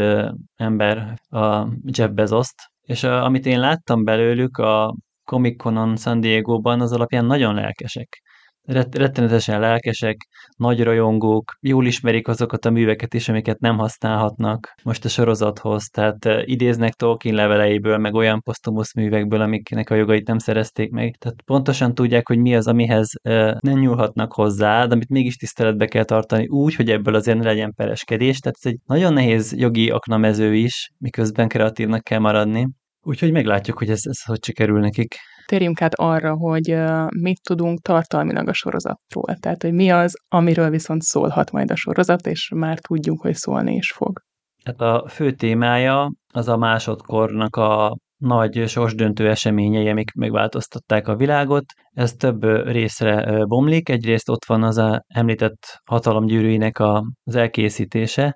ember 0.55 1.13
a 1.29 1.67
Jeff 1.85 2.09
Bezos-t, 2.09 2.55
és 2.81 3.03
a, 3.03 3.23
amit 3.23 3.45
én 3.45 3.59
láttam 3.59 4.03
belőlük 4.03 4.57
a 4.57 4.95
Comic 5.23 5.61
Conon 5.61 5.95
San 5.97 6.19
Diego-ban, 6.19 6.81
az 6.81 6.91
alapján 6.91 7.25
nagyon 7.25 7.55
lelkesek 7.55 8.21
rettenetesen 8.67 9.59
lelkesek, 9.59 10.17
nagy 10.57 10.83
rajongók, 10.83 11.57
jól 11.59 11.85
ismerik 11.85 12.27
azokat 12.27 12.65
a 12.65 12.69
műveket 12.69 13.13
is, 13.13 13.29
amiket 13.29 13.59
nem 13.59 13.77
használhatnak 13.77 14.73
most 14.83 15.05
a 15.05 15.09
sorozathoz, 15.09 15.87
tehát 15.87 16.25
idéznek 16.45 16.93
Tolkien 16.93 17.35
leveleiből, 17.35 17.97
meg 17.97 18.13
olyan 18.13 18.41
posztumusz 18.41 18.93
művekből, 18.93 19.41
amiknek 19.41 19.89
a 19.89 19.95
jogait 19.95 20.27
nem 20.27 20.37
szerezték 20.37 20.91
meg. 20.91 21.15
Tehát 21.15 21.41
pontosan 21.41 21.93
tudják, 21.93 22.27
hogy 22.27 22.37
mi 22.37 22.55
az, 22.55 22.67
amihez 22.67 23.11
nem 23.59 23.79
nyúlhatnak 23.79 24.33
hozzá, 24.33 24.85
de 24.85 24.93
amit 24.93 25.09
mégis 25.09 25.35
tiszteletbe 25.35 25.85
kell 25.85 26.03
tartani 26.03 26.47
úgy, 26.47 26.75
hogy 26.75 26.89
ebből 26.89 27.15
azért 27.15 27.37
ne 27.37 27.43
legyen 27.43 27.73
pereskedés. 27.73 28.39
Tehát 28.39 28.57
ez 28.61 28.71
egy 28.71 28.79
nagyon 28.85 29.13
nehéz 29.13 29.53
jogi 29.57 29.89
aknamező 29.89 30.55
is, 30.55 30.91
miközben 30.97 31.47
kreatívnak 31.47 32.03
kell 32.03 32.19
maradni. 32.19 32.67
Úgyhogy 33.05 33.31
meglátjuk, 33.31 33.77
hogy 33.77 33.89
ez, 33.89 34.01
ez 34.03 34.23
hogy 34.23 34.43
sikerül 34.43 34.79
nekik. 34.79 35.15
Térjünk 35.45 35.81
át 35.81 35.93
arra, 35.95 36.35
hogy 36.35 36.75
mit 37.21 37.41
tudunk 37.43 37.81
tartalmilag 37.81 38.47
a 38.47 38.53
sorozatról. 38.53 39.35
Tehát, 39.39 39.61
hogy 39.61 39.73
mi 39.73 39.89
az, 39.89 40.13
amiről 40.27 40.69
viszont 40.69 41.01
szólhat 41.01 41.51
majd 41.51 41.71
a 41.71 41.75
sorozat, 41.75 42.27
és 42.27 42.51
már 42.55 42.79
tudjuk, 42.79 43.21
hogy 43.21 43.35
szólni 43.35 43.75
is 43.75 43.91
fog. 43.91 44.19
Hát 44.63 44.81
a 44.81 45.07
fő 45.09 45.31
témája 45.31 46.11
az 46.33 46.47
a 46.47 46.57
másodkornak 46.57 47.55
a 47.55 47.97
nagy 48.17 48.67
sorsdöntő 48.67 49.29
eseményei, 49.29 49.89
amik 49.89 50.11
megváltoztatták 50.13 51.07
a 51.07 51.15
világot. 51.15 51.65
Ez 51.91 52.13
több 52.13 52.43
részre 52.65 53.45
bomlik. 53.45 53.89
Egyrészt 53.89 54.29
ott 54.29 54.45
van 54.45 54.63
az 54.63 54.77
a 54.77 55.03
említett 55.07 55.79
hatalomgyűrűinek 55.85 56.79
az 57.23 57.35
elkészítése, 57.35 58.35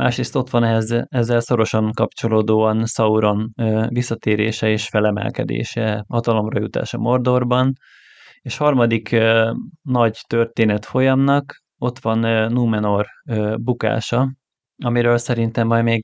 másrészt 0.00 0.36
ott 0.36 0.50
van 0.50 0.64
ehhez, 0.64 0.90
ezzel 1.08 1.40
szorosan 1.40 1.92
kapcsolódóan 1.92 2.86
Sauron 2.86 3.52
visszatérése 3.88 4.68
és 4.68 4.88
felemelkedése, 4.88 6.04
hatalomra 6.08 6.60
jutása 6.60 6.98
Mordorban, 6.98 7.72
és 8.40 8.56
harmadik 8.56 9.16
nagy 9.82 10.18
történet 10.26 10.84
folyamnak 10.84 11.62
ott 11.78 11.98
van 11.98 12.18
Númenor 12.52 13.06
bukása, 13.54 14.34
amiről 14.84 15.18
szerintem 15.18 15.66
majd 15.66 15.84
még 15.84 16.02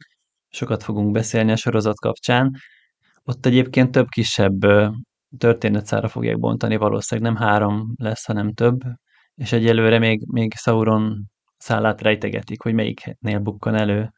sokat 0.49 0.83
fogunk 0.83 1.13
beszélni 1.13 1.53
a 1.53 1.57
sorozat 1.57 1.99
kapcsán. 2.01 2.51
Ott 3.25 3.47
egyébként 3.47 3.91
több 3.91 4.09
kisebb 4.09 4.59
történetszára 5.39 6.09
fogják 6.09 6.39
bontani, 6.39 6.77
valószínűleg 6.77 7.33
nem 7.33 7.43
három 7.43 7.95
lesz, 7.97 8.25
hanem 8.25 8.53
több, 8.53 8.79
és 9.35 9.53
egyelőre 9.53 9.99
még, 9.99 10.27
még 10.27 10.53
Sauron 10.55 11.35
szállát 11.57 12.03
rejtegetik, 12.03 12.63
hogy 12.63 12.75
melyiknél 12.75 13.39
bukkan 13.39 13.75
elő. 13.75 14.11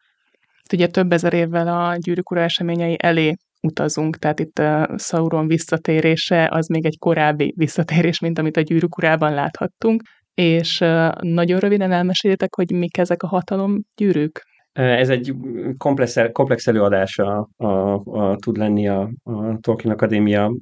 Ugye 0.72 0.86
több 0.86 1.12
ezer 1.12 1.32
évvel 1.32 1.68
a 1.68 1.96
gyűrűk 1.96 2.30
ura 2.30 2.40
eseményei 2.40 2.96
elé 2.98 3.34
utazunk, 3.62 4.16
tehát 4.16 4.40
itt 4.40 4.58
a 4.58 4.94
Sauron 4.98 5.46
visszatérése 5.46 6.48
az 6.50 6.66
még 6.66 6.86
egy 6.86 6.98
korábbi 6.98 7.54
visszatérés, 7.56 8.20
mint 8.20 8.38
amit 8.38 8.56
a 8.56 8.60
gyűrűk 8.60 8.96
urában 8.96 9.34
láthattunk, 9.34 10.02
és 10.34 10.78
nagyon 11.20 11.58
röviden 11.58 11.92
elmesélitek, 11.92 12.54
hogy 12.54 12.70
mik 12.70 12.98
ezek 12.98 13.22
a 13.22 13.26
hatalom 13.26 13.82
gyűrűk? 13.96 14.42
Ez 14.72 15.08
egy 15.08 15.34
komplex, 15.76 16.16
komplex 16.32 16.66
előadása 16.66 17.48
a, 17.56 17.66
a, 17.66 18.02
a, 18.04 18.36
tud 18.36 18.56
lenni 18.56 18.88
a, 18.88 19.10
a 19.22 19.58
Tolkien 19.60 19.92
Akadémia 19.92 20.52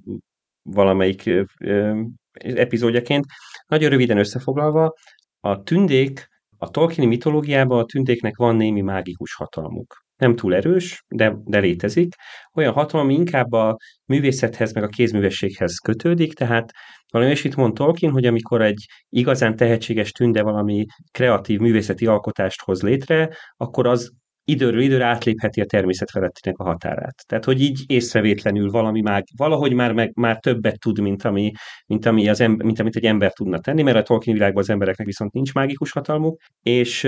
valamelyik 0.62 1.26
ö, 1.60 2.00
epizódjaként. 2.32 3.24
Nagyon 3.66 3.90
röviden 3.90 4.18
összefoglalva, 4.18 4.92
a 5.40 5.62
tündék 5.62 6.28
a 6.58 6.70
Tolkieni 6.70 7.08
mitológiában 7.08 7.78
a 7.78 7.84
tündéknek 7.84 8.36
van 8.36 8.56
némi 8.56 8.80
mágikus 8.80 9.34
hatalmuk. 9.34 10.04
nem 10.16 10.36
túl 10.36 10.54
erős, 10.54 11.04
de, 11.08 11.36
de 11.44 11.58
létezik. 11.58 12.14
Olyan 12.54 12.72
hatalom, 12.72 13.10
inkább 13.10 13.52
a 13.52 13.76
művészethez, 14.04 14.72
meg 14.72 14.82
a 14.82 14.88
kézművességhez 14.88 15.78
kötődik, 15.78 16.34
tehát 16.34 16.70
valami 17.12 17.34
itt 17.42 17.54
mond 17.54 17.74
Tolkien, 17.74 18.12
hogy 18.12 18.26
amikor 18.26 18.62
egy 18.62 18.84
igazán 19.08 19.56
tehetséges 19.56 20.12
tünde 20.12 20.42
valami 20.42 20.84
kreatív 21.10 21.58
művészeti 21.58 22.06
alkotást 22.06 22.62
hoz 22.62 22.82
létre, 22.82 23.36
akkor 23.56 23.86
az 23.86 24.12
időről 24.48 24.80
időre 24.80 25.04
átlépheti 25.04 25.60
a 25.60 25.64
természet 25.64 26.10
felettinek 26.10 26.58
a 26.58 26.64
határát. 26.64 27.14
Tehát, 27.26 27.44
hogy 27.44 27.60
így 27.60 27.84
észrevétlenül 27.86 28.70
valami 28.70 29.00
már, 29.00 29.22
valahogy 29.36 29.72
már, 29.72 29.92
meg, 29.92 30.12
már 30.14 30.38
többet 30.38 30.78
tud, 30.78 31.00
mint, 31.00 31.22
ami, 31.22 31.52
mint, 31.86 32.06
ami 32.06 32.28
az 32.28 32.40
ember, 32.40 32.66
mint 32.66 32.80
amit 32.80 32.96
egy 32.96 33.04
ember 33.04 33.32
tudna 33.32 33.58
tenni, 33.58 33.82
mert 33.82 33.96
a 33.96 34.02
Tolkien 34.02 34.36
világban 34.36 34.62
az 34.62 34.70
embereknek 34.70 35.06
viszont 35.06 35.32
nincs 35.32 35.52
mágikus 35.52 35.92
hatalmuk, 35.92 36.40
és 36.62 37.04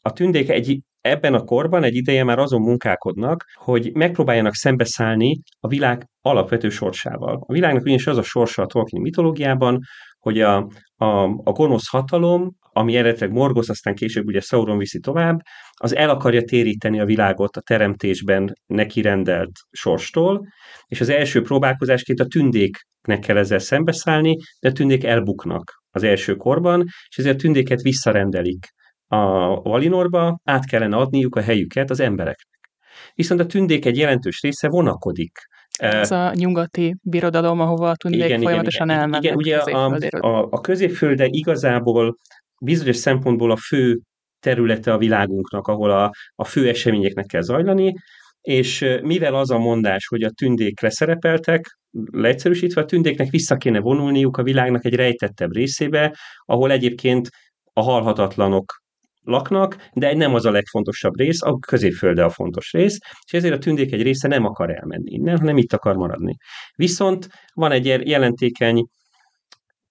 a 0.00 0.12
tündék 0.12 0.48
egy, 0.48 0.80
ebben 1.00 1.34
a 1.34 1.44
korban 1.44 1.82
egy 1.82 1.94
ideje 1.94 2.24
már 2.24 2.38
azon 2.38 2.60
munkálkodnak, 2.60 3.44
hogy 3.54 3.90
megpróbáljanak 3.94 4.54
szembeszállni 4.54 5.40
a 5.60 5.68
világ 5.68 6.08
alapvető 6.20 6.68
sorsával. 6.68 7.44
A 7.46 7.52
világnak 7.52 7.82
ugyanis 7.82 8.06
az 8.06 8.18
a 8.18 8.22
sorsa 8.22 8.62
a 8.62 8.66
Tolkien 8.66 9.02
mitológiában, 9.02 9.78
hogy 10.18 10.40
a, 10.40 10.56
a, 10.96 11.22
a 11.24 11.52
gonosz 11.52 11.88
hatalom, 11.88 12.56
ami 12.72 12.96
eredetileg 12.96 13.32
Morgoth, 13.32 13.70
aztán 13.70 13.94
később 13.94 14.26
ugye 14.26 14.40
Sauron 14.40 14.78
viszi 14.78 14.98
tovább, 14.98 15.38
az 15.72 15.96
el 15.96 16.10
akarja 16.10 16.42
téríteni 16.42 17.00
a 17.00 17.04
világot 17.04 17.56
a 17.56 17.60
teremtésben 17.60 18.52
neki 18.66 19.02
rendelt 19.02 19.50
sorstól, 19.70 20.46
és 20.86 21.00
az 21.00 21.08
első 21.08 21.42
próbálkozásként 21.42 22.20
a 22.20 22.26
tündéknek 22.26 23.18
kell 23.20 23.36
ezzel 23.36 23.58
szembeszállni, 23.58 24.36
de 24.60 24.68
a 24.68 24.72
tündék 24.72 25.04
elbuknak 25.04 25.82
az 25.90 26.02
első 26.02 26.34
korban, 26.34 26.84
és 27.08 27.18
ezért 27.18 27.34
a 27.34 27.38
tündéket 27.38 27.82
visszarendelik 27.82 28.66
a 29.06 29.16
Valinorba, 29.60 30.40
át 30.44 30.66
kellene 30.66 30.96
adniuk 30.96 31.36
a 31.36 31.40
helyüket 31.40 31.90
az 31.90 32.00
embereknek. 32.00 32.70
Viszont 33.14 33.40
a 33.40 33.46
tündék 33.46 33.84
egy 33.84 33.96
jelentős 33.96 34.40
része 34.42 34.68
vonakodik 34.68 35.32
ez 35.78 36.10
a 36.10 36.32
nyugati 36.34 36.96
birodalom, 37.02 37.60
ahova 37.60 37.90
a 37.90 37.96
tündék 37.96 38.24
igen, 38.24 38.40
folyamatosan 38.40 38.88
igen, 38.88 39.00
elmennek. 39.00 39.22
Igen, 39.22 39.36
ugye 39.36 39.56
a, 39.56 39.96
a, 40.20 40.48
a 40.50 40.60
középfölde 40.60 41.26
igazából 41.26 42.16
bizonyos 42.60 42.96
szempontból 42.96 43.50
a 43.50 43.56
fő 43.56 44.00
területe 44.40 44.92
a 44.92 44.98
világunknak, 44.98 45.66
ahol 45.66 45.90
a, 45.90 46.10
a 46.34 46.44
fő 46.44 46.68
eseményeknek 46.68 47.26
kell 47.26 47.40
zajlani, 47.40 47.94
és 48.40 48.98
mivel 49.02 49.34
az 49.34 49.50
a 49.50 49.58
mondás, 49.58 50.06
hogy 50.06 50.22
a 50.22 50.30
tündék 50.30 50.80
leszerepeltek, 50.80 51.78
leegyszerűsítve, 52.10 52.80
a 52.80 52.84
tündéknek 52.84 53.30
vissza 53.30 53.56
kéne 53.56 53.80
vonulniuk 53.80 54.36
a 54.36 54.42
világnak 54.42 54.84
egy 54.84 54.94
rejtettebb 54.94 55.52
részébe, 55.52 56.16
ahol 56.44 56.70
egyébként 56.70 57.28
a 57.72 57.82
halhatatlanok 57.82 58.72
laknak, 59.22 59.88
de 59.92 60.14
nem 60.14 60.34
az 60.34 60.44
a 60.44 60.50
legfontosabb 60.50 61.18
rész, 61.18 61.42
a 61.42 61.58
középfölde 61.58 62.24
a 62.24 62.30
fontos 62.30 62.72
rész, 62.72 62.98
és 63.26 63.32
ezért 63.32 63.54
a 63.54 63.58
tündék 63.58 63.92
egy 63.92 64.02
része 64.02 64.28
nem 64.28 64.44
akar 64.44 64.70
elmenni 64.70 65.10
innen, 65.10 65.38
hanem 65.38 65.56
itt 65.56 65.72
akar 65.72 65.96
maradni. 65.96 66.36
Viszont 66.76 67.28
van 67.54 67.72
egy 67.72 67.86
jelentékeny 67.86 68.86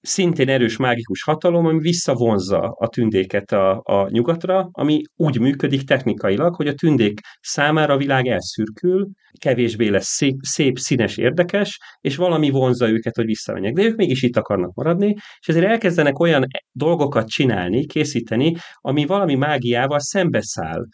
szintén 0.08 0.50
erős 0.50 0.78
mágikus 0.78 1.24
hatalom, 1.24 1.65
ami 1.65 1.80
visszavonzza 1.80 2.60
a 2.60 2.88
tündéket 2.88 3.52
a, 3.52 3.82
a 3.84 4.10
nyugatra, 4.10 4.70
ami 4.72 5.02
úgy 5.15 5.39
működik 5.39 5.84
technikailag, 5.84 6.56
hogy 6.56 6.67
a 6.67 6.74
tündék 6.74 7.20
számára 7.41 7.93
a 7.93 7.98
világ 7.98 8.28
elszürkül, 8.28 9.08
kevésbé 9.39 9.88
lesz 9.88 10.08
szép, 10.08 10.36
szép 10.41 10.78
színes, 10.78 11.17
érdekes, 11.17 11.80
és 12.02 12.15
valami 12.15 12.50
vonzza 12.50 12.89
őket, 12.89 13.15
hogy 13.15 13.26
visszamenjek. 13.26 13.74
De 13.74 13.84
ők 13.84 13.96
mégis 13.96 14.24
itt 14.24 14.38
akarnak 14.38 14.74
maradni, 14.74 15.13
és 15.39 15.48
ezért 15.48 15.65
elkezdenek 15.65 16.20
olyan 16.20 16.46
dolgokat 16.72 17.28
csinálni, 17.28 17.86
készíteni, 17.86 18.56
ami 18.76 19.06
valami 19.06 19.36
mágiával 19.36 20.00
szembeszáll 20.00 20.86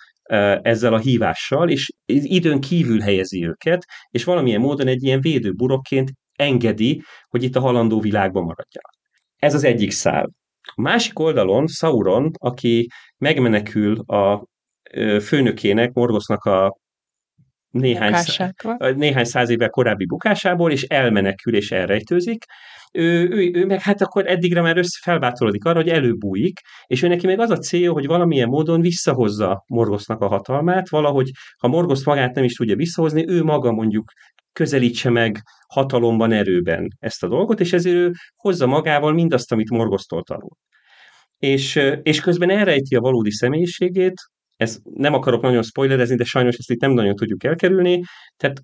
ezzel 0.61 0.93
a 0.93 0.99
hívással, 0.99 1.69
és 1.69 1.89
időn 2.05 2.59
kívül 2.59 2.99
helyezi 2.99 3.45
őket, 3.45 3.85
és 4.09 4.23
valamilyen 4.23 4.61
módon 4.61 4.87
egy 4.87 5.03
ilyen 5.03 5.21
védőburokként 5.21 6.11
engedi, 6.35 7.01
hogy 7.29 7.43
itt 7.43 7.55
a 7.55 7.59
halandó 7.59 7.99
világban 7.99 8.43
maradjanak. 8.43 9.02
Ez 9.43 9.53
az 9.53 9.63
egyik 9.63 9.91
szál. 9.91 10.29
A 10.75 10.81
másik 10.81 11.19
oldalon 11.19 11.67
Sauron, 11.67 12.31
aki 12.39 12.87
megmenekül 13.17 13.99
a 13.99 14.45
főnökének, 15.21 15.93
Morgosznak 15.93 16.43
a 16.43 16.77
néhány, 17.69 18.13
szá, 18.13 18.51
néhány 18.95 19.23
száz 19.23 19.49
évvel 19.49 19.69
korábbi 19.69 20.05
bukásából, 20.05 20.71
és 20.71 20.83
elmenekül 20.83 21.55
és 21.55 21.71
elrejtőzik. 21.71 22.43
Ő, 22.91 23.29
ő, 23.29 23.51
ő 23.53 23.65
meg 23.65 23.81
hát 23.81 24.01
akkor 24.01 24.27
eddigre 24.27 24.61
már 24.61 24.77
össze 24.77 24.99
felbátorodik 25.01 25.65
arra, 25.65 25.77
hogy 25.77 25.89
előbújik, 25.89 26.59
és 26.85 27.01
ő 27.01 27.07
neki 27.07 27.25
meg 27.25 27.39
az 27.39 27.49
a 27.49 27.57
célja, 27.57 27.91
hogy 27.91 28.05
valamilyen 28.05 28.47
módon 28.47 28.81
visszahozza 28.81 29.63
Morgosznak 29.67 30.21
a 30.21 30.27
hatalmát, 30.27 30.89
valahogy, 30.89 31.29
ha 31.57 31.67
Morgosz 31.67 32.05
magát 32.05 32.35
nem 32.35 32.43
is 32.43 32.53
tudja 32.53 32.75
visszahozni, 32.75 33.27
ő 33.27 33.43
maga 33.43 33.71
mondjuk 33.71 34.11
közelítse 34.53 35.09
meg 35.09 35.41
hatalomban, 35.67 36.31
erőben 36.31 36.87
ezt 36.99 37.23
a 37.23 37.27
dolgot, 37.27 37.59
és 37.59 37.73
ezért 37.73 37.95
ő 37.95 38.11
hozza 38.35 38.65
magával 38.65 39.13
mindazt, 39.13 39.51
amit 39.51 39.69
Morgosztól 39.69 40.23
tanul. 40.23 40.57
És, 41.37 41.75
és 42.01 42.21
közben 42.21 42.49
elrejti 42.49 42.95
a 42.95 43.01
valódi 43.01 43.31
személyiségét, 43.31 44.21
ez 44.55 44.79
nem 44.83 45.13
akarok 45.13 45.41
nagyon 45.41 45.63
spoilerezni, 45.63 46.15
de 46.15 46.23
sajnos 46.23 46.55
ezt 46.55 46.71
itt 46.71 46.81
nem 46.81 46.91
nagyon 46.91 47.15
tudjuk 47.15 47.43
elkerülni, 47.43 48.01
tehát 48.37 48.61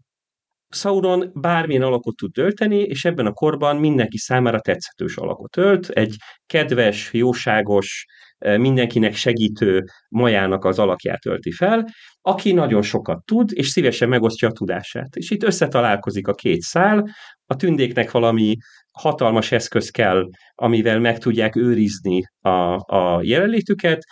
Sauron 0.70 1.32
bármilyen 1.34 1.82
alakot 1.82 2.16
tud 2.16 2.32
tölteni, 2.32 2.82
és 2.82 3.06
ebben 3.06 3.26
a 3.26 3.32
korban 3.32 3.78
mindenki 3.78 4.18
számára 4.18 4.60
tetszetős 4.60 5.16
alakot 5.16 5.58
ölt, 5.58 5.90
egy 5.90 6.16
kedves, 6.46 7.10
jóságos, 7.14 8.06
mindenkinek 8.40 9.16
segítő 9.16 9.84
majának 10.10 10.66
az 10.66 10.80
alakját 10.80 11.26
ölti 11.26 11.52
fel, 11.52 11.86
aki 12.22 12.52
nagyon 12.52 12.82
sokat 12.82 13.26
tud, 13.26 13.50
és 13.54 13.68
szívesen 13.68 14.10
megosztja 14.10 14.48
a 14.48 14.52
tudását. 14.52 15.16
És 15.16 15.30
itt 15.30 15.44
összetalálkozik 15.44 16.28
a 16.28 16.34
két 16.34 16.62
szál, 16.62 17.10
a 17.46 17.56
tündéknek 17.56 18.12
valami 18.12 18.56
hatalmas 18.92 19.52
eszköz 19.52 19.90
kell, 19.90 20.30
amivel 20.56 21.00
meg 21.00 21.18
tudják 21.18 21.56
őrizni 21.56 22.22
a, 22.42 22.76
a 22.76 23.20
jelenlétüket, 23.22 24.04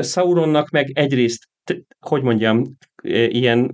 Sauronnak 0.00 0.70
meg 0.70 0.90
egyrészt, 0.92 1.44
hogy 1.98 2.22
mondjam, 2.22 2.62
ilyen 3.28 3.70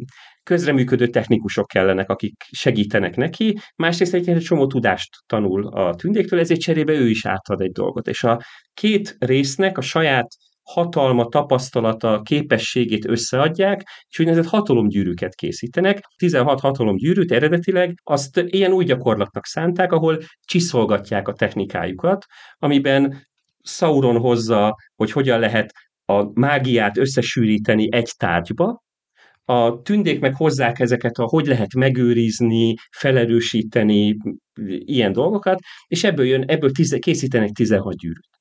közreműködő 0.46 1.08
technikusok 1.08 1.66
kellenek, 1.66 2.10
akik 2.10 2.34
segítenek 2.50 3.16
neki, 3.16 3.58
másrészt 3.76 4.14
egy, 4.14 4.28
egy 4.28 4.42
csomó 4.42 4.66
tudást 4.66 5.16
tanul 5.26 5.66
a 5.66 5.94
tündéktől, 5.94 6.38
ezért 6.38 6.60
cserébe 6.60 6.92
ő 6.92 7.08
is 7.08 7.26
átad 7.26 7.60
egy 7.60 7.72
dolgot. 7.72 8.08
És 8.08 8.24
a 8.24 8.40
két 8.74 9.16
résznek 9.18 9.78
a 9.78 9.80
saját 9.80 10.28
hatalma, 10.62 11.28
tapasztalata, 11.28 12.20
képességét 12.22 13.08
összeadják, 13.08 13.82
és 14.08 14.18
úgynevezett 14.18 14.50
hatalomgyűrűket 14.50 15.34
készítenek. 15.34 16.00
16 16.16 16.60
hatalomgyűrűt 16.60 17.32
eredetileg 17.32 18.00
azt 18.02 18.42
ilyen 18.46 18.72
új 18.72 18.84
gyakorlatnak 18.84 19.46
szánták, 19.46 19.92
ahol 19.92 20.18
csiszolgatják 20.44 21.28
a 21.28 21.32
technikájukat, 21.32 22.24
amiben 22.58 23.26
Sauron 23.62 24.18
hozza, 24.18 24.74
hogy 24.94 25.10
hogyan 25.10 25.38
lehet 25.38 25.72
a 26.04 26.40
mágiát 26.40 26.98
összesűríteni 26.98 27.88
egy 27.90 28.12
tárgyba, 28.16 28.84
a 29.48 29.82
tündék 29.82 30.20
meg 30.20 30.34
hozzák 30.34 30.78
ezeket 30.78 31.16
a, 31.16 31.24
hogy 31.24 31.46
lehet 31.46 31.74
megőrizni, 31.74 32.74
felerősíteni, 32.90 34.16
ilyen 34.68 35.12
dolgokat, 35.12 35.58
és 35.86 36.04
ebből 36.04 36.26
jön, 36.26 36.42
ebből 36.42 36.70
tize, 36.70 36.98
készítenek 36.98 37.50
16 37.50 37.96
gyűrűt. 37.96 38.35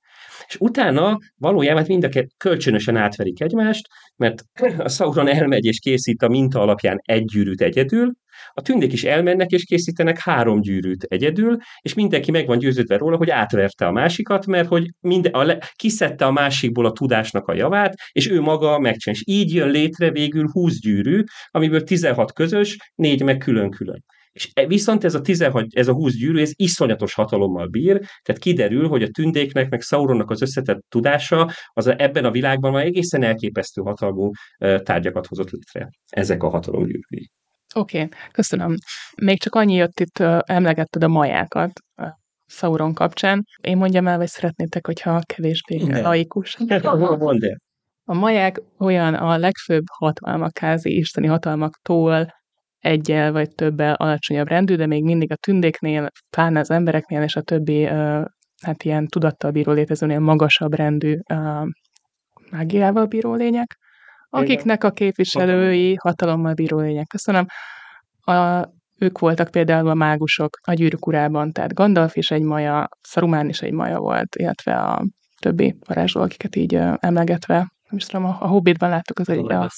És 0.47 0.55
utána 0.59 1.17
valójában 1.35 1.83
mind 1.87 2.03
a 2.03 2.09
két 2.09 2.33
kölcsönösen 2.37 2.95
átverik 2.95 3.41
egymást, 3.41 3.87
mert 4.15 4.43
a 4.77 4.89
Sauron 4.89 5.27
elmegy 5.27 5.65
és 5.65 5.79
készít 5.79 6.21
a 6.21 6.27
minta 6.27 6.59
alapján 6.59 6.97
egy 7.01 7.25
gyűrűt 7.25 7.61
egyedül, 7.61 8.11
a 8.53 8.61
tündék 8.61 8.93
is 8.93 9.03
elmennek 9.03 9.49
és 9.49 9.63
készítenek 9.63 10.19
három 10.19 10.61
gyűrűt 10.61 11.03
egyedül, 11.03 11.57
és 11.81 11.93
mindenki 11.93 12.31
meg 12.31 12.47
van 12.47 12.57
győződve 12.57 12.97
róla, 12.97 13.17
hogy 13.17 13.29
átverte 13.29 13.85
a 13.85 13.91
másikat, 13.91 14.45
mert 14.45 14.67
hogy 14.67 14.89
minden, 14.99 15.31
a 15.31 15.43
le, 15.43 15.57
kiszedte 15.75 16.25
a 16.25 16.31
másikból 16.31 16.85
a 16.85 16.91
tudásnak 16.91 17.47
a 17.47 17.53
javát, 17.53 17.93
és 18.11 18.29
ő 18.29 18.41
maga 18.41 18.79
megcsinál. 18.79 19.19
Így 19.25 19.53
jön 19.53 19.69
létre 19.69 20.11
végül 20.11 20.49
20 20.51 20.79
gyűrű, 20.79 21.23
amiből 21.47 21.83
16 21.83 22.33
közös, 22.33 22.77
négy 22.95 23.23
meg 23.23 23.37
külön-külön. 23.37 24.03
És 24.35 24.49
e, 24.53 24.65
viszont 24.65 25.03
ez 25.03 25.15
a, 25.15 25.21
16, 25.21 25.65
ez 25.69 25.87
a 25.87 25.93
20 25.93 26.15
gyűrű, 26.15 26.41
ez 26.41 26.51
iszonyatos 26.55 27.13
hatalommal 27.13 27.67
bír, 27.67 27.99
tehát 28.21 28.41
kiderül, 28.41 28.87
hogy 28.87 29.03
a 29.03 29.07
tündéknek, 29.07 29.69
meg 29.69 29.81
Sauronnak 29.81 30.29
az 30.29 30.41
összetett 30.41 30.85
tudása, 30.89 31.51
az 31.73 31.87
ebben 31.87 32.25
a 32.25 32.31
világban 32.31 32.71
már 32.71 32.85
egészen 32.85 33.23
elképesztő 33.23 33.81
hatalmú 33.81 34.31
tárgyakat 34.57 35.27
hozott 35.27 35.49
létre. 35.49 35.89
Ezek 36.09 36.43
a 36.43 36.49
hatalomgyűrűi. 36.49 37.29
Oké, 37.75 38.01
okay, 38.01 38.09
köszönöm. 38.31 38.75
Még 39.21 39.39
csak 39.39 39.55
annyi 39.55 39.73
jött 39.73 39.99
itt, 39.99 40.19
emlegetted 40.45 41.03
a 41.03 41.07
majákat 41.07 41.71
Sauron 42.45 42.93
kapcsán. 42.93 43.43
Én 43.61 43.77
mondjam 43.77 44.07
el, 44.07 44.17
vagy 44.17 44.27
szeretnétek, 44.27 44.85
hogyha 44.85 45.21
kevésbé 45.25 45.83
ne. 45.83 46.01
laikus. 46.01 46.57
Mondd 47.17 47.45
el. 47.45 47.57
A 48.03 48.13
maják 48.13 48.61
olyan 48.77 49.13
a 49.13 49.37
legfőbb 49.37 49.83
hatalmak, 49.97 50.57
házi 50.57 50.97
isteni 50.97 51.27
hatalmaktól 51.27 52.27
egyel 52.85 53.31
vagy 53.31 53.49
többel 53.55 53.93
alacsonyabb 53.93 54.47
rendű, 54.47 54.75
de 54.75 54.85
még 54.85 55.03
mindig 55.03 55.31
a 55.31 55.35
tündéknél, 55.35 56.09
pláne 56.29 56.59
az 56.59 56.71
embereknél 56.71 57.21
és 57.21 57.35
a 57.35 57.41
többi 57.41 57.83
hát 58.61 58.83
ilyen 58.83 59.07
tudattal 59.07 59.51
bíró 59.51 59.71
létezőnél 59.71 60.19
magasabb 60.19 60.73
rendű 60.73 61.17
mágiával 62.51 63.05
bíró 63.05 63.33
lények. 63.33 63.77
akiknek 64.29 64.83
a 64.83 64.91
képviselői 64.91 65.95
hatalommal 66.01 66.53
bíró 66.53 66.79
lények. 66.79 67.07
Köszönöm. 67.07 67.45
A, 68.21 68.65
ők 68.97 69.19
voltak 69.19 69.51
például 69.51 69.89
a 69.89 69.93
mágusok 69.93 70.57
a 70.61 70.73
gyűrűk 70.73 71.07
urában, 71.07 71.51
tehát 71.51 71.73
Gandalf 71.73 72.15
is 72.15 72.31
egy 72.31 72.41
maja, 72.41 72.87
Szarumán 73.01 73.49
is 73.49 73.61
egy 73.61 73.73
maja 73.73 73.99
volt, 73.99 74.35
illetve 74.35 74.77
a 74.77 75.05
többi 75.41 75.75
varázsló, 75.87 76.21
akiket 76.21 76.55
így 76.55 76.79
emlegetve, 76.99 77.55
nem 77.89 77.97
is 77.97 78.05
tudom, 78.05 78.25
a, 78.25 78.47
Hobbitban 78.47 78.89
láttuk 78.89 79.19
az 79.19 79.29
egy, 79.29 79.51
a, 79.51 79.69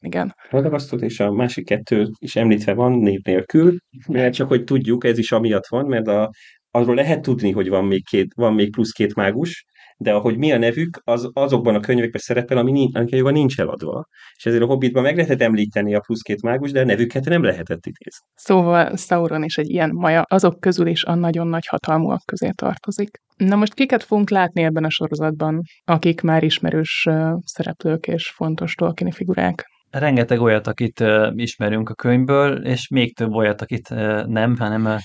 igen. 0.00 0.34
Radagasztot 0.50 1.02
és 1.02 1.20
a 1.20 1.32
másik 1.32 1.64
kettő 1.64 2.08
is 2.18 2.36
említve 2.36 2.74
van 2.74 2.92
név 2.92 3.20
nélkül, 3.22 3.76
mert 4.08 4.34
csak 4.34 4.48
hogy 4.48 4.64
tudjuk, 4.64 5.04
ez 5.04 5.18
is 5.18 5.32
amiatt 5.32 5.66
van, 5.66 5.86
mert 5.86 6.06
a, 6.06 6.30
arról 6.70 6.94
lehet 6.94 7.22
tudni, 7.22 7.50
hogy 7.50 7.68
van 7.68 7.84
még, 7.84 8.04
két, 8.04 8.32
van 8.34 8.54
még 8.54 8.70
plusz 8.70 8.90
két 8.90 9.14
mágus, 9.14 9.64
de 9.98 10.12
ahogy 10.12 10.36
mi 10.36 10.52
a 10.52 10.58
nevük, 10.58 11.00
az 11.04 11.30
azokban 11.32 11.74
a 11.74 11.80
könyvekben 11.80 12.20
szerepel, 12.20 12.58
ami 12.58 12.70
nincs, 12.70 12.96
ami 12.96 13.30
nincs 13.30 13.60
eladva. 13.60 14.04
És 14.36 14.46
ezért 14.46 14.62
a 14.62 14.66
Hobbitban 14.66 15.02
meg 15.02 15.16
lehetett 15.16 15.40
említeni 15.40 15.94
a 15.94 16.00
plusz 16.00 16.20
két 16.20 16.42
mágus, 16.42 16.70
de 16.70 16.80
a 16.80 16.84
nevüket 16.84 17.24
nem 17.24 17.42
lehetett 17.42 17.86
idézni. 17.86 18.26
Szóval 18.34 18.96
Sauron 18.96 19.42
is 19.42 19.56
egy 19.56 19.70
ilyen 19.70 19.90
maja, 19.94 20.22
azok 20.28 20.60
közül 20.60 20.86
is 20.86 21.04
a 21.04 21.14
nagyon 21.14 21.46
nagy 21.46 21.66
hatalmúak 21.66 22.22
közé 22.24 22.50
tartozik. 22.54 23.10
Na 23.36 23.56
most 23.56 23.74
kiket 23.74 24.02
fogunk 24.02 24.30
látni 24.30 24.62
ebben 24.62 24.84
a 24.84 24.90
sorozatban, 24.90 25.60
akik 25.84 26.20
már 26.20 26.42
ismerős 26.42 27.08
szereplők 27.44 28.06
és 28.06 28.32
fontos 28.34 28.74
Tolkieni 28.74 29.12
figurák? 29.12 29.64
Rengeteg 29.98 30.40
olyat, 30.40 30.66
akit 30.66 31.00
uh, 31.00 31.30
ismerünk 31.34 31.88
a 31.88 31.94
könyvből, 31.94 32.66
és 32.66 32.88
még 32.88 33.16
több 33.16 33.32
olyat, 33.32 33.60
akit 33.60 33.90
uh, 33.90 34.24
nem, 34.24 34.56
hanem 34.56 34.86
a 34.86 34.96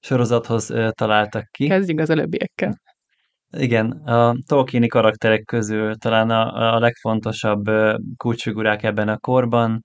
sorozathoz 0.00 0.70
uh, 0.70 0.88
találtak 0.90 1.44
ki. 1.50 1.66
Kezdjük 1.66 2.00
az 2.00 2.10
előbbiekkel. 2.10 2.80
Igen, 3.56 3.90
a 3.90 4.34
Tolkieni 4.46 4.86
karakterek 4.86 5.44
közül 5.44 5.96
talán 5.96 6.30
a, 6.30 6.74
a 6.74 6.78
legfontosabb 6.78 7.64
kulcsfigurák 8.16 8.82
ebben 8.82 9.08
a 9.08 9.18
korban, 9.18 9.80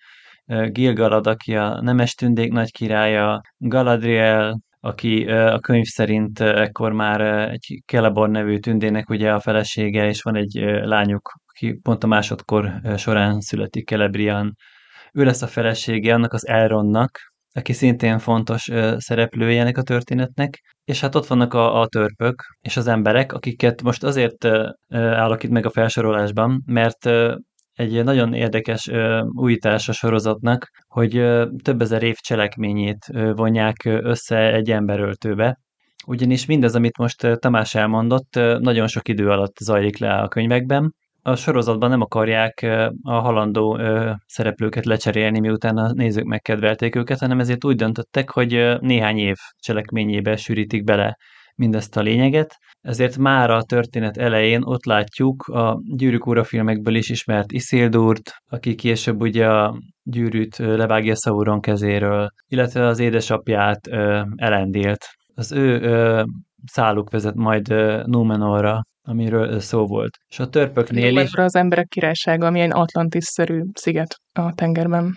Gil-galad, 0.46 1.28
aki 1.28 1.56
a 1.56 1.82
nemes 1.82 2.14
tündék 2.14 2.52
nagy 2.52 2.72
királya, 2.72 3.42
Galadriel, 3.58 4.60
aki 4.80 5.26
a 5.28 5.60
könyv 5.60 5.86
szerint 5.86 6.40
ekkor 6.40 6.92
már 6.92 7.22
egy 7.52 7.82
Celeborn 7.86 8.32
nevű 8.32 8.58
tündének 8.58 9.10
ugye 9.10 9.34
a 9.34 9.40
felesége, 9.40 10.08
és 10.08 10.22
van 10.22 10.36
egy 10.36 10.54
lányuk, 10.84 11.34
aki 11.58 11.80
pont 11.82 12.04
a 12.04 12.08
másodkor 12.08 12.82
során 12.98 13.40
születik 13.40 13.88
Celebrian. 13.88 14.56
Ő 15.14 15.24
lesz 15.24 15.42
a 15.42 15.48
felesége 15.48 16.14
annak 16.14 16.34
az 16.34 16.48
Elronnak, 16.48 17.20
aki 17.54 17.74
szintén 17.74 18.20
fontos 18.20 18.70
szereplője 18.98 19.62
ennek 19.62 19.78
a 19.78 19.82
történetnek, 19.82 20.60
és 20.84 21.02
hát 21.02 21.16
ott 21.16 21.28
vannak 21.28 21.54
a, 21.54 21.82
a 21.82 21.88
törpök 21.88 22.44
és 22.62 22.78
az 22.78 22.88
emberek, 22.88 23.34
akiket 23.34 23.82
most 23.82 24.04
azért 24.04 24.48
állok 24.90 25.44
itt 25.44 25.50
meg 25.50 25.66
a 25.66 25.70
felsorolásban, 25.70 26.64
mert 26.66 27.10
egy 27.74 28.04
nagyon 28.04 28.34
érdekes 28.34 28.90
újítás 29.26 29.90
a 29.90 29.94
sorozatnak, 29.94 30.70
hogy 30.88 31.12
több 31.64 31.82
ezer 31.82 32.04
év 32.04 32.16
cselekményét 32.16 33.06
vonják 33.34 33.86
össze 33.86 34.54
egy 34.54 34.72
emberöltőbe, 34.72 35.60
ugyanis 36.06 36.46
mindez, 36.46 36.76
amit 36.76 36.98
most 36.98 37.28
Tamás 37.40 37.76
elmondott, 37.76 38.36
nagyon 38.60 38.88
sok 38.88 39.08
idő 39.08 39.30
alatt 39.30 39.56
zajlik 39.58 39.98
le 39.98 40.14
a 40.14 40.28
könyvekben, 40.28 40.94
a 41.28 41.36
sorozatban 41.36 41.90
nem 41.90 42.02
akarják 42.02 42.66
a 43.02 43.14
halandó 43.14 43.80
szereplőket 44.26 44.86
lecserélni, 44.86 45.40
miután 45.40 45.78
a 45.78 45.92
nézők 45.94 46.26
megkedvelték 46.26 46.96
őket, 46.96 47.20
hanem 47.20 47.40
ezért 47.40 47.66
úgy 47.66 47.76
döntöttek, 47.76 48.30
hogy 48.30 48.78
néhány 48.80 49.18
év 49.18 49.36
cselekményébe 49.60 50.36
sűrítik 50.36 50.84
bele 50.84 51.18
mindezt 51.56 51.98
a 51.98 52.02
lényeget. 52.02 52.56
Ezért 52.82 53.18
már 53.18 53.50
a 53.50 53.64
történet 53.64 54.18
elején 54.18 54.62
ott 54.64 54.86
látjuk 54.86 55.44
a 55.44 55.80
Gyűrűk 55.96 56.28
Ura 56.28 56.44
filmekből 56.44 56.96
is 56.96 57.10
ismert 57.10 57.52
Isildurt, 57.52 58.34
aki 58.50 58.76
később 58.76 59.22
ugye 59.22 59.48
a 59.48 59.78
gyűrűt 60.04 60.58
levágja 60.58 61.16
Sauron 61.16 61.62
kezéről, 61.62 62.30
illetve 62.48 62.86
az 62.86 63.00
édesapját 63.00 63.88
Elendélt. 64.36 65.06
Az 65.36 65.52
ő 65.52 65.82
száluk 66.66 67.10
vezet 67.10 67.36
majd 67.36 67.68
Númenorra, 68.06 68.82
amiről 69.08 69.60
szó 69.60 69.86
volt. 69.86 70.18
És 70.28 70.40
a 70.40 70.50
törpöknél 70.50 71.18
is... 71.18 71.34
az 71.34 71.56
emberek 71.56 71.88
királysága, 71.88 72.46
ami 72.46 72.60
egy 72.60 72.72
Atlantis-szerű 72.74 73.62
sziget 73.74 74.16
a 74.32 74.54
tengerben. 74.54 75.16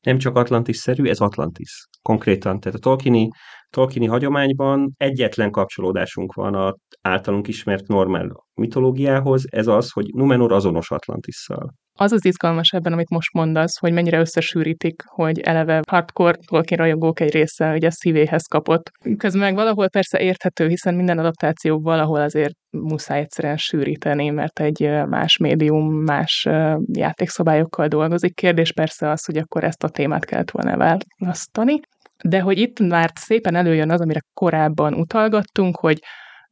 Nem 0.00 0.18
csak 0.18 0.36
Atlantis-szerű, 0.36 1.08
ez 1.08 1.20
Atlantis. 1.20 1.86
Konkrétan. 2.02 2.60
Tehát 2.60 2.78
a 2.78 2.80
Tolkieni, 2.80 3.28
Tolkieni 3.70 4.06
hagyományban 4.06 4.92
egyetlen 4.96 5.50
kapcsolódásunk 5.50 6.32
van 6.32 6.54
a 6.54 6.76
általunk 7.00 7.48
ismert 7.48 7.86
normál 7.86 8.44
mitológiához, 8.54 9.44
ez 9.50 9.66
az, 9.66 9.90
hogy 9.90 10.06
Numenor 10.14 10.52
azonos 10.52 10.90
Atlantisszal. 10.90 11.74
Az 11.98 12.12
az 12.12 12.24
izgalmas 12.24 12.70
ebben, 12.70 12.92
amit 12.92 13.10
most 13.10 13.32
mondasz, 13.32 13.78
hogy 13.78 13.92
mennyire 13.92 14.18
összesűrítik, 14.18 15.02
hogy 15.06 15.40
eleve 15.40 15.80
hardcore 15.88 16.38
Tolkien 16.46 16.80
rajongók 16.80 17.20
egy 17.20 17.32
része 17.32 17.78
a 17.80 17.90
szívéhez 17.90 18.46
kapott. 18.46 18.90
Közben 19.16 19.42
meg 19.42 19.54
valahol 19.54 19.88
persze 19.88 20.20
érthető, 20.20 20.68
hiszen 20.68 20.94
minden 20.94 21.18
adaptáció 21.18 21.80
valahol 21.80 22.20
azért 22.20 22.54
muszáj 22.70 23.20
egyszerűen 23.20 23.56
sűríteni, 23.56 24.30
mert 24.30 24.60
egy 24.60 24.90
más 25.08 25.36
médium, 25.36 25.94
más 25.94 26.48
játékszabályokkal 26.92 27.88
dolgozik. 27.88 28.34
Kérdés 28.34 28.72
persze 28.72 29.10
az, 29.10 29.24
hogy 29.24 29.36
akkor 29.36 29.64
ezt 29.64 29.84
a 29.84 29.88
témát 29.88 30.24
kellett 30.24 30.50
volna 30.50 30.76
választani. 30.76 31.80
De 32.24 32.40
hogy 32.40 32.58
itt 32.58 32.80
már 32.80 33.10
szépen 33.14 33.54
előjön 33.54 33.90
az, 33.90 34.00
amire 34.00 34.20
korábban 34.34 34.94
utalgattunk, 34.94 35.76
hogy 35.76 35.98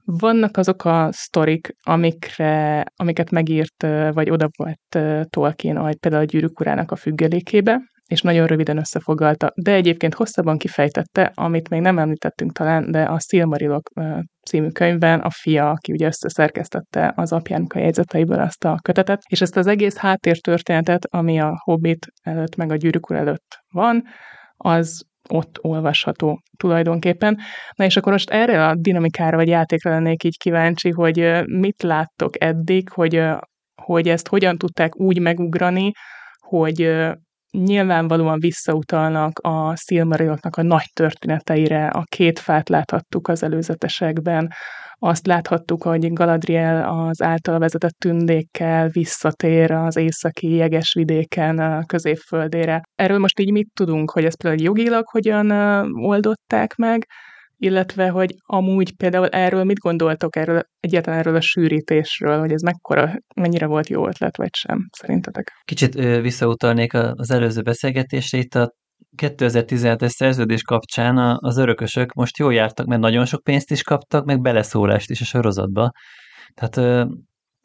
vannak 0.05 0.57
azok 0.57 0.85
a 0.85 1.09
sztorik, 1.13 1.75
amikre, 1.83 2.85
amiket 2.97 3.31
megírt, 3.31 3.87
vagy 4.13 4.31
oda 4.31 4.49
volt 4.57 4.99
Tolkien, 5.31 5.77
ahogy 5.77 5.97
például 5.97 6.23
a 6.23 6.27
Gyűrűk 6.27 6.61
urának 6.61 6.91
a 6.91 6.97
függelékébe, 6.97 7.81
és 8.11 8.23
nagyon 8.23 8.47
röviden 8.47 8.77
összefoglalta, 8.77 9.53
de 9.55 9.73
egyébként 9.73 10.15
hosszabban 10.15 10.59
kifejtette, 10.59 11.33
amit 11.35 11.69
még 11.69 11.81
nem 11.81 11.99
említettünk 11.99 12.53
talán, 12.53 12.91
de 12.91 13.03
a 13.03 13.19
Silmarilok 13.19 13.91
című 14.49 14.69
könyvben 14.69 15.21
a 15.21 15.31
fia, 15.31 15.71
aki 15.71 15.93
ugye 15.93 16.07
összeszerkesztette 16.07 17.13
az 17.17 17.33
apjának 17.33 17.73
a 17.73 17.79
jegyzeteiből 17.79 18.41
azt 18.41 18.65
a 18.65 18.79
kötetet, 18.83 19.23
és 19.29 19.41
ezt 19.41 19.57
az 19.57 19.67
egész 19.67 19.97
háttértörténetet, 19.97 21.07
ami 21.11 21.41
a 21.41 21.61
Hobbit 21.65 22.07
előtt, 22.23 22.57
meg 22.57 22.71
a 22.71 22.77
Gyűrűk 22.77 23.07
előtt 23.11 23.59
van, 23.73 24.05
az 24.57 25.05
ott 25.33 25.59
olvasható 25.61 26.41
tulajdonképpen. 26.57 27.39
Na 27.75 27.85
és 27.85 27.97
akkor 27.97 28.13
most 28.13 28.31
erre 28.31 28.67
a 28.67 28.75
dinamikára 28.75 29.37
vagy 29.37 29.49
játékra 29.49 29.91
lennék 29.91 30.25
így 30.25 30.37
kíváncsi, 30.39 30.91
hogy 30.91 31.43
mit 31.47 31.83
láttok 31.83 32.43
eddig, 32.43 32.89
hogy, 32.89 33.23
hogy 33.83 34.09
ezt 34.09 34.29
hogyan 34.29 34.59
tudták 34.59 35.01
úgy 35.01 35.21
megugrani, 35.21 35.91
hogy 36.39 37.09
nyilvánvalóan 37.51 38.41
visszautalnak 38.41 39.39
a 39.39 39.77
Silmariloknak 39.77 40.57
a 40.57 40.63
nagy 40.63 40.91
történeteire, 40.93 41.87
a 41.87 42.03
két 42.05 42.39
fát 42.39 42.69
láthattuk 42.69 43.29
az 43.29 43.43
előzetesekben, 43.43 44.49
azt 45.03 45.27
láthattuk, 45.27 45.83
hogy 45.83 46.13
Galadriel 46.13 46.89
az 46.89 47.23
által 47.23 47.59
vezetett 47.59 47.97
tündékkel 47.99 48.89
visszatér 48.89 49.71
az 49.71 49.97
északi 49.97 50.55
jeges 50.55 50.93
vidéken 50.93 51.59
a 51.59 51.85
középföldére. 51.87 52.83
Erről 52.95 53.19
most 53.19 53.41
így 53.41 53.53
mit 53.53 53.69
tudunk, 53.75 54.11
hogy 54.11 54.25
ezt 54.25 54.43
például 54.43 54.63
jogilag 54.63 55.05
hogyan 55.07 55.51
oldották 55.95 56.75
meg, 56.77 57.07
illetve 57.57 58.09
hogy 58.09 58.35
amúgy 58.47 58.97
például 58.97 59.29
erről 59.29 59.65
mit 59.65 59.79
gondoltok 59.79 60.37
erről, 60.37 60.63
egyáltalán 60.81 61.19
erről 61.19 61.35
a 61.35 61.41
sűrítésről, 61.41 62.39
hogy 62.39 62.53
ez 62.53 62.63
mekkora, 62.63 63.15
mennyire 63.35 63.67
volt 63.67 63.89
jó 63.89 64.07
ötlet, 64.09 64.37
vagy 64.37 64.55
sem, 64.55 64.89
szerintetek? 64.99 65.53
Kicsit 65.65 65.95
visszautalnék 66.21 66.95
az 66.95 67.31
előző 67.31 67.63
beszélgetésre, 67.63 68.39
itt 68.39 68.55
a 68.55 68.73
2017-es 69.17 70.09
szerződés 70.09 70.63
kapcsán 70.63 71.39
az 71.41 71.57
örökösök 71.57 72.13
most 72.13 72.39
jól 72.39 72.55
jártak, 72.55 72.87
mert 72.87 73.01
nagyon 73.01 73.25
sok 73.25 73.43
pénzt 73.43 73.71
is 73.71 73.83
kaptak, 73.83 74.25
meg 74.25 74.41
beleszólást 74.41 75.11
is 75.11 75.21
a 75.21 75.25
sorozatba. 75.25 75.91
Tehát 76.55 76.77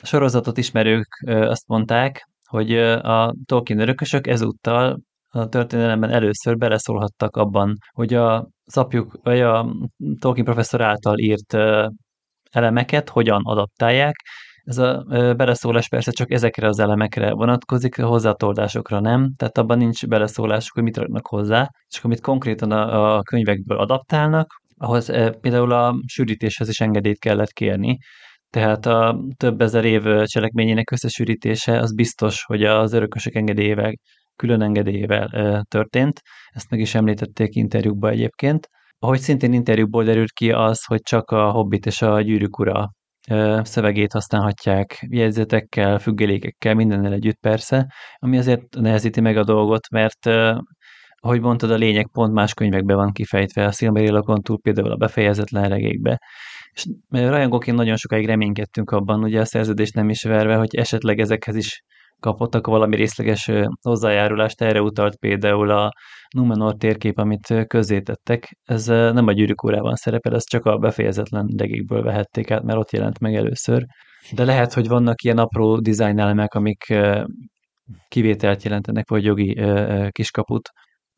a 0.04 0.06
sorozatot 0.06 0.58
ismerők 0.58 1.08
azt 1.26 1.68
mondták, 1.68 2.28
hogy 2.50 2.78
a 2.78 3.36
Tolkien 3.46 3.80
örökösök 3.80 4.28
ezúttal 4.28 5.00
a 5.30 5.48
történelemben 5.48 6.10
először 6.10 6.58
beleszólhattak 6.58 7.36
abban, 7.36 7.78
hogy 7.94 8.14
a 8.14 8.48
szapjuk, 8.66 9.20
vagy 9.24 9.42
a 9.42 9.76
Tolkien 10.20 10.46
professzor 10.46 10.82
által 10.82 11.20
írt 11.20 11.58
elemeket 12.52 13.10
hogyan 13.10 13.42
adaptálják, 13.44 14.16
ez 14.66 14.78
a 14.78 15.04
beleszólás 15.38 15.88
persze 15.88 16.12
csak 16.12 16.32
ezekre 16.32 16.68
az 16.68 16.80
elemekre 16.80 17.32
vonatkozik, 17.32 18.00
a 18.00 18.06
hozzátoldásokra 18.06 19.00
nem, 19.00 19.34
tehát 19.38 19.58
abban 19.58 19.78
nincs 19.78 20.08
beleszólásuk, 20.08 20.74
hogy 20.74 20.84
mit 20.84 20.98
raknak 20.98 21.28
hozzá, 21.28 21.70
csak 21.88 22.04
amit 22.04 22.22
konkrétan 22.22 22.72
a, 22.72 23.16
a 23.16 23.22
könyvekből 23.22 23.78
adaptálnak, 23.78 24.62
ahhoz 24.78 25.06
például 25.42 25.72
a 25.72 25.96
sűrítéshez 26.06 26.70
is 26.70 26.80
engedélyt 26.80 27.20
kellett 27.20 27.52
kérni, 27.52 27.98
tehát 28.50 28.86
a 28.86 29.20
több 29.38 29.62
ezer 29.62 29.86
év 29.86 30.04
cselekményének 30.24 30.92
összesűrítése 30.92 31.80
az 31.80 31.94
biztos, 31.94 32.44
hogy 32.44 32.64
az 32.64 32.94
örökösök 32.94 33.36
engedélyével, 33.36 33.94
külön 34.36 34.62
engedélyével 34.62 35.64
történt, 35.70 36.22
ezt 36.50 36.70
meg 36.70 36.80
is 36.80 36.96
említették 36.96 37.56
interjúkban 37.56 38.12
egyébként. 38.12 38.68
Ahogy 39.00 39.20
szintén 39.20 39.54
interjúkból 39.54 40.04
derült 40.04 40.32
ki 40.32 40.52
az, 40.52 40.86
hogy 40.86 41.02
csak 41.02 41.32
a 41.32 41.52
Hobbit 41.52 41.86
és 41.86 42.02
a 42.02 42.22
Gyűrűk 42.22 42.60
ura 42.60 42.90
szövegét 43.62 44.12
használhatják, 44.12 45.06
jegyzetekkel, 45.10 46.00
függelékekkel, 46.00 46.74
mindennel 46.74 47.14
együtt 47.14 47.40
persze, 47.40 47.94
ami 48.18 48.38
azért 48.38 48.76
nehezíti 48.80 49.22
meg 49.22 49.38
a 49.38 49.44
dolgot, 49.44 49.90
mert 49.90 50.30
ahogy 51.16 51.42
mondtad, 51.42 51.72
a 51.72 51.76
lényeg 51.76 52.10
pont 52.12 52.34
más 52.34 52.54
könyvekben 52.54 52.96
van 52.96 53.12
kifejtve, 53.12 53.66
a 53.66 53.72
Silmarillokon 53.72 54.42
túl 54.42 54.60
például 54.62 54.92
a 54.92 54.96
befejezetlen 54.96 55.70
regékbe. 55.70 56.20
És 56.72 56.86
rajongóként 57.10 57.78
nagyon 57.78 57.96
sokáig 57.96 58.26
reménykedtünk 58.26 58.92
abban, 58.92 59.24
ugye 59.24 59.40
a 59.40 59.46
szerződést 59.46 59.94
nem 59.94 60.10
is 60.10 60.24
verve, 60.24 60.56
hogy 60.56 60.76
esetleg 60.76 61.20
ezekhez 61.20 61.56
is 61.56 61.84
kapottak 62.20 62.68
valami 62.68 62.96
részleges 62.96 63.52
hozzájárulást, 63.82 64.62
erre 64.62 64.82
utalt 64.82 65.18
például 65.18 65.72
a 65.72 65.92
Numenor 66.36 66.76
térkép, 66.76 67.18
amit 67.18 67.66
közzétettek. 67.68 68.58
Ez 68.64 68.86
nem 68.88 69.28
a 69.28 69.32
gyűrűk 69.32 69.64
órában 69.64 69.96
szerepel, 69.96 70.36
ez 70.36 70.44
csak 70.44 70.66
a 70.66 70.78
befejezetlen 70.78 71.46
degékből 71.56 72.04
vehették 72.04 72.52
át, 72.52 72.64
mert 72.64 72.80
ott 72.80 72.92
jelent 72.92 73.20
meg 73.20 73.36
először. 73.36 73.86
De 74.32 74.46
lehet, 74.46 74.74
hogy 74.74 74.88
vannak 74.88 75.22
ilyen 75.22 75.38
apró 75.38 75.80
design 75.80 76.20
elemek, 76.20 76.54
amik 76.54 76.94
kivételt 78.08 78.64
jelentenek, 78.64 79.10
vagy 79.10 79.24
jogi 79.24 79.62
kiskaput. 80.10 80.70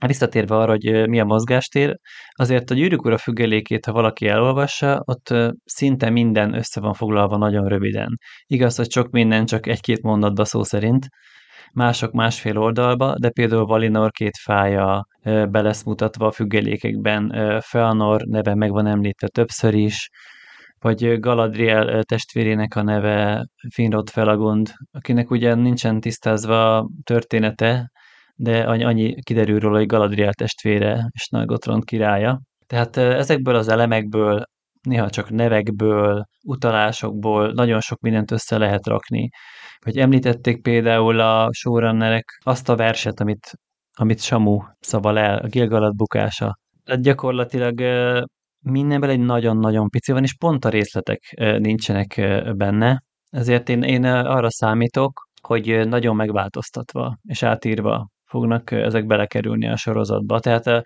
Visszatérve 0.05 0.55
arra, 0.55 0.71
hogy 0.71 1.07
mi 1.07 1.19
a 1.19 1.25
mozgástér, 1.25 1.97
azért 2.31 2.69
a 2.69 2.73
gyűrűk 2.73 3.05
ura 3.05 3.17
függelékét, 3.17 3.85
ha 3.85 3.91
valaki 3.91 4.27
elolvassa, 4.27 5.01
ott 5.05 5.33
szinte 5.63 6.09
minden 6.09 6.53
össze 6.53 6.79
van 6.79 6.93
foglalva 6.93 7.37
nagyon 7.37 7.67
röviden. 7.67 8.17
Igaz, 8.45 8.75
hogy 8.75 8.91
sok 8.91 9.09
minden 9.09 9.45
csak 9.45 9.67
egy-két 9.67 10.01
mondatba 10.01 10.45
szó 10.45 10.63
szerint, 10.63 11.07
mások 11.73 12.11
másfél 12.11 12.57
oldalba, 12.57 13.15
de 13.19 13.29
például 13.29 13.65
Valinor 13.65 14.11
két 14.11 14.37
fája 14.37 15.07
be 15.23 15.61
lesz 15.61 15.83
mutatva 15.83 16.25
a 16.25 16.31
függelékekben, 16.31 17.33
Feanor 17.61 18.21
neve 18.21 18.55
meg 18.55 18.71
van 18.71 18.87
említve 18.87 19.27
többször 19.27 19.73
is, 19.73 20.09
vagy 20.79 21.19
Galadriel 21.19 22.03
testvérének 22.03 22.75
a 22.75 22.83
neve 22.83 23.47
Finrod 23.73 24.09
Felagund, 24.09 24.73
akinek 24.91 25.31
ugye 25.31 25.55
nincsen 25.55 25.99
tisztázva 25.99 26.89
története, 27.03 27.91
de 28.39 28.63
annyi 28.63 29.21
kiderül 29.21 29.59
róla, 29.59 29.77
hogy 29.77 29.85
Galadriel 29.85 30.33
testvére 30.33 31.09
és 31.11 31.27
Nargothrond 31.29 31.83
királya. 31.83 32.41
Tehát 32.67 32.97
ezekből 32.97 33.55
az 33.55 33.67
elemekből, 33.67 34.43
néha 34.81 35.09
csak 35.09 35.29
nevekből, 35.29 36.23
utalásokból 36.43 37.51
nagyon 37.51 37.79
sok 37.79 37.99
mindent 37.99 38.31
össze 38.31 38.57
lehet 38.57 38.87
rakni. 38.87 39.29
Hogy 39.85 39.97
említették 39.97 40.61
például 40.61 41.19
a 41.19 41.49
showrunnerek 41.53 42.39
azt 42.43 42.69
a 42.69 42.75
verset, 42.75 43.19
amit, 43.19 43.51
amit 43.99 44.21
Samu 44.21 44.59
szaval 44.79 45.19
el, 45.19 45.37
a 45.37 45.47
Gilgalad 45.47 45.95
bukása. 45.95 46.57
Tehát 46.83 47.01
gyakorlatilag 47.01 47.81
mindenben 48.59 49.09
egy 49.09 49.19
nagyon-nagyon 49.19 49.89
pici 49.89 50.11
van, 50.11 50.23
és 50.23 50.35
pont 50.35 50.65
a 50.65 50.69
részletek 50.69 51.19
nincsenek 51.57 52.21
benne. 52.55 53.01
Ezért 53.29 53.69
én, 53.69 53.81
én 53.81 54.03
arra 54.03 54.49
számítok, 54.49 55.27
hogy 55.41 55.87
nagyon 55.87 56.15
megváltoztatva 56.15 57.17
és 57.23 57.43
átírva 57.43 58.07
fognak 58.27 58.71
ezek 58.71 59.05
belekerülni 59.05 59.67
a 59.67 59.77
sorozatba. 59.77 60.39
Tehát 60.39 60.67
a, 60.67 60.81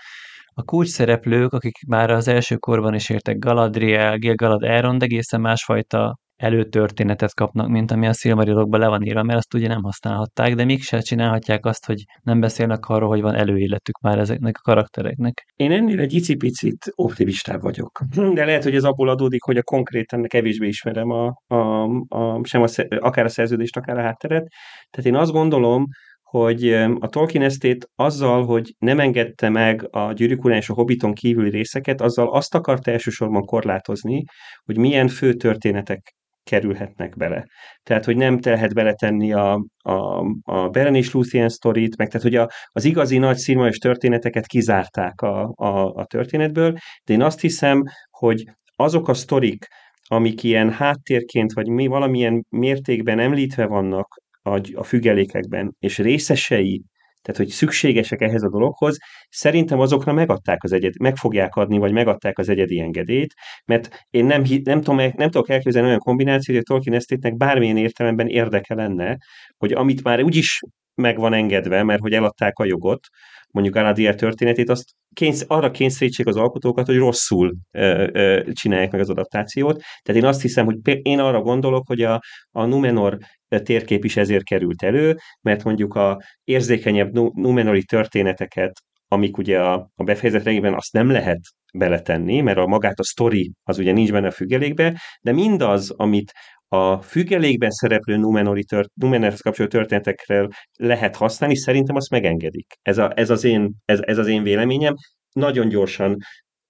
a 0.54 0.63
kulcs 0.63 0.88
szereplők, 0.88 1.54
akik 1.54 1.86
már 1.88 2.10
az 2.10 2.27
első 2.27 2.56
korban 2.56 2.93
is 2.93 3.10
értek 3.10 3.38
Galadriel, 3.38 4.17
Gilgalad, 4.17 4.63
Elrond 4.63 5.04
egészen 5.04 5.41
másfajta 5.41 6.15
előtörténetet 6.41 7.34
kapnak, 7.34 7.67
mint 7.67 7.91
ami 7.91 8.08
a 8.08 8.13
Silmarillokban 8.13 8.80
le 8.80 8.88
van 8.88 9.04
írva, 9.04 9.23
mert 9.23 9.38
azt 9.38 9.54
ugye 9.54 9.67
nem 9.67 9.84
használhatták, 9.84 10.56
de 10.56 10.65
mégse 10.65 10.99
csinálhatják 10.99 11.65
azt, 11.65 11.86
hogy 11.86 12.04
nem 12.23 12.39
beszélnek 12.39 12.86
arról, 12.86 13.10
hogy 13.10 13.21
van 13.21 13.36
előéletük 13.36 13.99
már 13.99 14.19
ezeknek 14.19 14.58
a 14.58 14.62
karaktereknek. 14.62 15.43
Én 15.56 15.71
ennél 15.71 15.99
egy 15.99 16.13
icipicit 16.13 16.91
optimistább 16.95 17.62
vagyok. 17.62 18.01
De 18.34 18.45
lehet, 18.45 18.63
hogy 18.63 18.75
ez 18.75 18.84
abból 18.84 19.10
adódik, 19.10 19.43
hogy 19.43 19.58
a 19.58 19.63
konkrétan 19.63 20.23
kevésbé 20.27 20.67
ismerem 20.67 21.10
a, 21.10 21.34
a, 21.47 21.84
a, 22.08 22.39
sem 22.43 22.62
a, 22.62 22.67
akár 22.99 23.25
a 23.25 23.30
szerződést, 23.30 23.77
akár 23.77 23.97
a 23.97 24.01
hátteret. 24.01 24.47
Tehát 24.89 25.12
én 25.12 25.15
azt 25.15 25.32
gondolom, 25.32 25.86
hogy 26.32 26.74
a 27.00 27.08
Tolkien 27.08 27.44
esztét 27.44 27.89
azzal, 27.96 28.46
hogy 28.46 28.74
nem 28.78 29.00
engedte 29.00 29.50
meg 29.50 29.88
a 29.89 30.13
Gyűrűk 30.13 30.46
és 30.46 30.70
a 30.70 30.74
Hobbiton 30.74 31.13
kívüli 31.13 31.50
részeket, 31.50 32.02
azzal 32.02 32.34
azt 32.34 32.56
akarta 32.56 32.91
elsősorban 32.91 33.46
korlátozni, 33.46 34.24
hogy 34.63 34.78
milyen 34.78 35.08
fő 35.08 35.34
történetek 35.34 36.15
kerülhetnek 36.44 37.15
bele. 37.15 37.46
Tehát, 37.84 38.06
hogy 38.06 38.15
nem 38.15 38.39
tehet 38.39 38.74
beletenni 38.74 39.34
a, 39.34 39.65
a, 39.78 40.26
a 40.44 40.70
Beren 40.70 40.96
és 40.96 41.13
Luthien 41.13 41.50
sztorit, 41.50 41.98
meg 41.98 42.08
tehát, 42.08 42.22
hogy 42.22 42.36
a, 42.36 42.50
az 42.67 42.84
igazi 42.84 43.17
nagy 43.17 43.38
színvonalás 43.38 43.78
történeteket 43.78 44.46
kizárták 44.46 45.22
a, 45.22 45.52
a, 45.56 45.94
a 45.94 46.06
történetből, 46.06 46.78
de 47.04 47.13
én 47.13 47.22
azt 47.22 47.41
hiszem, 47.41 47.84
hogy 48.10 48.44
azok 48.76 49.08
a 49.08 49.13
sztorik, 49.13 49.65
amik 50.08 50.44
ilyen 50.44 50.72
háttérként, 50.72 51.54
vagy 51.54 51.67
mi 51.67 51.88
valamilyen 51.88 52.46
mértékben 52.50 53.20
említve 53.20 53.65
vannak 53.65 54.08
a, 54.41 54.62
a 54.73 54.84
függelékekben, 54.84 55.75
és 55.80 55.97
részesei, 55.97 56.84
tehát 57.21 57.39
hogy 57.39 57.49
szükségesek 57.49 58.21
ehhez 58.21 58.43
a 58.43 58.49
dologhoz, 58.49 58.97
szerintem 59.30 59.80
azokra 59.80 60.13
megadták 60.13 60.63
az 60.63 60.71
egyed, 60.71 60.99
meg 60.99 61.15
fogják 61.15 61.56
adni, 61.56 61.77
vagy 61.77 61.91
megadták 61.91 62.38
az 62.38 62.49
egyedi 62.49 62.80
engedélyt, 62.80 63.34
mert 63.65 64.06
én 64.10 64.25
nem, 64.25 64.43
nem, 64.63 64.82
tudom, 64.82 64.95
nem 64.95 65.30
tudok 65.30 65.49
elképzelni 65.49 65.88
olyan 65.88 65.99
kombinációt, 65.99 66.58
hogy 66.58 66.65
a 66.67 66.73
Tolkien 66.73 66.95
esztétnek 66.95 67.38
bármilyen 67.38 67.77
értelemben 67.77 68.27
érdeke 68.27 68.75
lenne, 68.75 69.17
hogy 69.58 69.73
amit 69.73 70.04
már 70.04 70.23
úgyis 70.23 70.60
meg 71.02 71.18
van 71.18 71.34
engedve, 71.34 71.84
mert 71.84 72.02
hogy 72.02 72.14
eladták 72.14 72.60
a 72.60 72.66
jogot, 72.66 73.08
mondjuk 73.52 73.76
Galadriel 73.76 74.16
történetét, 74.16 74.70
azt 74.70 74.90
kénysz, 75.14 75.46
arra 75.48 75.72
kényszerítsék 75.72 76.28
az 76.28 76.36
alkotókat, 76.36 76.86
hogy 76.86 76.98
rosszul 76.98 77.56
ö, 77.72 78.08
ö, 78.12 78.52
csinálják 78.52 78.92
meg 78.92 79.02
az 79.02 79.10
adaptációt. 79.10 79.82
Tehát 80.02 80.22
én 80.22 80.28
azt 80.28 80.42
hiszem, 80.42 80.66
hogy 80.66 80.78
én 81.02 81.20
arra 81.20 81.42
gondolok, 81.42 81.88
hogy 81.88 82.02
a, 82.02 82.22
a 82.52 82.66
Numenor 82.66 83.18
térkép 83.48 84.06
is 84.06 84.18
ezért 84.18 84.44
került 84.44 84.84
elő, 84.84 85.18
mert 85.42 85.64
mondjuk 85.64 85.94
a 85.94 86.22
érzékenyebb 86.44 87.14
Numenori 87.34 87.84
történeteket, 87.84 88.82
amik 89.08 89.38
ugye 89.38 89.60
a, 89.60 89.90
a 89.96 90.04
befejezett 90.04 90.44
regényben 90.44 90.74
azt 90.74 90.94
nem 90.94 91.10
lehet 91.10 91.40
beletenni, 91.74 92.42
mert 92.42 92.58
a 92.58 92.68
magát 92.68 93.00
a 93.00 93.04
sztori 93.04 93.52
az 93.64 93.78
ugye 93.78 93.92
nincs 93.92 94.12
benne 94.12 94.28
a 94.28 94.32
függelékbe, 94.32 95.02
de 95.22 95.32
mindaz, 95.32 95.90
amit 95.90 96.32
a 96.73 97.01
függelékben 97.01 97.69
szereplő 97.69 98.17
Numenori 98.17 98.63
tört, 98.63 98.89
Numenorhoz 98.93 99.41
kapcsolódó 99.41 99.77
történetekről 99.77 100.47
lehet 100.79 101.15
használni, 101.15 101.55
szerintem 101.55 101.95
azt 101.95 102.10
megengedik. 102.10 102.73
Ez, 102.81 102.97
a, 102.97 103.12
ez, 103.15 103.29
az 103.29 103.43
én, 103.43 103.73
ez, 103.86 103.99
ez 104.01 104.17
az 104.17 104.27
én 104.27 104.43
véleményem. 104.43 104.93
Nagyon 105.31 105.67
gyorsan 105.67 106.17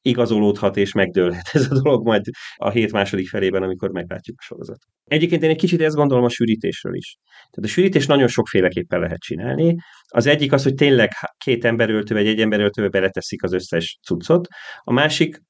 igazolódhat 0.01 0.77
és 0.77 0.91
megdőlhet 0.91 1.49
ez 1.51 1.71
a 1.71 1.81
dolog 1.81 2.05
majd 2.05 2.21
a 2.55 2.69
hét 2.69 2.91
második 2.91 3.27
felében, 3.27 3.63
amikor 3.63 3.89
meglátjuk 3.89 4.37
a 4.39 4.43
sorozatot. 4.43 4.89
Egyébként 5.03 5.43
én 5.43 5.49
egy 5.49 5.57
kicsit 5.57 5.81
ezt 5.81 5.95
gondolom 5.95 6.23
a 6.23 6.29
sűrítésről 6.29 6.95
is. 6.95 7.15
Tehát 7.49 7.69
a 7.69 7.73
sűrítés 7.73 8.05
nagyon 8.05 8.27
sokféleképpen 8.27 8.99
lehet 8.99 9.19
csinálni. 9.19 9.75
Az 10.07 10.25
egyik 10.25 10.51
az, 10.51 10.63
hogy 10.63 10.73
tényleg 10.73 11.09
két 11.37 11.65
emberöltő 11.65 12.15
vagy 12.15 12.27
egy 12.27 12.39
emberöltőbe 12.39 12.89
beleteszik 12.89 13.43
az 13.43 13.53
összes 13.53 13.99
cuccot. 14.07 14.47
A 14.79 14.91
másik 14.91 15.41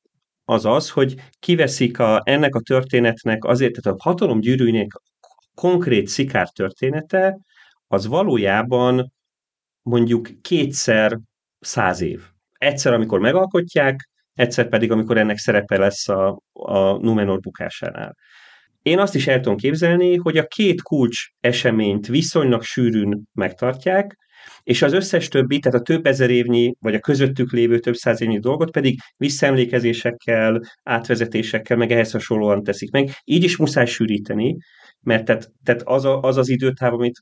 az 0.46 0.66
az, 0.66 0.90
hogy 0.90 1.16
kiveszik 1.40 2.00
a, 2.00 2.22
ennek 2.24 2.56
a 2.56 2.60
történetnek 2.60 3.44
azért, 3.46 3.82
tehát 3.82 4.00
a 4.00 4.04
hatalom 4.04 4.40
gyűrűjének 4.40 4.92
konkrét 5.56 6.08
szikár 6.08 6.50
története, 6.50 7.38
az 7.88 8.08
valójában 8.08 9.12
mondjuk 9.82 10.30
kétszer 10.42 11.20
száz 11.60 12.02
év. 12.02 12.22
Egyszer, 12.52 12.94
amikor 12.94 13.20
megalkotják, 13.20 14.10
egyszer 14.34 14.70
pedig, 14.70 14.92
amikor 14.92 15.18
ennek 15.18 15.38
szerepe 15.38 15.78
lesz 15.78 16.10
a, 16.10 16.42
a 16.52 16.98
Numenor 16.98 17.40
bukásánál. 17.40 18.16
Én 18.82 19.00
azt 19.00 19.16
is 19.16 19.28
el 19.28 19.40
tudom 19.40 19.58
képzelni, 19.58 20.16
hogy 20.16 20.38
a 20.38 20.46
két 20.46 20.82
kulcs 20.82 21.28
eseményt 21.40 22.08
viszonylag 22.08 22.64
sűrűn 22.64 23.24
megtartják, 23.34 24.18
és 24.64 24.82
az 24.82 24.94
összes 24.94 25.28
többi, 25.28 25.60
tehát 25.60 25.80
a 25.80 25.84
több 25.84 26.06
ezer 26.06 26.30
évnyi, 26.30 26.74
vagy 26.80 26.94
a 26.94 27.00
közöttük 27.00 27.52
lévő 27.52 27.80
több 27.80 27.96
száz 27.96 28.22
évnyi 28.22 28.40
dolgot 28.40 28.72
pedig 28.72 29.00
visszaemlékezésekkel, 29.18 30.62
átvezetésekkel, 30.84 31.78
meg 31.78 31.92
ehhez 31.92 32.12
hasonlóan 32.12 32.64
teszik 32.64 32.92
meg. 32.92 33.10
Így 33.24 33.44
is 33.44 33.58
muszáj 33.58 33.86
sűríteni, 33.86 34.56
mert 35.02 35.26
tehát, 35.26 35.52
tehát 35.64 35.82
az, 35.86 36.06
a, 36.06 36.20
az 36.20 36.38
az 36.38 36.50
időtáv, 36.50 36.94
amit 36.94 37.20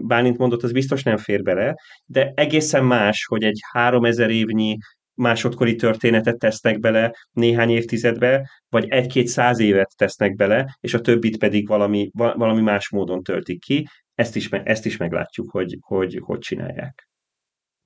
Bálint 0.00 0.38
mondott, 0.38 0.62
az 0.62 0.72
biztos 0.72 1.02
nem 1.02 1.16
fér 1.16 1.42
bele, 1.42 1.74
de 2.04 2.32
egészen 2.34 2.84
más, 2.84 3.24
hogy 3.24 3.44
egy 3.44 3.58
három 3.72 4.04
ezer 4.04 4.30
évnyi 4.30 4.76
másodkori 5.14 5.74
történetet 5.74 6.38
tesznek 6.38 6.78
bele 6.78 7.14
néhány 7.32 7.70
évtizedbe, 7.70 8.50
vagy 8.68 8.86
egy-két 8.88 9.26
száz 9.26 9.58
évet 9.58 9.92
tesznek 9.96 10.34
bele, 10.34 10.76
és 10.80 10.94
a 10.94 11.00
többit 11.00 11.38
pedig 11.38 11.68
valami, 11.68 12.10
valami 12.12 12.60
más 12.60 12.90
módon 12.90 13.22
töltik 13.22 13.60
ki. 13.60 13.86
Ezt 14.14 14.36
is, 14.36 14.48
ezt 14.50 14.86
is 14.86 14.96
meglátjuk, 14.96 15.50
hogy, 15.50 15.78
hogy 15.80 16.20
hogy 16.24 16.38
csinálják. 16.38 17.06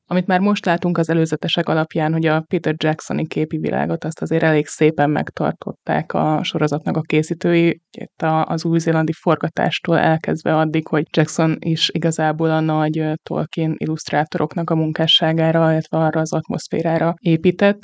Amit 0.08 0.26
már 0.26 0.40
most 0.40 0.64
látunk 0.64 0.98
az 0.98 1.10
előzetesek 1.10 1.68
alapján, 1.68 2.12
hogy 2.12 2.26
a 2.26 2.40
Peter 2.40 2.74
Jacksoni 2.76 3.26
képi 3.26 3.58
világot 3.58 4.04
azt 4.04 4.20
azért 4.20 4.42
elég 4.42 4.66
szépen 4.66 5.10
megtartották 5.10 6.12
a 6.12 6.42
sorozatnak 6.42 6.96
a 6.96 7.00
készítői, 7.00 7.80
itt 7.98 8.22
az 8.22 8.64
új-zélandi 8.64 9.12
forgatástól 9.12 9.98
elkezdve 9.98 10.56
addig, 10.56 10.86
hogy 10.86 11.04
Jackson 11.10 11.56
is 11.58 11.88
igazából 11.92 12.50
a 12.50 12.60
nagy 12.60 13.12
Tolkien 13.22 13.74
illusztrátoroknak 13.76 14.70
a 14.70 14.74
munkásságára, 14.74 15.70
illetve 15.70 15.98
arra 15.98 16.20
az 16.20 16.32
atmoszférára 16.32 17.14
épített. 17.20 17.78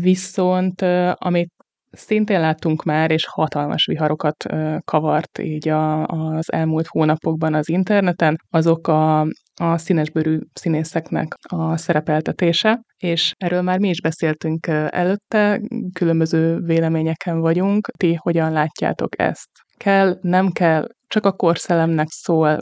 Viszont 0.00 0.82
amit 1.12 1.53
szintén 1.94 2.40
láttunk 2.40 2.82
már, 2.82 3.10
és 3.10 3.26
hatalmas 3.26 3.86
viharokat 3.86 4.44
kavart 4.84 5.38
így 5.38 5.68
a, 5.68 6.06
az 6.06 6.52
elmúlt 6.52 6.86
hónapokban 6.86 7.54
az 7.54 7.68
interneten, 7.68 8.36
azok 8.50 8.88
a, 8.88 9.20
a 9.54 9.76
színesbőrű 9.76 10.38
színészeknek 10.52 11.34
a 11.48 11.76
szerepeltetése, 11.76 12.80
és 12.96 13.32
erről 13.36 13.62
már 13.62 13.78
mi 13.78 13.88
is 13.88 14.00
beszéltünk 14.00 14.66
előtte, 14.88 15.60
különböző 15.92 16.58
véleményeken 16.58 17.40
vagyunk. 17.40 17.88
Ti 17.98 18.14
hogyan 18.14 18.52
látjátok 18.52 19.20
ezt? 19.20 19.48
Kell, 19.76 20.18
nem 20.20 20.50
kell, 20.50 20.86
csak 21.06 21.26
a 21.26 21.32
korszellemnek 21.32 22.06
szól, 22.08 22.58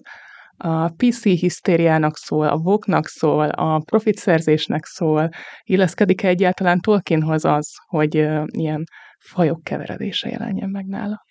a 0.56 0.88
PC 0.88 1.22
hisztériának 1.22 2.16
szól, 2.16 2.48
a 2.48 2.56
voknak 2.56 3.06
szól, 3.06 3.48
a 3.48 3.78
profitszerzésnek 3.78 4.84
szól, 4.84 5.28
illeszkedik-e 5.62 6.28
egyáltalán 6.28 6.80
Tolkienhoz 6.80 7.44
az, 7.44 7.68
hogy 7.86 8.14
ilyen 8.46 8.84
fajok 9.22 9.62
keveredése 9.62 10.28
jelenjen 10.28 10.70
meg 10.70 10.86
nála? 10.86 11.24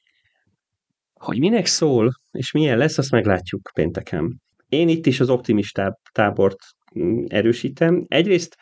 Hogy 1.14 1.40
minek 1.40 1.66
szól, 1.66 2.12
és 2.32 2.52
milyen 2.52 2.78
lesz, 2.78 2.98
azt 2.98 3.12
meglátjuk 3.12 3.70
pénteken. 3.74 4.42
Én 4.70 4.90
itt 4.90 5.06
is 5.06 5.20
az 5.20 5.30
optimistább 5.30 5.94
tábort 6.12 6.58
mm, 7.00 7.24
erősítem. 7.28 8.06
Egyrészt 8.08 8.56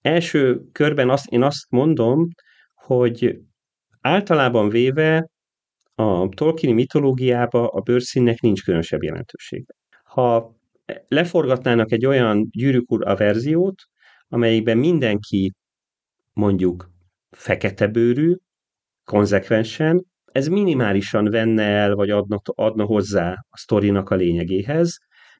első 0.00 0.60
körben 0.72 1.10
azt, 1.10 1.26
én 1.26 1.42
azt 1.42 1.70
mondom, 1.70 2.28
hogy 2.74 3.38
általában 4.00 4.68
véve 4.68 5.28
a 5.94 6.28
Tolkieni 6.28 6.74
mitológiába 6.74 7.68
a 7.68 7.80
bőrszínnek 7.80 8.40
nincs 8.40 8.62
különösebb 8.62 9.02
jelentősége 9.02 9.74
ha 10.16 10.56
leforgatnának 11.08 11.92
egy 11.92 12.06
olyan 12.06 12.48
gyűrűk 12.50 12.90
ura 12.90 13.16
verziót, 13.16 13.82
amelyikben 14.28 14.78
mindenki 14.78 15.52
mondjuk 16.32 16.90
fekete 17.30 17.86
bőrű, 17.86 18.36
konzekvensen, 19.06 20.04
ez 20.32 20.48
minimálisan 20.48 21.30
venne 21.30 21.62
el, 21.62 21.94
vagy 21.94 22.10
adna, 22.10 22.40
adna 22.44 22.84
hozzá 22.84 23.32
a 23.48 23.56
sztorinak 23.56 24.10
a 24.10 24.14
lényegéhez, 24.14 24.98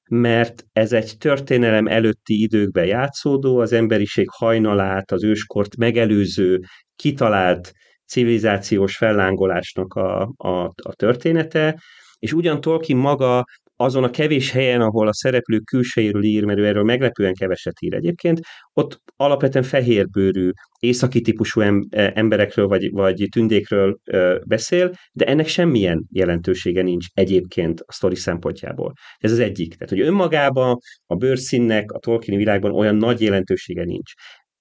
mert 0.09 0.65
ez 0.73 0.93
egy 0.93 1.15
történelem 1.19 1.87
előtti 1.87 2.43
időkben 2.43 2.87
játszódó, 2.87 3.59
az 3.59 3.73
emberiség 3.73 4.27
hajnalát, 4.31 5.13
az 5.13 5.25
őskort 5.25 5.77
megelőző, 5.77 6.61
kitalált 6.97 7.73
civilizációs 8.07 8.97
fellángolásnak 8.97 9.95
a, 9.95 10.33
a, 10.37 10.65
a 10.83 10.95
története, 10.97 11.81
és 12.19 12.33
ugyan 12.33 12.61
Tolkien 12.61 12.99
maga 12.99 13.45
azon 13.77 14.05
a 14.05 14.11
kevés 14.11 14.51
helyen, 14.51 14.81
ahol 14.81 15.09
a 15.09 15.15
szereplők 15.15 15.65
külsejéről 15.65 16.23
ír, 16.23 16.45
mert 16.45 16.59
ő 16.59 16.67
erről 16.67 16.83
meglepően 16.83 17.35
keveset 17.35 17.81
ír 17.81 17.95
egyébként, 17.95 18.41
ott 18.73 19.01
alapvetően 19.17 19.65
fehérbőrű, 19.65 20.51
északi 20.79 21.21
típusú 21.21 21.61
e, 21.61 22.13
emberekről 22.15 22.67
vagy, 22.67 22.91
vagy 22.91 23.27
tündékről 23.31 23.99
beszél, 24.47 24.93
de 25.13 25.25
ennek 25.25 25.47
semmilyen 25.47 26.07
jelentősége 26.11 26.83
nincs 26.83 27.07
egyébként 27.13 27.81
a 27.81 27.93
sztori 27.93 28.15
szempontjából. 28.15 28.93
Ez 29.19 29.33
az 29.33 29.39
egyik. 29.39 29.75
Tehát, 29.75 29.89
hogy 29.89 30.01
önmagában 30.01 30.79
a 31.07 31.15
bőrszínnek 31.15 31.93
a 31.93 31.99
Tolkien 31.99 32.39
világban 32.39 32.75
olyan 32.75 32.97
nagy 32.97 33.21
jelentősége 33.21 33.85
nincs. 33.85 34.13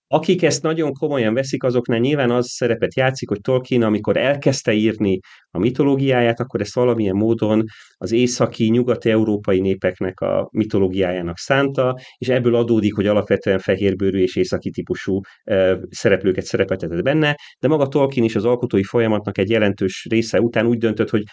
Akik 0.08 0.44
ezt 0.44 0.62
nagyon 0.62 0.94
komolyan 0.94 1.34
veszik, 1.34 1.64
azoknál 1.64 2.00
nyilván 2.00 2.32
az 2.32 2.48
szerepet 2.50 2.96
játszik, 2.96 3.30
hogy 3.30 3.42
Tolkien, 3.42 3.82
amikor 3.82 4.18
elkezdte 4.18 4.74
írni 4.74 5.20
a 5.50 5.60
mitológiáját, 5.60 6.40
akkor 6.40 6.62
ezt 6.62 6.76
valamilyen 6.76 7.16
módon 7.16 7.64
az 7.98 8.12
északi, 8.12 8.70
nyugati 8.70 9.10
európai 9.10 9.60
népeknek 9.60 10.20
a 10.20 10.50
mitológiájának 10.52 11.38
szánta, 11.38 12.00
és 12.18 12.28
ebből 12.28 12.56
adódik, 12.56 12.96
hogy 12.96 13.08
alapvetően 13.08 13.60
fehérbőrű 13.60 14.22
és 14.22 14.36
északi 14.36 14.70
típusú 14.70 15.20
e, 15.44 15.80
szereplőket 15.90 16.46
szerepeltetett 16.46 17.04
benne, 17.04 17.36
de 17.60 17.68
maga 17.68 17.88
Tolkien 17.88 18.26
is 18.26 18.36
az 18.36 18.46
alkotói 18.46 18.84
folyamatnak 18.84 19.38
egy 19.38 19.50
jelentős 19.50 20.08
része 20.10 20.42
után 20.42 20.66
úgy 20.66 20.78
döntött, 20.78 21.10
hogy 21.10 21.24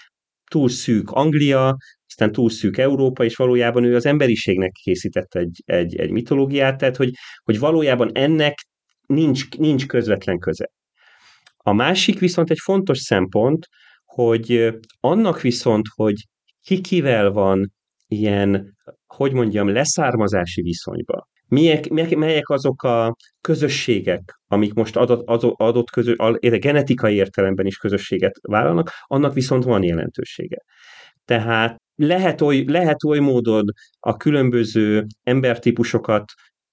túl 0.53 0.69
szűk 0.69 1.11
Anglia, 1.11 1.77
aztán 2.07 2.33
túl 2.33 2.51
szűk 2.51 2.77
Európa, 2.77 3.25
és 3.25 3.37
valójában 3.37 3.85
ő 3.85 3.95
az 3.95 4.07
emberiségnek 4.07 4.71
készített 4.71 5.35
egy, 5.35 5.63
egy, 5.65 5.97
egy 5.97 6.11
mitológiát, 6.11 6.79
tehát 6.79 6.97
hogy, 6.97 7.11
hogy 7.45 7.59
valójában 7.59 8.11
ennek 8.15 8.55
nincs, 9.07 9.49
nincs 9.57 9.87
közvetlen 9.87 10.39
köze. 10.39 10.71
A 11.57 11.73
másik 11.73 12.19
viszont 12.19 12.51
egy 12.51 12.59
fontos 12.63 12.99
szempont, 12.99 13.67
hogy 14.05 14.75
annak 15.01 15.41
viszont, 15.41 15.87
hogy 15.95 16.15
ki 16.61 16.81
kivel 16.81 17.31
van 17.31 17.73
ilyen, 18.07 18.77
hogy 19.07 19.33
mondjam, 19.33 19.69
leszármazási 19.69 20.63
viszonyba, 20.63 21.29
Milyek, 21.53 21.89
melyek 22.17 22.49
azok 22.49 22.83
a 22.83 23.17
közösségek, 23.41 24.41
amik 24.47 24.73
most 24.73 24.97
adott, 24.97 25.27
adott 25.57 25.91
közö, 25.91 26.15
genetikai 26.41 27.15
értelemben 27.15 27.67
is 27.67 27.77
közösséget 27.77 28.39
vállalnak, 28.43 28.91
annak 29.07 29.33
viszont 29.35 29.65
van 29.65 29.83
jelentősége. 29.83 30.57
Tehát 31.25 31.77
lehet 31.95 32.41
oly, 32.41 32.65
lehet 32.67 33.05
oly 33.05 33.19
módon 33.19 33.65
a 34.01 34.17
különböző 34.17 35.07
embertípusokat 35.23 36.25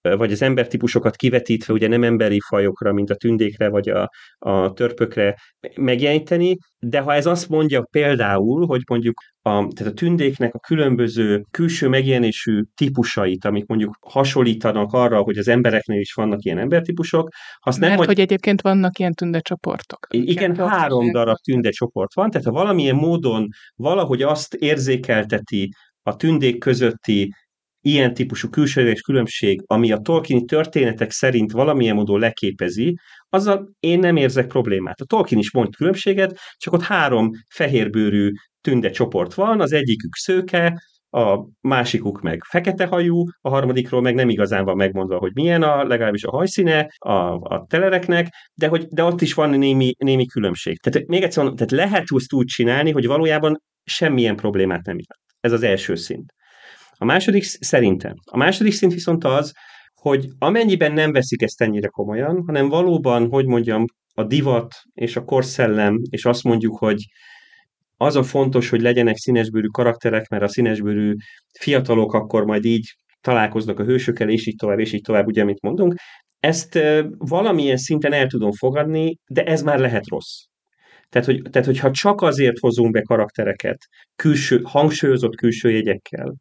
vagy 0.02 0.32
az 0.32 0.42
embertípusokat 0.42 1.16
kivetítve, 1.16 1.74
ugye 1.74 1.88
nem 1.88 2.04
emberi 2.04 2.40
fajokra, 2.48 2.94
mint 2.94 3.10
a 3.10 3.16
tündékre 3.16 3.70
vagy 3.70 3.90
a, 3.90 4.10
a 4.38 4.74
törpökre 4.74 5.36
megjeleníteni, 5.76 6.58
de 6.80 7.00
ha 7.00 7.14
ez 7.14 7.26
azt 7.26 7.50
mondja 7.50 7.88
például, 7.92 8.66
hogy 8.66 8.82
mondjuk 8.90 9.18
a, 9.42 9.50
tehát 9.50 9.92
a 9.92 9.96
tündéknek 9.96 10.54
a 10.54 10.60
különböző 10.60 11.44
külső 11.52 11.88
megjelenésű 11.88 12.62
típusait, 12.76 13.46
amik 13.46 13.66
mondjuk 13.66 13.98
hasonlítanak 14.08 14.94
arra, 14.94 15.22
hogy 15.22 15.38
az 15.38 15.48
embereknél 15.48 16.00
is 16.00 16.14
vannak 16.14 16.44
ilyen 16.44 16.58
embertípusok. 16.58 17.30
Azt 17.60 17.80
nem 17.80 17.90
Mert 17.90 18.06
hogy 18.06 18.20
egyébként 18.20 18.62
vannak 18.62 19.00
ilyen 19.00 19.14
tündecsoportok. 19.14 20.08
Igen, 20.10 20.56
három 20.56 21.12
darab 21.12 21.38
tündecsoport 21.38 22.14
van, 22.14 22.30
tehát 22.30 22.48
ha 22.48 22.54
valamilyen 22.54 22.96
módon 22.96 23.48
valahogy 23.76 24.22
azt 24.22 24.54
érzékelteti 24.54 25.70
a 26.02 26.16
tündék 26.16 26.58
közötti 26.58 27.34
ilyen 27.82 28.14
típusú 28.14 28.50
külsőleges 28.50 29.02
különbség, 29.02 29.62
ami 29.66 29.92
a 29.92 29.98
Tolkieni 29.98 30.46
történetek 30.46 31.12
szerint 31.12 31.52
valamilyen 31.52 31.96
módon 31.96 32.20
leképezi, 32.20 32.98
azzal 33.30 33.70
én 33.80 34.00
nem 34.00 34.16
érzek 34.16 34.48
problémát. 34.48 35.02
A 35.02 35.06
Tolkien 35.06 35.40
is 35.40 35.52
mond 35.52 35.76
különbséget, 35.76 36.40
csak 36.58 36.74
ott 36.74 36.84
három 36.84 37.30
fehérbőrű 37.50 38.32
tünde 38.62 38.90
csoport 38.90 39.34
van, 39.34 39.62
az 39.62 39.72
egyikük 39.72 40.16
szőke, 40.16 40.82
a 41.12 41.48
másikuk 41.62 42.22
meg 42.22 42.44
fekete 42.44 42.86
hajú, 42.86 43.24
a 43.42 43.50
harmadikról 43.50 44.02
meg 44.02 44.16
nem 44.16 44.30
igazán 44.30 44.66
van 44.66 44.76
megmondva, 44.76 45.18
hogy 45.18 45.32
milyen 45.34 45.64
a, 45.64 45.84
legalábbis 45.84 46.24
a 46.24 46.32
hajszíne 46.32 46.88
a, 46.98 47.12
a 47.34 47.66
telereknek, 47.70 48.28
de, 48.54 48.68
hogy, 48.68 48.86
de 48.88 49.04
ott 49.04 49.22
is 49.22 49.34
van 49.34 49.50
némi, 49.50 49.94
némi 49.98 50.26
különbség. 50.26 50.80
Tehát 50.80 51.08
még 51.08 51.24
egyszer 51.24 51.44
mondom, 51.44 51.68
tehát 51.68 51.88
lehet 51.88 52.12
úgy 52.34 52.46
csinálni, 52.46 52.92
hogy 52.92 53.06
valójában 53.06 53.62
semmilyen 53.84 54.36
problémát 54.36 54.86
nem 54.86 54.96
jelent. 54.96 55.24
Ez 55.40 55.52
az 55.52 55.64
első 55.64 55.96
szint. 55.96 56.34
A 57.02 57.06
második 57.06 57.44
szerintem. 57.44 58.14
A 58.32 58.38
második 58.38 58.74
szint 58.74 58.94
viszont 58.94 59.24
az, 59.24 59.54
hogy 59.94 60.28
amennyiben 60.38 60.92
nem 60.92 61.12
veszik 61.12 61.42
ezt 61.42 61.62
ennyire 61.62 61.88
komolyan, 61.88 62.44
hanem 62.46 62.70
valóban, 62.70 63.30
hogy 63.30 63.46
mondjam, 63.46 63.86
a 64.14 64.24
divat 64.24 64.76
és 64.94 65.16
a 65.16 65.24
korszellem, 65.24 66.02
és 66.10 66.26
azt 66.26 66.44
mondjuk, 66.44 66.78
hogy 66.78 67.06
az 67.98 68.16
a 68.16 68.24
fontos, 68.24 68.70
hogy 68.70 68.82
legyenek 68.82 69.18
színesbőrű 69.18 69.68
karakterek, 69.68 70.28
mert 70.28 70.44
a 70.44 70.48
színesbőrű 70.48 71.14
fiatalok 71.60 72.14
akkor 72.14 72.46
majd 72.46 72.66
így 72.66 72.96
találkoznak 73.22 73.80
a 73.80 73.84
hősökkel, 73.84 74.30
és 74.30 74.48
így 74.48 74.56
tovább, 74.56 74.80
és 74.80 74.94
így 74.94 75.02
tovább, 75.02 75.28
ugye, 75.28 75.42
amit 75.42 75.62
mondunk. 75.62 75.94
Ezt 76.40 76.80
valamilyen 77.18 77.78
szinten 77.78 78.14
el 78.14 78.28
tudom 78.28 78.52
fogadni, 78.52 79.18
de 79.28 79.44
ez 79.44 79.62
már 79.62 79.80
lehet 79.80 80.08
rossz. 80.08 80.44
Tehát, 81.10 81.28
hogy, 81.28 81.42
tehát, 81.52 81.68
hogyha 81.68 81.92
csak 81.92 82.22
azért 82.22 82.60
hozunk 82.60 82.92
be 82.92 83.02
karaktereket, 83.02 83.78
külső, 84.16 84.62
hangsúlyozott 84.64 85.36
külső 85.36 85.72
jegyekkel, 85.72 86.34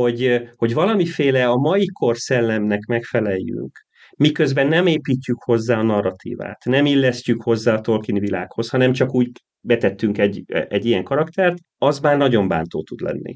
hogy, 0.00 0.48
hogy 0.56 0.74
valamiféle 0.74 1.48
a 1.48 1.56
mai 1.56 1.86
kor 1.86 2.16
szellemnek 2.16 2.84
megfeleljünk, 2.86 3.86
miközben 4.16 4.66
nem 4.66 4.86
építjük 4.86 5.42
hozzá 5.42 5.78
a 5.78 5.82
narratívát, 5.82 6.64
nem 6.64 6.86
illesztjük 6.86 7.42
hozzá 7.42 7.74
a 7.74 7.80
Tolkien 7.80 8.20
világhoz, 8.20 8.68
hanem 8.68 8.92
csak 8.92 9.14
úgy 9.14 9.30
betettünk 9.60 10.18
egy, 10.18 10.42
egy 10.46 10.84
ilyen 10.84 11.02
karaktert, 11.04 11.58
az 11.78 12.00
már 12.00 12.16
nagyon 12.16 12.48
bántó 12.48 12.82
tud 12.82 13.00
lenni. 13.00 13.34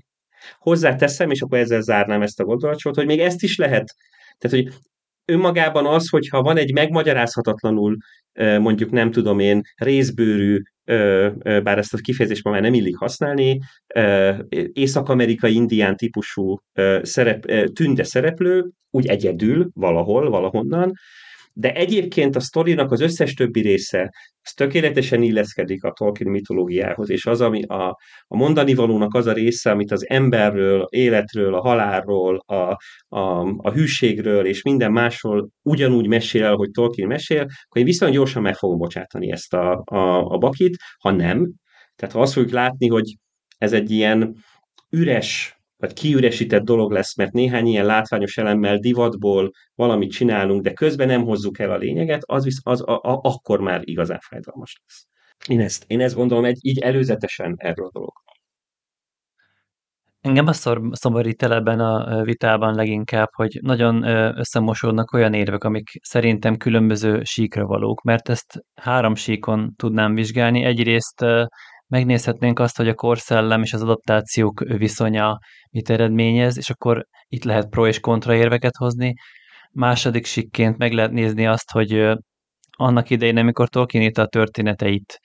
Hozzáteszem, 0.58 1.30
és 1.30 1.40
akkor 1.40 1.58
ezzel 1.58 1.80
zárnám 1.80 2.22
ezt 2.22 2.40
a 2.40 2.44
gondolatot, 2.44 2.94
hogy 2.94 3.06
még 3.06 3.20
ezt 3.20 3.42
is 3.42 3.56
lehet. 3.56 3.94
Tehát, 4.38 4.64
hogy 4.64 4.74
önmagában 5.24 5.86
az, 5.86 6.08
hogyha 6.08 6.42
van 6.42 6.56
egy 6.56 6.72
megmagyarázhatatlanul, 6.72 7.96
mondjuk 8.34 8.90
nem 8.90 9.10
tudom 9.10 9.38
én, 9.38 9.60
részbőrű 9.76 10.58
bár 11.62 11.78
ezt 11.78 11.94
a 11.94 11.98
kifejezést 11.98 12.44
már 12.44 12.60
nem 12.60 12.74
illik 12.74 12.96
használni, 12.96 13.58
észak-amerikai 14.72 15.54
indián 15.54 15.96
típusú 15.96 16.58
szerep, 17.02 17.72
tünde 17.72 18.02
szereplő, 18.02 18.70
úgy 18.90 19.06
egyedül, 19.06 19.70
valahol, 19.74 20.30
valahonnan, 20.30 20.92
de 21.52 21.72
egyébként 21.72 22.36
a 22.36 22.40
sztorinak 22.40 22.90
az 22.90 23.00
összes 23.00 23.34
többi 23.34 23.60
része, 23.60 24.10
az 24.42 24.52
tökéletesen 24.52 25.22
illeszkedik 25.22 25.84
a 25.84 25.92
Tolkien 25.92 26.30
mitológiához, 26.30 27.10
és 27.10 27.26
az, 27.26 27.40
ami 27.40 27.62
a, 27.62 27.98
a 28.26 28.36
mondani 28.36 28.74
valónak 28.74 29.14
az 29.14 29.26
a 29.26 29.32
része, 29.32 29.70
amit 29.70 29.90
az 29.90 30.08
emberről, 30.08 30.86
életről, 30.90 31.54
a 31.54 31.60
halálról, 31.60 32.42
a, 32.46 32.76
a, 33.08 33.40
a 33.56 33.70
hűségről 33.72 34.46
és 34.46 34.62
minden 34.62 34.92
másról 34.92 35.48
ugyanúgy 35.62 36.06
mesél 36.06 36.44
el, 36.44 36.54
hogy 36.54 36.70
Tolkien 36.70 37.08
mesél, 37.08 37.40
akkor 37.40 37.80
én 37.80 37.84
viszonylag 37.84 38.16
gyorsan 38.16 38.42
meg 38.42 38.54
fogom 38.54 38.78
bocsátani 38.78 39.30
ezt 39.30 39.54
a, 39.54 39.82
a, 39.84 40.24
a 40.24 40.38
bakit, 40.38 40.76
ha 40.98 41.10
nem. 41.10 41.52
Tehát 41.96 42.14
ha 42.14 42.20
azt 42.20 42.32
fogjuk 42.32 42.52
látni, 42.52 42.88
hogy 42.88 43.16
ez 43.58 43.72
egy 43.72 43.90
ilyen 43.90 44.36
üres 44.90 45.56
vagy 45.82 45.92
kiüresített 45.92 46.62
dolog 46.62 46.90
lesz, 46.92 47.16
mert 47.16 47.32
néhány 47.32 47.66
ilyen 47.66 47.86
látványos 47.86 48.36
elemmel 48.36 48.78
divatból 48.78 49.50
valamit 49.74 50.12
csinálunk, 50.12 50.62
de 50.62 50.72
közben 50.72 51.06
nem 51.06 51.24
hozzuk 51.24 51.58
el 51.58 51.70
a 51.70 51.76
lényeget, 51.76 52.22
az, 52.26 52.44
visz, 52.44 52.60
az 52.62 52.82
a, 52.88 52.92
a, 52.92 53.20
akkor 53.22 53.60
már 53.60 53.80
igazán 53.84 54.18
fájdalmas 54.20 54.80
lesz. 54.86 55.06
Én 55.48 55.60
ezt, 55.60 55.84
én 55.86 56.00
ezt 56.00 56.14
gondolom, 56.14 56.44
egy, 56.44 56.58
így 56.60 56.78
előzetesen 56.78 57.54
erről 57.56 57.86
a 57.86 57.90
dolog. 57.90 58.12
Engem 60.20 60.46
azt 60.46 60.68
szomorít 60.90 61.42
el 61.42 61.52
ebben 61.52 61.80
a 61.80 62.22
vitában 62.22 62.74
leginkább, 62.74 63.28
hogy 63.32 63.58
nagyon 63.62 64.02
összemosódnak 64.38 65.12
olyan 65.12 65.34
érvek, 65.34 65.64
amik 65.64 65.88
szerintem 66.02 66.56
különböző 66.56 67.20
síkra 67.24 67.66
valók, 67.66 68.02
mert 68.02 68.28
ezt 68.28 68.64
három 68.74 69.14
síkon 69.14 69.74
tudnám 69.76 70.14
vizsgálni. 70.14 70.64
Egyrészt 70.64 71.24
megnézhetnénk 71.92 72.58
azt, 72.58 72.76
hogy 72.76 72.88
a 72.88 72.94
korszellem 72.94 73.62
és 73.62 73.72
az 73.72 73.82
adaptációk 73.82 74.60
viszonya 74.60 75.38
mit 75.70 75.90
eredményez, 75.90 76.56
és 76.56 76.70
akkor 76.70 77.04
itt 77.28 77.44
lehet 77.44 77.68
pro 77.68 77.86
és 77.86 78.00
kontra 78.00 78.34
érveket 78.34 78.76
hozni. 78.76 79.14
Második 79.70 80.26
sikként 80.26 80.78
meg 80.78 80.92
lehet 80.92 81.10
nézni 81.10 81.46
azt, 81.46 81.70
hogy 81.70 82.12
annak 82.76 83.10
idején, 83.10 83.36
amikor 83.36 83.68
Tolkien 83.68 84.02
írta 84.02 84.22
a 84.22 84.26
történeteit, 84.26 85.18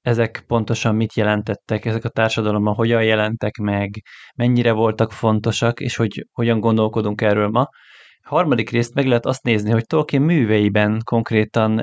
ezek 0.00 0.44
pontosan 0.46 0.94
mit 0.94 1.14
jelentettek, 1.14 1.84
ezek 1.84 2.04
a 2.04 2.08
társadalomban 2.08 2.74
hogyan 2.74 3.04
jelentek 3.04 3.56
meg, 3.56 3.90
mennyire 4.36 4.72
voltak 4.72 5.12
fontosak, 5.12 5.80
és 5.80 5.96
hogy 5.96 6.26
hogyan 6.32 6.60
gondolkodunk 6.60 7.20
erről 7.20 7.48
ma. 7.48 7.68
Harmadik 8.22 8.70
részt 8.70 8.94
meg 8.94 9.06
lehet 9.06 9.26
azt 9.26 9.42
nézni, 9.42 9.70
hogy 9.70 9.84
Tolkien 9.86 10.22
műveiben 10.22 11.00
konkrétan 11.04 11.80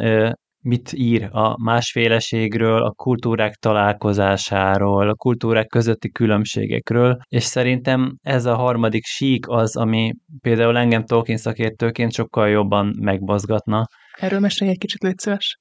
mit 0.61 0.93
ír 0.93 1.29
a 1.31 1.63
másféleségről, 1.63 2.83
a 2.83 2.91
kultúrák 2.91 3.55
találkozásáról, 3.55 5.09
a 5.09 5.15
kultúrák 5.15 5.67
közötti 5.67 6.09
különbségekről, 6.09 7.17
és 7.27 7.43
szerintem 7.43 8.15
ez 8.21 8.45
a 8.45 8.55
harmadik 8.55 9.05
sík 9.05 9.47
az, 9.47 9.75
ami 9.75 10.13
például 10.41 10.77
engem 10.77 11.05
Tolkien 11.05 11.37
szakértőként 11.37 12.13
sokkal 12.13 12.49
jobban 12.49 12.95
megmozgatna. 12.99 13.85
Erről 14.19 14.39
mesélj 14.39 14.69
egy 14.71 14.77
kicsit, 14.77 15.01
légy 15.01 15.17
szíves. 15.17 15.59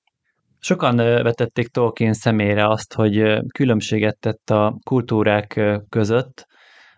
Sokan 0.59 0.97
vetették 0.97 1.69
Tolkien 1.69 2.13
szemére 2.13 2.69
azt, 2.69 2.95
hogy 2.95 3.39
különbséget 3.55 4.19
tett 4.19 4.51
a 4.51 4.79
kultúrák 4.85 5.61
között, 5.89 6.47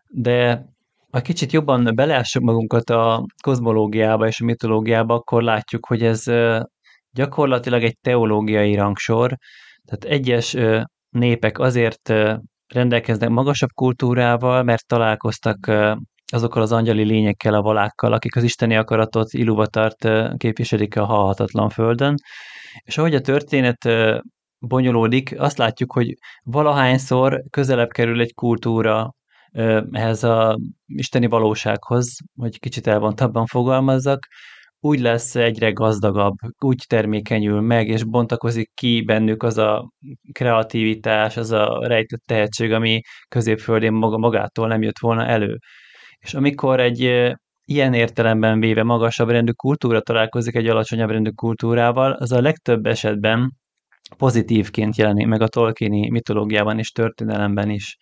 de 0.09 0.65
ha 1.11 1.21
kicsit 1.21 1.53
jobban 1.53 1.91
beleássuk 1.95 2.43
magunkat 2.43 2.91
a 2.91 3.25
kozmológiába 3.43 4.27
és 4.27 4.41
a 4.41 4.45
mitológiába, 4.45 5.15
akkor 5.15 5.43
látjuk, 5.43 5.87
hogy 5.87 6.03
ez 6.03 6.25
gyakorlatilag 7.13 7.83
egy 7.83 7.97
teológiai 8.01 8.75
rangsor, 8.75 9.37
tehát 9.85 10.05
egyes 10.05 10.57
népek 11.09 11.59
azért 11.59 12.13
rendelkeznek 12.75 13.29
magasabb 13.29 13.71
kultúrával, 13.75 14.63
mert 14.63 14.87
találkoztak 14.87 15.71
azokkal 16.33 16.63
az 16.63 16.73
angyali 16.73 17.05
lényekkel, 17.05 17.55
a 17.55 17.63
valákkal, 17.63 18.13
akik 18.13 18.37
az 18.37 18.43
isteni 18.43 18.77
akaratot, 18.77 19.33
Iluvatart 19.33 20.09
képviselik 20.37 20.97
a 20.97 21.05
halhatatlan 21.05 21.69
földön. 21.69 22.15
És 22.85 22.99
ahogy 22.99 23.15
a 23.15 23.21
történet 23.21 23.89
bonyolódik, 24.59 25.41
azt 25.41 25.59
látjuk, 25.59 25.93
hogy 25.93 26.15
valahányszor 26.43 27.43
közelebb 27.51 27.91
kerül 27.91 28.21
egy 28.21 28.35
kultúra 28.35 29.15
ehhez 29.91 30.25
a 30.25 30.59
isteni 30.87 31.27
valósághoz, 31.27 32.17
hogy 32.35 32.59
kicsit 32.59 32.87
elvontabban 32.87 33.47
fogalmazzak, 33.47 34.27
úgy 34.85 35.01
lesz 35.01 35.35
egyre 35.35 35.71
gazdagabb, 35.71 36.35
úgy 36.59 36.85
termékenyül 36.89 37.61
meg, 37.61 37.89
és 37.89 38.05
bontakozik 38.05 38.71
ki 38.75 39.03
bennük 39.03 39.43
az 39.43 39.59
a 39.59 39.91
kreativitás, 40.33 41.37
az 41.37 41.51
a 41.51 41.87
rejtett 41.87 42.23
tehetség, 42.27 42.73
ami 42.73 43.01
középföldén 43.29 43.93
maga 43.93 44.19
magától 44.19 44.69
nem 44.69 44.83
jött 44.83 44.99
volna 44.99 45.27
elő. 45.27 45.59
És 46.19 46.35
amikor 46.35 46.81
egy 46.81 47.01
ilyen 47.65 47.95
értelemben 47.95 48.61
véve 48.61 48.83
magasabb 48.83 49.29
rendű 49.29 49.53
kultúra 49.53 50.01
találkozik 50.01 50.55
egy 50.55 50.67
alacsonyabb 50.67 51.11
rendű 51.11 51.31
kultúrával, 51.31 52.13
az 52.13 52.33
a 52.33 52.41
legtöbb 52.41 52.87
esetben 52.87 53.53
pozitívként 54.17 54.97
jelenik 54.97 55.27
meg 55.27 55.41
a 55.41 55.49
Tolkieni 55.49 56.11
mitológiában 56.11 56.79
és 56.79 56.91
történelemben 56.91 57.71
is. 57.71 57.97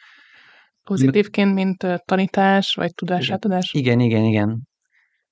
Pozitívként, 0.83 1.55
mint 1.55 1.87
tanítás, 2.05 2.75
vagy 2.75 2.95
tudásátadás? 2.95 3.73
Igen, 3.73 4.01
igen, 4.01 4.25
igen. 4.25 4.69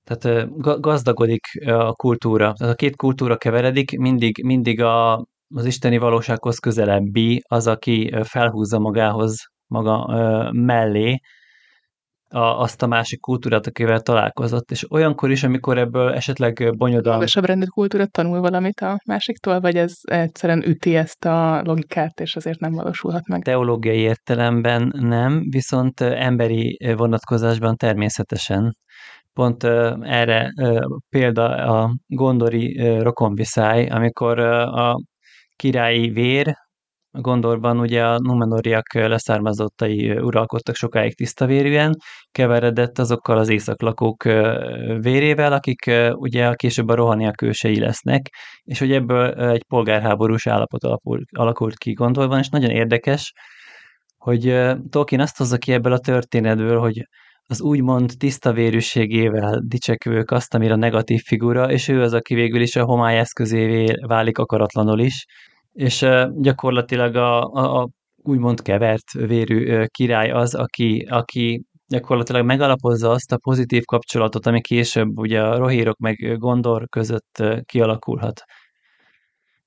Tehát 0.09 0.49
gazdagodik 0.81 1.45
a 1.65 1.93
kultúra. 1.93 2.53
Tehát 2.53 2.73
a 2.73 2.75
két 2.75 2.95
kultúra 2.95 3.37
keveredik, 3.37 3.97
mindig, 3.97 4.43
mindig 4.43 4.81
a, 4.81 5.25
az 5.55 5.65
isteni 5.65 5.97
valósághoz 5.97 6.59
közelebbi 6.59 7.41
az, 7.47 7.67
aki 7.67 8.13
felhúzza 8.23 8.79
magához 8.79 9.35
maga 9.67 10.07
mellé 10.51 11.19
a, 12.29 12.39
azt 12.39 12.81
a 12.81 12.87
másik 12.87 13.19
kultúrát, 13.19 13.67
akivel 13.67 13.99
találkozott. 13.99 14.71
És 14.71 14.91
olyankor 14.91 15.31
is, 15.31 15.43
amikor 15.43 15.77
ebből 15.77 16.13
esetleg 16.13 16.73
bonyodalom... 16.77 17.17
Magasabb 17.17 17.45
rendű 17.45 17.65
kultúra 17.65 18.05
tanul 18.05 18.39
valamit 18.39 18.79
a 18.79 18.99
másiktól, 19.05 19.59
vagy 19.59 19.75
ez 19.75 19.93
egyszerűen 20.01 20.67
üti 20.67 20.95
ezt 20.95 21.25
a 21.25 21.61
logikát, 21.63 22.19
és 22.19 22.35
azért 22.35 22.59
nem 22.59 22.71
valósulhat 22.71 23.27
meg? 23.27 23.43
Teológiai 23.43 23.99
értelemben 23.99 24.93
nem, 24.95 25.43
viszont 25.49 26.01
emberi 26.01 26.77
vonatkozásban 26.95 27.75
természetesen. 27.75 28.77
Pont 29.39 29.63
erre 30.03 30.51
példa 31.09 31.45
a 31.55 31.95
gondori 32.07 32.97
rokonviszály, 32.99 33.87
amikor 33.87 34.39
a 34.39 34.95
királyi 35.55 36.09
vér, 36.09 36.53
Gondorban 37.11 37.79
ugye 37.79 38.05
a 38.05 38.19
Numenoriak 38.19 38.93
leszármazottai 38.93 40.11
uralkodtak 40.11 40.75
sokáig 40.75 41.15
tisztavérűen, 41.15 41.95
keveredett 42.31 42.99
azokkal 42.99 43.37
az 43.37 43.49
északlakók 43.49 44.23
vérével, 44.97 45.53
akik 45.53 45.91
ugye 46.13 46.47
a 46.47 46.55
később 46.55 46.87
a 46.87 46.95
rohaniak 46.95 47.41
ősei 47.41 47.79
lesznek, 47.79 48.29
és 48.63 48.79
hogy 48.79 48.91
ebből 48.91 49.33
egy 49.33 49.63
polgárháborús 49.67 50.47
állapot 50.47 50.83
alakult 51.31 51.77
ki 51.77 51.91
Gondorban, 51.91 52.39
és 52.39 52.49
nagyon 52.49 52.69
érdekes, 52.69 53.33
hogy 54.17 54.69
Tolkien 54.89 55.21
azt 55.21 55.37
hozza 55.37 55.57
ki 55.57 55.73
ebből 55.73 55.93
a 55.93 55.99
történetből, 55.99 56.79
hogy 56.79 57.07
az 57.49 57.61
úgymond 57.61 58.11
tiszta 58.17 58.53
vérűségével 58.53 59.61
dicsekvők 59.65 60.31
azt, 60.31 60.53
amire 60.53 60.73
a 60.73 60.75
negatív 60.75 61.21
figura, 61.21 61.71
és 61.71 61.87
ő 61.87 62.01
az, 62.01 62.13
aki 62.13 62.33
végül 62.35 62.61
is 62.61 62.75
a 62.75 62.83
homály 62.83 63.17
eszközévé 63.17 63.93
válik 64.07 64.37
akaratlanul 64.37 64.99
is, 64.99 65.25
és 65.73 66.05
gyakorlatilag 66.35 67.15
a, 67.15 67.41
a, 67.41 67.81
a 67.81 67.89
úgymond 68.15 68.61
kevert 68.61 69.11
vérű 69.11 69.85
király 69.85 70.31
az, 70.31 70.55
aki, 70.55 71.07
aki 71.09 71.63
gyakorlatilag 71.87 72.45
megalapozza 72.45 73.09
azt 73.09 73.31
a 73.31 73.37
pozitív 73.37 73.83
kapcsolatot, 73.83 74.45
ami 74.45 74.61
később 74.61 75.17
ugye 75.17 75.41
a 75.41 75.57
rohírok 75.57 75.97
meg 75.97 76.37
gondor 76.37 76.87
között 76.89 77.43
kialakulhat. 77.65 78.41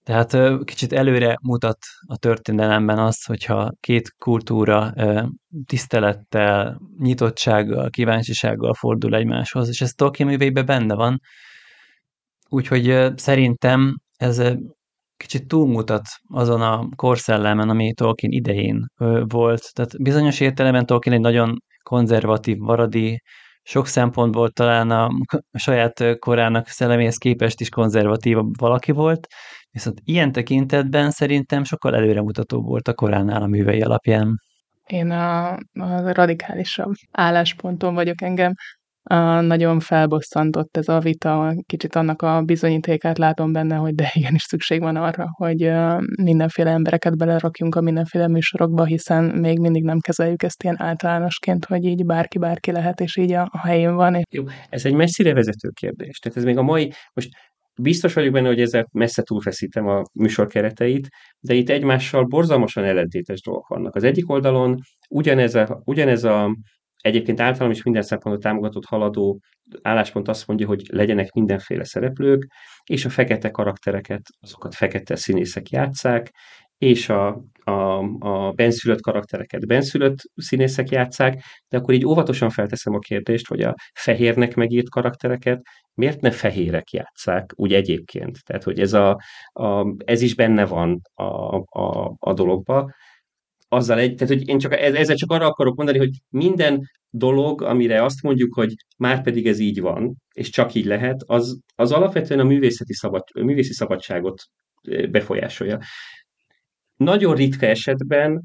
Tehát 0.04 0.36
kicsit 0.64 0.92
előre 0.92 1.36
mutat 1.42 1.78
a 2.06 2.16
történelemben 2.16 2.98
az, 2.98 3.24
hogyha 3.24 3.72
két 3.80 4.14
kultúra 4.18 4.92
tisztelettel, 5.66 6.80
nyitottsággal, 6.98 7.90
kíváncsisággal 7.90 8.74
fordul 8.74 9.14
egymáshoz, 9.14 9.68
és 9.68 9.80
ez 9.80 9.92
Tolkien 9.92 10.28
műveiben 10.28 10.66
benne 10.66 10.94
van. 10.94 11.20
Úgyhogy 12.48 13.12
szerintem 13.16 13.96
ez 14.16 14.42
kicsit 15.16 15.48
túlmutat 15.48 16.02
azon 16.28 16.62
a 16.62 16.88
korszellemen, 16.96 17.68
ami 17.68 17.92
Tolkien 17.92 18.32
idején 18.32 18.86
volt. 19.24 19.70
Tehát 19.72 20.02
bizonyos 20.02 20.40
értelemben 20.40 20.86
Tolkien 20.86 21.14
egy 21.14 21.20
nagyon 21.20 21.56
konzervatív, 21.82 22.56
maradi, 22.56 23.22
sok 23.62 23.86
szempontból 23.86 24.50
talán 24.50 24.90
a 24.90 25.10
saját 25.58 26.18
korának 26.18 26.66
szelleméhez 26.66 27.16
képest 27.16 27.60
is 27.60 27.68
konzervatívabb 27.68 28.58
valaki 28.58 28.92
volt, 28.92 29.26
Viszont 29.72 30.00
ilyen 30.04 30.32
tekintetben 30.32 31.10
szerintem 31.10 31.64
sokkal 31.64 31.94
előremutatóbb 31.94 32.64
volt 32.64 32.88
a 32.88 32.94
koránál 32.94 33.42
a 33.42 33.46
művei 33.46 33.80
alapján. 33.80 34.40
Én 34.86 35.10
a, 35.10 35.50
a 35.72 36.12
radikálisabb 36.12 36.92
állásponton 37.10 37.94
vagyok 37.94 38.22
engem. 38.22 38.52
A, 39.04 39.40
nagyon 39.40 39.80
felbosszantott 39.80 40.76
ez 40.76 40.88
a 40.88 40.98
vita, 40.98 41.54
kicsit 41.66 41.94
annak 41.94 42.22
a 42.22 42.42
bizonyítékát 42.42 43.18
látom 43.18 43.52
benne, 43.52 43.76
hogy 43.76 43.94
de 43.94 44.10
igenis 44.12 44.42
szükség 44.42 44.80
van 44.80 44.96
arra, 44.96 45.26
hogy 45.32 45.72
mindenféle 46.22 46.70
embereket 46.70 47.16
belerakjunk 47.16 47.74
a 47.74 47.80
mindenféle 47.80 48.28
műsorokba, 48.28 48.84
hiszen 48.84 49.24
még 49.24 49.58
mindig 49.58 49.82
nem 49.82 49.98
kezeljük 49.98 50.42
ezt 50.42 50.62
ilyen 50.62 50.80
általánosként, 50.82 51.64
hogy 51.64 51.84
így 51.84 52.04
bárki 52.04 52.38
bárki 52.38 52.70
lehet, 52.72 53.00
és 53.00 53.16
így 53.16 53.32
a, 53.32 53.48
a 53.50 53.66
helyén 53.66 53.94
van. 53.94 54.22
Jó, 54.30 54.44
ez 54.68 54.84
egy 54.84 54.94
messzire 54.94 55.34
vezető 55.34 55.68
kérdés. 55.68 56.18
Tehát 56.18 56.38
ez 56.38 56.44
még 56.44 56.56
a 56.56 56.62
mai, 56.62 56.92
most 57.12 57.28
biztos 57.80 58.14
vagyok 58.14 58.32
benne, 58.32 58.46
hogy 58.46 58.60
ezzel 58.60 58.88
messze 58.92 59.22
túlfeszítem 59.22 59.86
a 59.86 60.02
műsor 60.12 60.46
kereteit, 60.46 61.08
de 61.40 61.54
itt 61.54 61.68
egymással 61.68 62.24
borzalmasan 62.24 62.84
ellentétes 62.84 63.40
dolgok 63.40 63.68
vannak. 63.68 63.94
Az 63.94 64.04
egyik 64.04 64.30
oldalon 64.30 64.78
ugyanez 65.08 65.54
a, 65.54 65.82
ugyanez 65.84 66.24
a 66.24 66.56
egyébként 66.96 67.40
általam 67.40 67.70
is 67.70 67.82
minden 67.82 68.02
szempontból 68.02 68.42
támogatott 68.42 68.84
haladó 68.84 69.40
álláspont 69.82 70.28
azt 70.28 70.46
mondja, 70.46 70.66
hogy 70.66 70.82
legyenek 70.88 71.32
mindenféle 71.32 71.84
szereplők, 71.84 72.46
és 72.84 73.04
a 73.04 73.08
fekete 73.08 73.50
karaktereket, 73.50 74.22
azokat 74.40 74.74
fekete 74.74 75.16
színészek 75.16 75.70
játszák, 75.70 76.30
és 76.78 77.08
a, 77.08 77.44
a, 77.64 77.98
a 78.18 78.52
benszülött 78.52 79.00
karaktereket 79.00 79.66
benszülött 79.66 80.18
színészek 80.34 80.90
játszák, 80.90 81.42
de 81.68 81.76
akkor 81.76 81.94
így 81.94 82.06
óvatosan 82.06 82.50
felteszem 82.50 82.94
a 82.94 82.98
kérdést, 82.98 83.48
hogy 83.48 83.62
a 83.62 83.74
fehérnek 83.94 84.54
megírt 84.54 84.88
karaktereket 84.88 85.60
miért 85.94 86.20
ne 86.20 86.30
fehérek 86.30 86.90
játszák 86.90 87.52
úgy 87.54 87.74
egyébként? 87.74 88.38
Tehát, 88.44 88.62
hogy 88.62 88.80
ez, 88.80 88.92
a, 88.92 89.20
a, 89.52 89.94
ez 90.04 90.22
is 90.22 90.34
benne 90.34 90.66
van 90.66 91.00
a, 91.14 91.56
a, 91.80 92.14
a 92.18 92.32
dologba. 92.32 92.92
Azzal 93.68 93.98
egy, 93.98 94.14
tehát, 94.14 94.34
hogy 94.34 94.48
én 94.48 94.58
csak, 94.58 94.72
ezzel 94.72 95.16
csak 95.16 95.30
arra 95.30 95.46
akarok 95.46 95.76
mondani, 95.76 95.98
hogy 95.98 96.10
minden 96.28 96.80
dolog, 97.10 97.62
amire 97.62 98.02
azt 98.04 98.22
mondjuk, 98.22 98.54
hogy 98.54 98.74
már 98.98 99.22
pedig 99.22 99.46
ez 99.46 99.58
így 99.58 99.80
van, 99.80 100.16
és 100.34 100.50
csak 100.50 100.74
így 100.74 100.84
lehet, 100.84 101.22
az, 101.26 101.58
az 101.74 101.92
alapvetően 101.92 102.40
a 102.40 102.44
művészeti 102.44 102.94
szabad, 102.94 103.22
művészi 103.34 103.72
szabadságot 103.72 104.42
befolyásolja. 105.10 105.78
Nagyon 106.96 107.34
ritka 107.34 107.66
esetben 107.66 108.42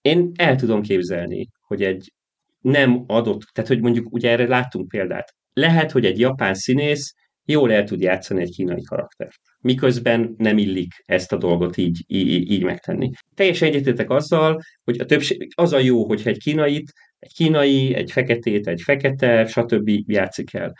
én 0.00 0.30
el 0.36 0.56
tudom 0.56 0.82
képzelni, 0.82 1.46
hogy 1.60 1.82
egy 1.82 2.12
nem 2.60 3.04
adott, 3.06 3.40
tehát 3.40 3.70
hogy 3.70 3.80
mondjuk 3.80 4.12
ugye 4.12 4.30
erre 4.30 4.46
láttunk 4.46 4.88
példát. 4.88 5.34
Lehet, 5.52 5.90
hogy 5.90 6.04
egy 6.04 6.18
japán 6.18 6.54
színész 6.54 7.14
jól 7.44 7.72
el 7.72 7.84
tud 7.84 8.00
játszani 8.00 8.40
egy 8.40 8.50
kínai 8.50 8.82
karaktert. 8.82 9.40
Miközben 9.60 10.34
nem 10.38 10.58
illik 10.58 10.92
ezt 11.04 11.32
a 11.32 11.36
dolgot 11.36 11.76
így, 11.76 12.04
így, 12.06 12.50
így 12.50 12.62
megtenni. 12.62 13.10
Teljesen 13.34 13.68
egyetétek 13.68 14.10
azzal, 14.10 14.60
hogy 14.84 15.00
a 15.00 15.04
többség, 15.04 15.52
az 15.54 15.72
a 15.72 15.78
jó, 15.78 16.06
hogyha 16.06 16.30
egy 16.30 16.38
kínait, 16.38 16.92
egy 17.18 17.32
kínai, 17.32 17.94
egy 17.94 18.12
feketét, 18.12 18.66
egy 18.66 18.80
fekete, 18.82 19.46
stb. 19.46 19.90
játszik 20.06 20.54
el. 20.54 20.72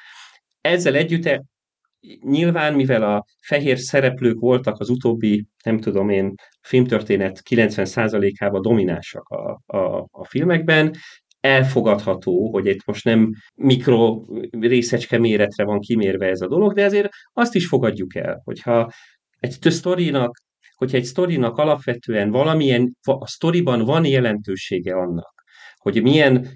Ezzel 0.61 0.95
együtt 0.95 1.27
Nyilván, 2.21 2.75
mivel 2.75 3.03
a 3.03 3.25
fehér 3.41 3.79
szereplők 3.79 4.41
voltak 4.41 4.81
az 4.81 4.89
utóbbi, 4.89 5.47
nem 5.65 5.79
tudom 5.79 6.09
én, 6.09 6.35
filmtörténet 6.61 7.41
90%-ában 7.51 8.63
dominánsak 8.63 9.29
a, 9.29 9.61
a, 9.77 10.07
a 10.11 10.25
filmekben, 10.25 10.95
elfogadható, 11.41 12.51
hogy 12.53 12.67
itt 12.67 12.85
most 12.85 13.05
nem 13.05 13.31
mikro 13.55 14.25
részecske 14.51 15.19
méretre 15.19 15.65
van 15.65 15.81
kimérve 15.81 16.27
ez 16.27 16.41
a 16.41 16.49
dolog, 16.49 16.75
de 16.75 16.85
azért 16.85 17.09
azt 17.33 17.55
is 17.55 17.67
fogadjuk 17.67 18.15
el, 18.15 18.41
hogyha 18.45 18.91
egy 19.39 19.57
sztorinak, 19.61 20.37
hogyha 20.75 20.97
egy 20.97 21.05
sztorinak 21.05 21.57
alapvetően 21.57 22.31
valamilyen, 22.31 22.97
a 23.03 23.27
sztoriban 23.27 23.85
van 23.85 24.05
jelentősége 24.05 24.95
annak, 24.95 25.45
hogy 25.77 26.03
milyen 26.03 26.49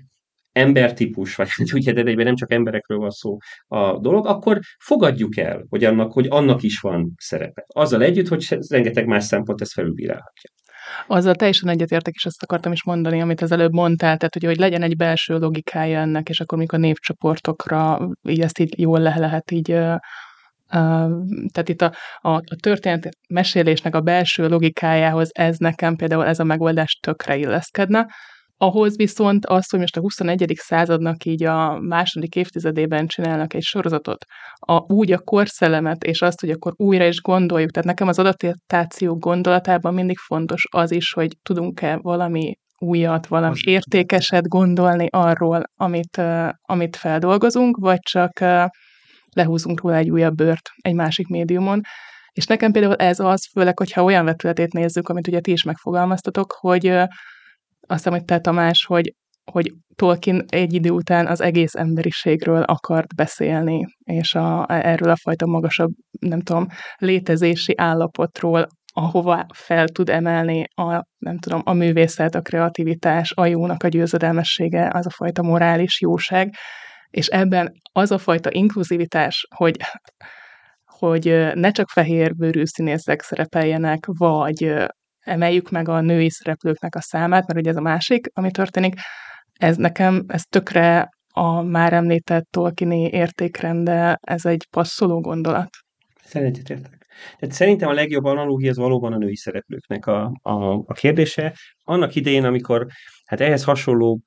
embertípus, 0.55 1.35
vagy 1.35 1.49
ugye 1.73 1.93
de 1.93 2.03
egyben 2.03 2.25
nem 2.25 2.35
csak 2.35 2.53
emberekről 2.53 2.99
van 2.99 3.11
szó 3.11 3.37
a 3.67 3.99
dolog, 3.99 4.27
akkor 4.27 4.59
fogadjuk 4.79 5.37
el, 5.37 5.65
hogy 5.69 5.85
annak, 5.85 6.13
hogy 6.13 6.27
annak 6.31 6.63
is 6.63 6.81
van 6.81 7.13
szerepe. 7.17 7.65
Azzal 7.67 8.03
együtt, 8.03 8.29
hogy 8.29 8.47
rengeteg 8.69 9.07
más 9.07 9.25
szempont 9.25 9.61
ezt 9.61 9.73
felülbírálhatja. 9.73 10.51
Azzal 11.07 11.35
teljesen 11.35 11.69
egyetértek, 11.69 12.15
és 12.15 12.25
ezt 12.25 12.43
akartam 12.43 12.73
is 12.73 12.85
mondani, 12.85 13.21
amit 13.21 13.41
az 13.41 13.53
előbb 13.53 13.73
mondtál, 13.73 14.17
tehát 14.17 14.35
hogy, 14.35 14.45
hogy 14.45 14.57
legyen 14.57 14.83
egy 14.83 14.97
belső 14.97 15.39
logikája 15.39 16.01
ennek, 16.01 16.29
és 16.29 16.41
akkor 16.41 16.59
mikor 16.59 16.79
névcsoportokra 16.79 18.09
így 18.23 18.41
ezt 18.41 18.59
így 18.59 18.79
jól 18.79 19.01
le 19.01 19.15
lehet 19.19 19.51
így 19.51 19.77
tehát 21.53 21.69
itt 21.69 21.83
a, 21.83 21.95
a, 22.21 22.31
a 22.31 22.57
történet 22.61 23.09
mesélésnek 23.29 23.95
a 23.95 24.01
belső 24.01 24.49
logikájához 24.49 25.29
ez 25.33 25.57
nekem 25.57 25.97
például 25.97 26.27
ez 26.27 26.39
a 26.39 26.45
megoldás 26.45 26.99
tökre 27.03 27.37
illeszkedne, 27.37 28.07
ahhoz 28.57 28.97
viszont 28.97 29.47
az, 29.47 29.71
hogy 29.71 29.81
most 29.81 29.97
a 29.97 30.01
21. 30.01 30.53
századnak 30.57 31.25
így 31.25 31.45
a 31.45 31.81
második 31.81 32.37
évtizedében 32.37 33.07
csinálnak 33.07 33.55
egy 33.55 33.63
sorozatot, 33.63 34.25
a, 34.59 34.93
úgy 34.93 35.13
a 35.13 35.19
korszellemet, 35.19 36.05
és 36.05 36.23
azt, 36.23 36.41
hogy 36.41 36.51
akkor 36.51 36.73
újra 36.77 37.07
is 37.07 37.21
gondoljuk. 37.21 37.71
Tehát 37.71 37.89
nekem 37.89 38.09
az 38.09 38.19
adaptáció 38.19 39.19
gondolatában 39.19 39.95
mindig 39.95 40.19
fontos 40.19 40.67
az 40.71 40.91
is, 40.91 41.13
hogy 41.13 41.37
tudunk-e 41.43 41.99
valami 42.03 42.55
újat, 42.79 43.27
valami 43.27 43.55
értékeset 43.65 44.49
gondolni 44.49 45.07
arról, 45.11 45.63
amit, 45.77 46.17
uh, 46.17 46.49
amit 46.63 46.97
feldolgozunk, 46.97 47.77
vagy 47.77 47.99
csak 48.01 48.31
uh, 48.41 48.65
lehúzunk 49.33 49.81
róla 49.81 49.97
egy 49.97 50.11
újabb 50.11 50.35
bört 50.35 50.71
egy 50.77 50.95
másik 50.95 51.27
médiumon. 51.29 51.81
És 52.33 52.47
nekem 52.47 52.73
például 52.73 52.95
ez 52.95 53.21
az, 53.21 53.49
főleg, 53.53 53.79
hogyha 53.79 54.05
olyan 54.05 54.25
vetületét 54.25 54.73
nézzük, 54.73 55.09
amit 55.09 55.27
ugye 55.27 55.41
ti 55.41 55.53
is 55.53 55.63
megfogalmaztatok, 55.63 56.57
hogy 56.61 56.89
uh, 56.89 57.05
azt 57.87 58.03
hiszem, 58.03 58.13
hogy 58.13 58.25
te 58.25 58.39
Tamás, 58.39 58.85
hogy, 58.85 59.15
hogy 59.53 59.73
Tolkien 59.95 60.45
egy 60.49 60.73
idő 60.73 60.91
után 60.91 61.27
az 61.27 61.41
egész 61.41 61.75
emberiségről 61.75 62.63
akart 62.63 63.15
beszélni, 63.15 63.87
és 64.05 64.35
a, 64.35 64.67
erről 64.69 65.11
a 65.11 65.17
fajta 65.17 65.47
magasabb, 65.47 65.91
nem 66.19 66.41
tudom, 66.41 66.67
létezési 66.97 67.75
állapotról, 67.77 68.67
ahova 68.93 69.47
fel 69.55 69.89
tud 69.89 70.09
emelni 70.09 70.65
a, 70.75 71.05
nem 71.19 71.39
tudom, 71.39 71.61
a 71.65 71.73
művészet, 71.73 72.35
a 72.35 72.41
kreativitás, 72.41 73.33
a 73.33 73.47
jónak 73.47 73.83
a 73.83 73.89
győzedelmessége, 73.89 74.91
az 74.93 75.07
a 75.07 75.11
fajta 75.11 75.43
morális 75.43 76.01
jóság, 76.01 76.55
és 77.11 77.27
ebben 77.27 77.73
az 77.93 78.11
a 78.11 78.19
fajta 78.19 78.53
inkluzivitás, 78.53 79.47
hogy 79.55 79.77
hogy 80.85 81.25
ne 81.55 81.71
csak 81.71 81.89
fehér 81.89 82.35
bőrű 82.35 82.65
színészek 82.65 83.23
szerepeljenek, 83.23 84.07
vagy 84.07 84.85
emeljük 85.25 85.71
meg 85.71 85.89
a 85.89 86.01
női 86.01 86.31
szereplőknek 86.31 86.95
a 86.95 87.01
számát, 87.01 87.47
mert 87.47 87.59
ugye 87.59 87.71
ez 87.71 87.77
a 87.77 87.81
másik, 87.81 88.27
ami 88.33 88.51
történik, 88.51 88.95
ez 89.53 89.77
nekem, 89.77 90.25
ez 90.27 90.43
tökre 90.43 91.09
a 91.33 91.63
már 91.63 91.93
említett 91.93 92.47
Tolkieni 92.51 93.03
értékrende, 93.03 94.19
ez 94.21 94.45
egy 94.45 94.67
passzoló 94.71 95.21
gondolat. 95.21 95.69
Szerintem 96.25 96.81
Tehát 97.39 97.55
szerintem 97.55 97.89
a 97.89 97.93
legjobb 97.93 98.25
analógia 98.25 98.71
az 98.71 98.77
valóban 98.77 99.13
a 99.13 99.19
női 99.19 99.37
szereplőknek 99.37 100.07
a, 100.07 100.33
a, 100.43 100.73
a 100.73 100.93
kérdése. 100.93 101.55
Annak 101.85 102.15
idején, 102.15 102.45
amikor 102.45 102.87
hát 103.25 103.41
ehhez 103.41 103.65
hasonló, 103.65 104.21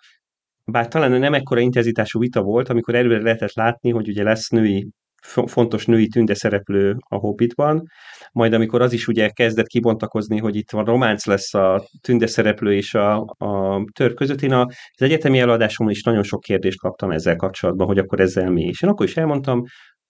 bár 0.65 0.87
talán 0.87 1.11
nem 1.11 1.33
ekkora 1.33 1.59
intenzitású 1.59 2.19
vita 2.19 2.41
volt, 2.41 2.69
amikor 2.69 2.95
előre 2.95 3.21
lehetett 3.21 3.53
látni, 3.53 3.91
hogy 3.91 4.07
ugye 4.07 4.23
lesz 4.23 4.49
női 4.49 4.87
fontos 5.27 5.85
női 5.85 6.07
tünde 6.07 6.33
szereplő 6.33 6.95
a 7.09 7.15
Hobbitban, 7.15 7.87
majd 8.31 8.53
amikor 8.53 8.81
az 8.81 8.93
is 8.93 9.07
ugye 9.07 9.29
kezdett 9.29 9.67
kibontakozni, 9.67 10.37
hogy 10.37 10.55
itt 10.55 10.71
van 10.71 10.85
románc 10.85 11.25
lesz 11.25 11.53
a 11.53 11.87
tünde 12.01 12.27
szereplő 12.27 12.73
és 12.73 12.93
a, 12.93 13.19
a 13.37 13.83
tör 13.93 14.13
között, 14.13 14.41
én 14.41 14.53
az 14.53 15.01
egyetemi 15.01 15.39
előadásomon 15.39 15.91
is 15.91 16.03
nagyon 16.03 16.23
sok 16.23 16.41
kérdést 16.41 16.79
kaptam 16.79 17.11
ezzel 17.11 17.35
kapcsolatban, 17.35 17.87
hogy 17.87 17.97
akkor 17.97 18.19
ezzel 18.19 18.49
mi. 18.49 18.63
És 18.63 18.81
én 18.81 18.89
akkor 18.89 19.05
is 19.05 19.17
elmondtam, 19.17 19.63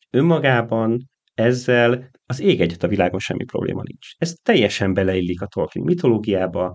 önmagában 0.09 1.09
ezzel 1.34 2.09
az 2.26 2.39
ég 2.39 2.61
egyet 2.61 2.84
a 2.84 2.88
világon 2.88 3.20
semmi 3.20 3.43
probléma 3.43 3.82
nincs. 3.84 4.07
Ez 4.18 4.34
teljesen 4.43 4.93
beleillik 4.93 5.41
a 5.41 5.47
Tolkien 5.47 5.86
mitológiába, 5.86 6.72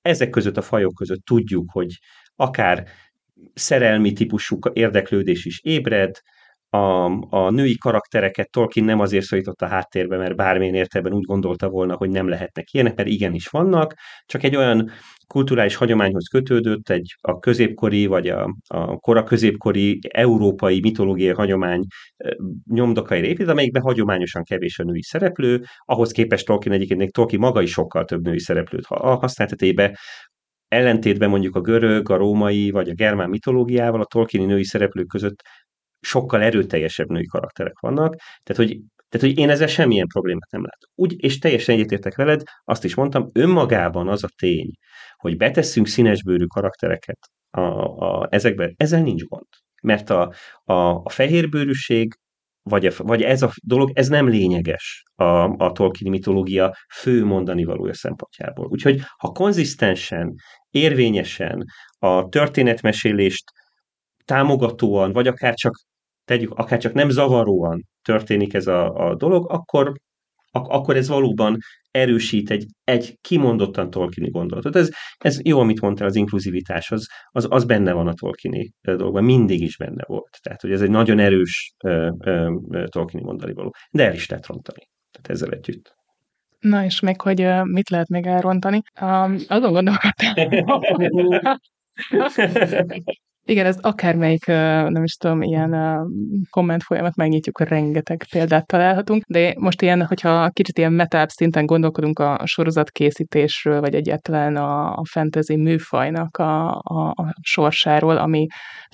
ezek 0.00 0.30
között 0.30 0.56
a 0.56 0.62
fajok 0.62 0.94
között 0.94 1.24
tudjuk, 1.24 1.70
hogy 1.72 1.98
akár 2.36 2.88
szerelmi 3.54 4.12
típusú 4.12 4.58
érdeklődés 4.72 5.44
is 5.44 5.60
ébred, 5.62 6.20
a, 6.74 7.04
a 7.30 7.50
női 7.50 7.78
karaktereket 7.78 8.50
Tolkien 8.50 8.86
nem 8.86 9.00
azért 9.00 9.24
szorított 9.24 9.60
a 9.60 9.66
háttérbe, 9.66 10.16
mert 10.16 10.36
bármilyen 10.36 10.74
értelemben 10.74 11.18
úgy 11.18 11.24
gondolta 11.24 11.68
volna, 11.68 11.94
hogy 11.94 12.10
nem 12.10 12.28
lehetnek 12.28 12.72
ilyenek, 12.72 12.96
mert 12.96 13.08
igenis 13.08 13.48
vannak, 13.48 13.94
csak 14.24 14.42
egy 14.42 14.56
olyan 14.56 14.90
kulturális 15.26 15.74
hagyományhoz 15.74 16.28
kötődött, 16.28 16.88
egy 16.88 17.16
a 17.20 17.38
középkori 17.38 18.06
vagy 18.06 18.28
a, 18.28 18.54
a 18.66 18.96
kora 18.96 19.22
középkori 19.22 19.98
európai 20.08 20.80
mitológiai 20.80 21.34
hagyomány 21.34 21.82
nyomdokai 22.70 23.22
épít, 23.22 23.48
amelyikben 23.48 23.82
hagyományosan 23.82 24.42
kevés 24.42 24.78
a 24.78 24.84
női 24.84 25.02
szereplő, 25.02 25.62
ahhoz 25.78 26.12
képest 26.12 26.46
Tolkien 26.46 26.74
egyébként 26.74 27.12
Tolkien 27.12 27.40
maga 27.40 27.62
is 27.62 27.70
sokkal 27.70 28.04
több 28.04 28.22
női 28.22 28.40
szereplőt 28.40 28.86
használtatébe, 28.86 29.98
ellentétben 30.72 31.30
mondjuk 31.30 31.56
a 31.56 31.60
görög, 31.60 32.10
a 32.10 32.16
római 32.16 32.70
vagy 32.70 32.88
a 32.88 32.94
germán 32.94 33.28
mitológiával 33.28 34.00
a 34.00 34.04
Tolkieni 34.04 34.46
női 34.46 34.64
szereplők 34.64 35.06
között 35.06 35.42
sokkal 36.06 36.42
erőteljesebb 36.42 37.08
női 37.08 37.26
karakterek 37.26 37.78
vannak, 37.80 38.14
tehát 38.14 38.62
hogy, 38.62 38.80
tehát, 39.08 39.26
hogy 39.26 39.38
én 39.38 39.50
ezzel 39.50 39.66
semmilyen 39.66 40.06
problémát 40.06 40.50
nem 40.50 40.62
látok. 40.62 40.90
Úgy, 40.94 41.14
és 41.24 41.38
teljesen 41.38 41.74
egyetértek 41.74 42.16
veled, 42.16 42.42
azt 42.64 42.84
is 42.84 42.94
mondtam, 42.94 43.30
önmagában 43.32 44.08
az 44.08 44.24
a 44.24 44.28
tény, 44.36 44.70
hogy 45.16 45.36
betesszünk 45.36 45.86
színesbőrű 45.86 46.44
karaktereket 46.44 47.18
a, 47.50 47.60
a, 47.60 48.26
ezekbe, 48.30 48.72
ezzel 48.76 49.02
nincs 49.02 49.22
gond. 49.22 49.46
Mert 49.82 50.10
a, 50.10 50.32
a, 50.64 50.72
a 50.74 51.08
fehérbőrűség 51.08 52.14
vagy, 52.62 52.86
a, 52.86 52.92
vagy 52.96 53.22
ez 53.22 53.42
a 53.42 53.50
dolog, 53.64 53.90
ez 53.94 54.08
nem 54.08 54.28
lényeges 54.28 55.02
a, 55.14 55.24
a 55.64 55.72
Tolkien 55.72 56.10
mitológia 56.10 56.76
fő 56.94 57.24
mondani 57.24 57.64
valója 57.64 57.94
szempontjából. 57.94 58.66
Úgyhogy 58.66 59.00
ha 59.16 59.28
konzisztensen, 59.28 60.34
érvényesen 60.70 61.64
a 61.98 62.28
történetmesélést 62.28 63.44
támogatóan, 64.24 65.12
vagy 65.12 65.26
akár 65.26 65.54
csak 65.54 65.74
tegyük, 66.24 66.50
akár 66.50 66.78
csak 66.78 66.92
nem 66.92 67.08
zavaróan 67.08 67.86
történik 68.02 68.54
ez 68.54 68.66
a, 68.66 69.08
a 69.08 69.14
dolog, 69.14 69.50
akkor, 69.50 69.92
ak- 70.50 70.70
akkor 70.70 70.96
ez 70.96 71.08
valóban 71.08 71.56
erősít 71.90 72.50
egy, 72.50 72.66
egy 72.84 73.18
kimondottan 73.20 73.90
Tolkieni 73.90 74.30
gondolatot. 74.30 74.76
Ez, 74.76 74.90
ez 75.18 75.38
jó, 75.42 75.58
amit 75.60 75.80
mondtál, 75.80 76.06
az 76.06 76.16
inkluzivitás, 76.16 76.90
az, 76.90 77.06
az, 77.28 77.46
az 77.50 77.64
benne 77.64 77.92
van 77.92 78.06
a 78.06 78.14
Tolkieni 78.14 78.72
dolgban, 78.80 79.24
mindig 79.24 79.60
is 79.60 79.76
benne 79.76 80.04
volt. 80.06 80.38
Tehát, 80.42 80.60
hogy 80.60 80.72
ez 80.72 80.82
egy 80.82 80.90
nagyon 80.90 81.18
erős 81.18 81.74
uh, 81.84 82.08
uh, 82.18 82.84
Tolkieni 82.84 83.26
mondani 83.26 83.52
való. 83.52 83.74
De 83.90 84.06
el 84.06 84.14
is 84.14 84.28
lehet 84.28 84.46
rontani. 84.46 84.88
Tehát 85.10 85.28
ezzel 85.28 85.50
együtt. 85.50 85.94
Na 86.58 86.84
és 86.84 87.00
még, 87.00 87.20
hogy 87.20 87.46
mit 87.62 87.90
lehet 87.90 88.08
még 88.08 88.26
elrontani? 88.26 88.82
Um, 89.00 89.36
azon 89.48 89.72
gondolkodtam. 89.72 90.34
Igen, 93.44 93.66
ez 93.66 93.76
akármelyik, 93.80 94.46
nem 94.46 95.04
is 95.04 95.14
tudom, 95.14 95.42
ilyen 95.42 95.76
komment 96.50 96.82
folyamat 96.82 97.16
megnyitjuk, 97.16 97.60
rengeteg 97.60 98.24
példát 98.30 98.66
találhatunk, 98.66 99.22
de 99.26 99.54
most 99.58 99.82
ilyen, 99.82 100.06
hogyha 100.06 100.50
kicsit 100.50 100.78
ilyen 100.78 100.92
metább 100.92 101.28
szinten 101.28 101.66
gondolkodunk 101.66 102.18
a 102.18 102.40
sorozat 102.44 102.90
készítésről, 102.90 103.80
vagy 103.80 103.94
egyáltalán 103.94 104.56
a, 104.56 104.92
a 104.92 105.02
fantasy 105.10 105.56
műfajnak 105.56 106.36
a, 106.36 106.70
a, 106.70 107.08
a 107.08 107.34
sorsáról, 107.40 108.16
ami 108.16 108.46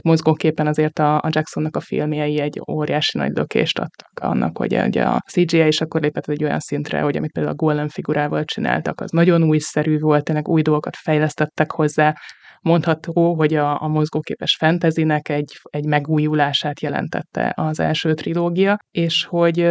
mozgóképpen 0.05 0.66
azért 0.66 0.99
a, 0.99 1.16
a 1.16 1.28
Jacksonnak 1.30 1.76
a 1.76 1.80
filmjei 1.80 2.40
egy 2.40 2.61
óriási 2.70 3.18
nagy 3.18 3.32
lökést 3.34 3.78
adtak 3.78 4.11
annak, 4.20 4.59
hogy 4.59 4.76
ugye 4.86 5.03
a 5.03 5.22
CGI 5.30 5.66
is 5.66 5.80
akkor 5.80 6.01
lépett 6.01 6.28
egy 6.28 6.44
olyan 6.44 6.61
szintre, 6.61 7.01
hogy 7.01 7.16
amit 7.16 7.32
például 7.32 7.55
a 7.55 7.59
Golem 7.59 7.88
figurával 7.88 8.44
csináltak, 8.44 9.01
az 9.01 9.11
nagyon 9.11 9.42
újszerű 9.42 9.99
volt, 9.99 10.24
tényleg 10.24 10.49
új 10.49 10.62
dolgokat 10.62 10.96
fejlesztettek 10.96 11.72
hozzá, 11.72 12.14
mondható, 12.62 13.34
hogy 13.34 13.54
a, 13.54 13.82
a 13.82 13.88
mozgóképes 13.88 14.56
fentezinek 14.56 15.28
egy, 15.28 15.61
egy 15.62 15.84
megújulását 15.84 16.80
jelentette 16.80 17.52
az 17.56 17.80
első 17.80 18.14
trilógia, 18.14 18.76
és 18.90 19.24
hogy 19.24 19.68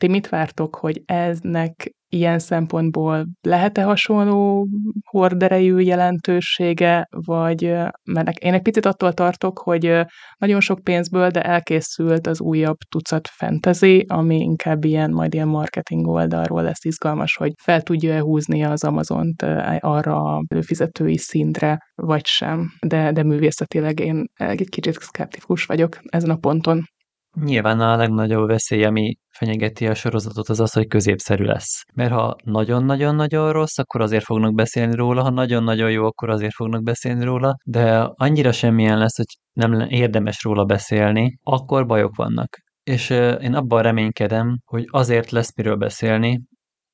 ti 0.00 0.08
mit 0.08 0.28
vártok, 0.28 0.76
hogy 0.76 1.02
eznek 1.04 1.90
ilyen 2.08 2.38
szempontból 2.38 3.26
lehet-e 3.40 3.82
hasonló 3.82 4.68
horderejű 5.04 5.78
jelentősége, 5.78 7.06
vagy 7.10 7.62
mert 8.04 8.38
én 8.38 8.52
egy 8.52 8.62
picit 8.62 8.86
attól 8.86 9.12
tartok, 9.12 9.58
hogy 9.58 10.00
nagyon 10.38 10.60
sok 10.60 10.84
pénzből, 10.84 11.28
de 11.28 11.42
elkészült 11.42 12.26
az 12.26 12.40
újabb 12.40 12.76
tucat 12.88 13.28
fantasy, 13.28 14.04
ami 14.08 14.36
inkább 14.36 14.84
ilyen, 14.84 15.10
majd 15.10 15.34
ilyen 15.34 15.48
marketing 15.48 16.06
oldalról 16.06 16.62
lesz 16.62 16.84
izgalmas, 16.84 17.36
hogy 17.36 17.52
fel 17.62 17.82
tudja-e 17.82 18.20
húzni 18.20 18.64
az 18.64 18.84
Amazont 18.84 19.42
arra 19.78 20.22
a 20.22 20.42
fizetői 20.60 21.16
szintre, 21.18 21.78
vagy 21.94 22.26
sem. 22.26 22.70
De, 22.86 23.12
de 23.12 23.22
művészetileg 23.22 24.00
én 24.00 24.24
egy 24.34 24.68
kicsit 24.68 25.00
szkeptikus 25.00 25.64
vagyok 25.64 25.98
ezen 26.02 26.30
a 26.30 26.36
ponton. 26.36 26.82
Nyilván 27.36 27.80
a 27.80 27.96
legnagyobb 27.96 28.48
veszély, 28.48 28.84
ami 28.84 29.16
fenyegeti 29.28 29.86
a 29.86 29.94
sorozatot, 29.94 30.48
az 30.48 30.60
az, 30.60 30.72
hogy 30.72 30.86
középszerű 30.86 31.44
lesz. 31.44 31.82
Mert 31.94 32.12
ha 32.12 32.36
nagyon-nagyon-nagyon 32.44 33.52
rossz, 33.52 33.78
akkor 33.78 34.00
azért 34.00 34.24
fognak 34.24 34.54
beszélni 34.54 34.94
róla, 34.94 35.22
ha 35.22 35.30
nagyon-nagyon 35.30 35.90
jó, 35.90 36.04
akkor 36.04 36.30
azért 36.30 36.54
fognak 36.54 36.82
beszélni 36.82 37.24
róla, 37.24 37.54
de 37.64 37.98
annyira 38.14 38.52
semmilyen 38.52 38.98
lesz, 38.98 39.16
hogy 39.16 39.38
nem 39.52 39.80
érdemes 39.80 40.42
róla 40.42 40.64
beszélni, 40.64 41.38
akkor 41.42 41.86
bajok 41.86 42.16
vannak. 42.16 42.56
És 42.82 43.10
én 43.40 43.54
abban 43.54 43.82
reménykedem, 43.82 44.58
hogy 44.64 44.84
azért 44.90 45.30
lesz 45.30 45.56
miről 45.56 45.76
beszélni, 45.76 46.40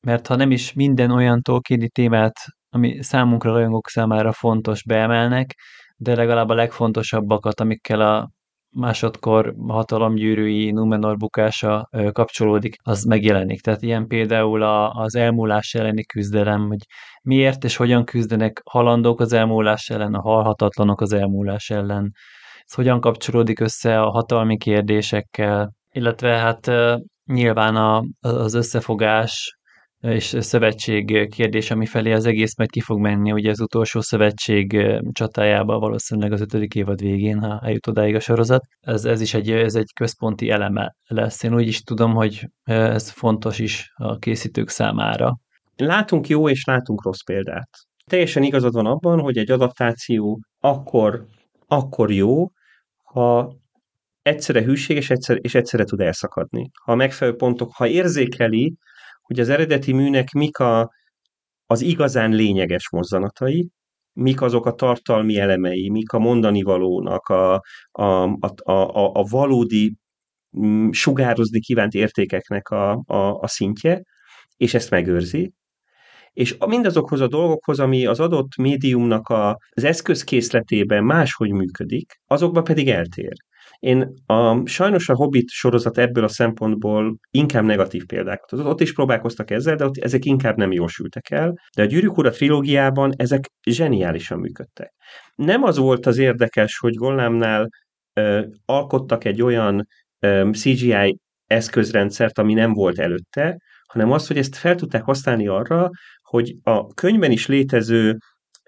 mert 0.06 0.26
ha 0.26 0.36
nem 0.36 0.50
is 0.50 0.72
minden 0.72 1.10
olyan 1.10 1.40
Tolkieni 1.42 1.88
témát, 1.88 2.34
ami 2.68 3.02
számunkra 3.02 3.52
rajongók 3.52 3.88
számára 3.88 4.32
fontos, 4.32 4.84
beemelnek, 4.84 5.54
de 5.96 6.14
legalább 6.14 6.48
a 6.48 6.54
legfontosabbakat, 6.54 7.60
amikkel 7.60 8.00
a 8.00 8.30
másodkor 8.76 9.54
hatalomgyűrűi 9.68 10.70
Numenor 10.70 11.16
bukása 11.16 11.88
kapcsolódik, 12.12 12.76
az 12.82 13.04
megjelenik. 13.04 13.60
Tehát 13.60 13.82
ilyen 13.82 14.06
például 14.06 14.62
a, 14.62 14.90
az 14.90 15.14
elmúlás 15.14 15.74
elleni 15.74 16.04
küzdelem, 16.04 16.66
hogy 16.66 16.86
miért 17.22 17.64
és 17.64 17.76
hogyan 17.76 18.04
küzdenek 18.04 18.62
halandók 18.64 19.20
az 19.20 19.32
elmúlás 19.32 19.88
ellen, 19.88 20.14
a 20.14 20.20
halhatatlanok 20.20 21.00
az 21.00 21.12
elmúlás 21.12 21.70
ellen. 21.70 22.12
Ez 22.64 22.74
hogyan 22.74 23.00
kapcsolódik 23.00 23.60
össze 23.60 24.00
a 24.00 24.10
hatalmi 24.10 24.56
kérdésekkel, 24.56 25.72
illetve 25.90 26.28
hát 26.28 26.70
nyilván 27.24 27.76
a, 27.76 28.02
az 28.20 28.54
összefogás 28.54 29.56
és 30.06 30.36
szövetség 30.38 31.28
kérdés, 31.28 31.70
ami 31.70 31.86
felé 31.86 32.12
az 32.12 32.26
egész 32.26 32.56
majd 32.56 32.70
ki 32.70 32.80
fog 32.80 33.00
menni, 33.00 33.32
ugye 33.32 33.50
az 33.50 33.60
utolsó 33.60 34.00
szövetség 34.00 34.86
csatájába 35.12 35.78
valószínűleg 35.78 36.32
az 36.32 36.40
ötödik 36.40 36.74
évad 36.74 37.00
végén, 37.00 37.38
ha 37.38 37.60
eljut 37.64 37.86
odáig 37.86 38.14
a 38.14 38.20
sorozat. 38.20 38.62
Ez, 38.80 39.04
ez 39.04 39.20
is 39.20 39.34
egy, 39.34 39.50
ez 39.50 39.74
egy 39.74 39.92
központi 39.94 40.50
eleme 40.50 40.96
lesz. 41.06 41.42
Én 41.42 41.54
úgy 41.54 41.66
is 41.66 41.80
tudom, 41.80 42.14
hogy 42.14 42.48
ez 42.64 43.10
fontos 43.10 43.58
is 43.58 43.92
a 43.94 44.16
készítők 44.16 44.68
számára. 44.68 45.38
Látunk 45.76 46.28
jó 46.28 46.48
és 46.48 46.64
látunk 46.64 47.04
rossz 47.04 47.22
példát. 47.24 47.68
Teljesen 48.10 48.42
igazad 48.42 48.72
van 48.72 48.86
abban, 48.86 49.20
hogy 49.20 49.38
egy 49.38 49.50
adaptáció 49.50 50.40
akkor, 50.60 51.26
akkor 51.66 52.12
jó, 52.12 52.46
ha 53.04 53.54
egyszerre 54.22 54.62
hűséges 54.62 55.10
egyszer, 55.10 55.38
és 55.40 55.54
egyszerre 55.54 55.84
tud 55.84 56.00
elszakadni. 56.00 56.70
Ha 56.84 56.92
a 56.92 56.94
megfelelő 56.94 57.36
pontok, 57.36 57.72
ha 57.74 57.86
érzékeli, 57.86 58.76
hogy 59.26 59.40
az 59.40 59.48
eredeti 59.48 59.92
műnek 59.92 60.30
mik 60.30 60.58
a, 60.58 60.90
az 61.66 61.80
igazán 61.80 62.30
lényeges 62.30 62.90
mozzanatai, 62.90 63.68
mik 64.12 64.40
azok 64.40 64.66
a 64.66 64.74
tartalmi 64.74 65.38
elemei, 65.38 65.90
mik 65.90 66.12
a 66.12 66.18
mondani 66.18 66.62
valónak, 66.62 67.28
a, 67.28 67.54
a, 67.90 68.02
a, 68.22 68.54
a, 68.64 69.10
a 69.14 69.26
valódi 69.30 69.96
mm, 70.58 70.90
sugározni 70.90 71.60
kívánt 71.60 71.92
értékeknek 71.92 72.68
a, 72.68 73.02
a, 73.06 73.40
a 73.40 73.46
szintje, 73.46 74.02
és 74.56 74.74
ezt 74.74 74.90
megőrzi, 74.90 75.52
és 76.32 76.56
mindazokhoz 76.66 77.20
a 77.20 77.28
dolgokhoz, 77.28 77.80
ami 77.80 78.06
az 78.06 78.20
adott 78.20 78.56
médiumnak 78.56 79.28
a, 79.28 79.58
az 79.70 79.84
eszközkészletében 79.84 81.04
máshogy 81.04 81.50
működik, 81.50 82.20
azokba 82.26 82.62
pedig 82.62 82.88
eltér. 82.88 83.32
Én 83.78 84.14
a, 84.26 84.66
sajnos 84.66 85.08
a 85.08 85.14
Hobbit 85.14 85.48
sorozat 85.48 85.98
ebből 85.98 86.24
a 86.24 86.28
szempontból 86.28 87.18
inkább 87.30 87.64
negatív 87.64 88.06
példákat 88.06 88.52
az 88.52 88.60
Ott 88.60 88.80
is 88.80 88.92
próbálkoztak 88.92 89.50
ezzel, 89.50 89.76
de 89.76 89.84
ott 89.84 89.96
ezek 89.96 90.24
inkább 90.24 90.56
nem 90.56 90.72
jól 90.72 90.88
sültek 90.88 91.30
el. 91.30 91.54
De 91.76 91.82
a 91.82 91.86
Gyűrűk 91.86 92.16
Ura 92.16 92.30
trilógiában 92.30 93.12
ezek 93.16 93.50
zseniálisan 93.70 94.38
működtek. 94.38 94.92
Nem 95.34 95.62
az 95.62 95.76
volt 95.76 96.06
az 96.06 96.18
érdekes, 96.18 96.78
hogy 96.78 96.94
Gollámnál 96.94 97.68
ö, 98.12 98.44
alkottak 98.64 99.24
egy 99.24 99.42
olyan 99.42 99.86
ö, 100.18 100.50
CGI 100.52 101.18
eszközrendszert, 101.46 102.38
ami 102.38 102.54
nem 102.54 102.72
volt 102.72 102.98
előtte, 102.98 103.56
hanem 103.86 104.12
az, 104.12 104.26
hogy 104.26 104.38
ezt 104.38 104.56
fel 104.56 104.74
tudták 104.74 105.02
használni 105.02 105.46
arra, 105.46 105.90
hogy 106.22 106.56
a 106.62 106.86
könyvben 106.86 107.30
is 107.30 107.46
létező 107.46 108.16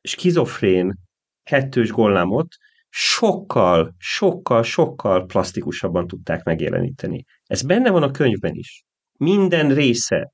skizofrén 0.03 0.95
kettős 1.43 1.91
gollámot 1.91 2.47
sokkal, 2.89 3.95
sokkal, 3.99 4.63
sokkal 4.63 5.27
plastikusabban 5.27 6.07
tudták 6.07 6.43
megjeleníteni. 6.43 7.25
Ez 7.45 7.63
benne 7.63 7.91
van 7.91 8.03
a 8.03 8.11
könyvben 8.11 8.55
is. 8.55 8.85
Minden 9.19 9.75
része. 9.75 10.33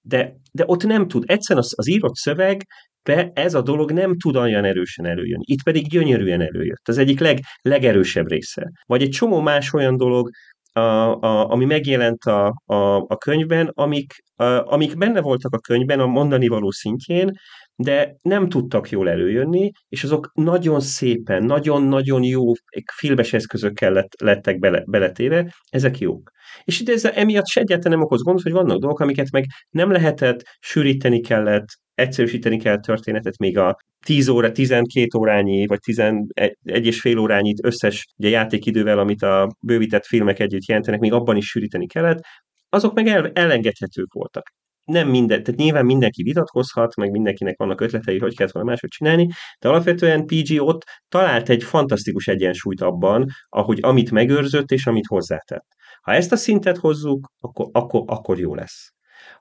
De, 0.00 0.36
de 0.52 0.64
ott 0.66 0.82
nem 0.84 1.08
tud. 1.08 1.24
Egyszerűen 1.26 1.64
az, 1.64 1.72
az 1.76 1.88
írott 1.88 2.14
szövegbe 2.14 3.30
ez 3.34 3.54
a 3.54 3.62
dolog 3.62 3.92
nem 3.92 4.16
tud 4.18 4.36
olyan 4.36 4.64
erősen 4.64 5.06
előjönni. 5.06 5.44
Itt 5.46 5.62
pedig 5.62 5.88
gyönyörűen 5.88 6.40
előjött. 6.40 6.88
Az 6.88 6.98
egyik 6.98 7.20
leg, 7.20 7.38
legerősebb 7.62 8.28
része. 8.28 8.70
Vagy 8.86 9.02
egy 9.02 9.10
csomó 9.10 9.40
más 9.40 9.72
olyan 9.72 9.96
dolog, 9.96 10.30
a, 10.74 10.80
a, 10.80 11.50
ami 11.50 11.64
megjelent 11.64 12.24
a, 12.24 12.46
a, 12.64 12.96
a 12.96 13.16
könyvben, 13.16 13.70
amik, 13.74 14.12
a, 14.34 14.44
amik 14.44 14.96
benne 14.96 15.20
voltak 15.20 15.54
a 15.54 15.58
könyvben 15.58 16.00
a 16.00 16.06
mondani 16.06 16.48
való 16.48 16.70
szintjén, 16.70 17.32
de 17.76 18.16
nem 18.22 18.48
tudtak 18.48 18.90
jól 18.90 19.08
előjönni, 19.08 19.70
és 19.88 20.04
azok 20.04 20.30
nagyon 20.34 20.80
szépen, 20.80 21.44
nagyon-nagyon 21.44 22.22
jó 22.22 22.52
filmes 22.92 23.32
eszközökkel 23.32 23.92
lett, 23.92 24.20
lettek 24.20 24.58
bele, 24.58 24.82
beletéve, 24.86 25.54
ezek 25.68 25.98
jók. 25.98 26.30
És 26.64 26.80
ide 26.80 26.92
ez 26.92 27.04
emiatt 27.04 27.46
se 27.46 27.60
egyáltalán 27.60 27.98
nem 27.98 28.06
okoz 28.06 28.22
gondot, 28.22 28.42
hogy 28.42 28.52
vannak 28.52 28.78
dolgok, 28.78 29.00
amiket 29.00 29.30
meg 29.30 29.46
nem 29.70 29.90
lehetett, 29.90 30.42
sűríteni 30.60 31.20
kellett, 31.20 31.66
egyszerűsíteni 31.94 32.58
kell 32.58 32.80
történetet, 32.80 33.38
még 33.38 33.58
a 33.58 33.76
10 34.06 34.28
óra, 34.28 34.52
12 34.52 35.18
órányi, 35.18 35.66
vagy 35.66 35.78
11 35.80 36.26
és 36.62 37.00
fél 37.00 37.18
órányi 37.18 37.54
összes 37.62 38.06
ugye, 38.16 38.28
játékidővel, 38.28 38.98
amit 38.98 39.22
a 39.22 39.56
bővített 39.60 40.06
filmek 40.06 40.38
együtt 40.38 40.66
jelentenek, 40.66 41.00
még 41.00 41.12
abban 41.12 41.36
is 41.36 41.46
sűríteni 41.46 41.86
kellett, 41.86 42.20
azok 42.68 42.94
meg 42.94 43.06
el, 43.06 43.30
elengedhetők 43.32 44.12
voltak 44.12 44.52
nem 44.84 45.08
minden, 45.08 45.42
tehát 45.42 45.60
nyilván 45.60 45.84
mindenki 45.84 46.22
vitatkozhat, 46.22 46.96
meg 46.96 47.10
mindenkinek 47.10 47.58
vannak 47.58 47.80
ötletei, 47.80 48.18
hogy 48.18 48.36
kell 48.36 48.48
volna 48.52 48.68
máshogy 48.68 48.90
csinálni, 48.90 49.28
de 49.58 49.68
alapvetően 49.68 50.26
PG 50.26 50.60
ott 50.60 50.84
talált 51.08 51.48
egy 51.48 51.62
fantasztikus 51.62 52.26
egyensúlyt 52.26 52.80
abban, 52.80 53.26
ahogy 53.48 53.78
amit 53.82 54.10
megőrzött 54.10 54.70
és 54.70 54.86
amit 54.86 55.06
hozzátett. 55.06 55.66
Ha 56.02 56.12
ezt 56.12 56.32
a 56.32 56.36
szintet 56.36 56.76
hozzuk, 56.76 57.26
akkor, 57.40 57.68
akkor, 57.72 58.02
akkor 58.06 58.38
jó 58.38 58.54
lesz. 58.54 58.92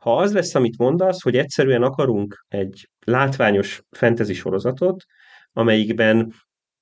Ha 0.04 0.18
az 0.18 0.34
lesz, 0.34 0.56
amit 0.56 0.78
mondasz, 0.78 1.22
hogy 1.22 1.38
egyszerűen 1.38 1.84
akarunk 1.84 2.46
egy 2.48 2.90
látványos 3.06 3.82
fantasy 3.92 4.34
sorozatot, 4.34 5.04
amelyikben 5.52 6.34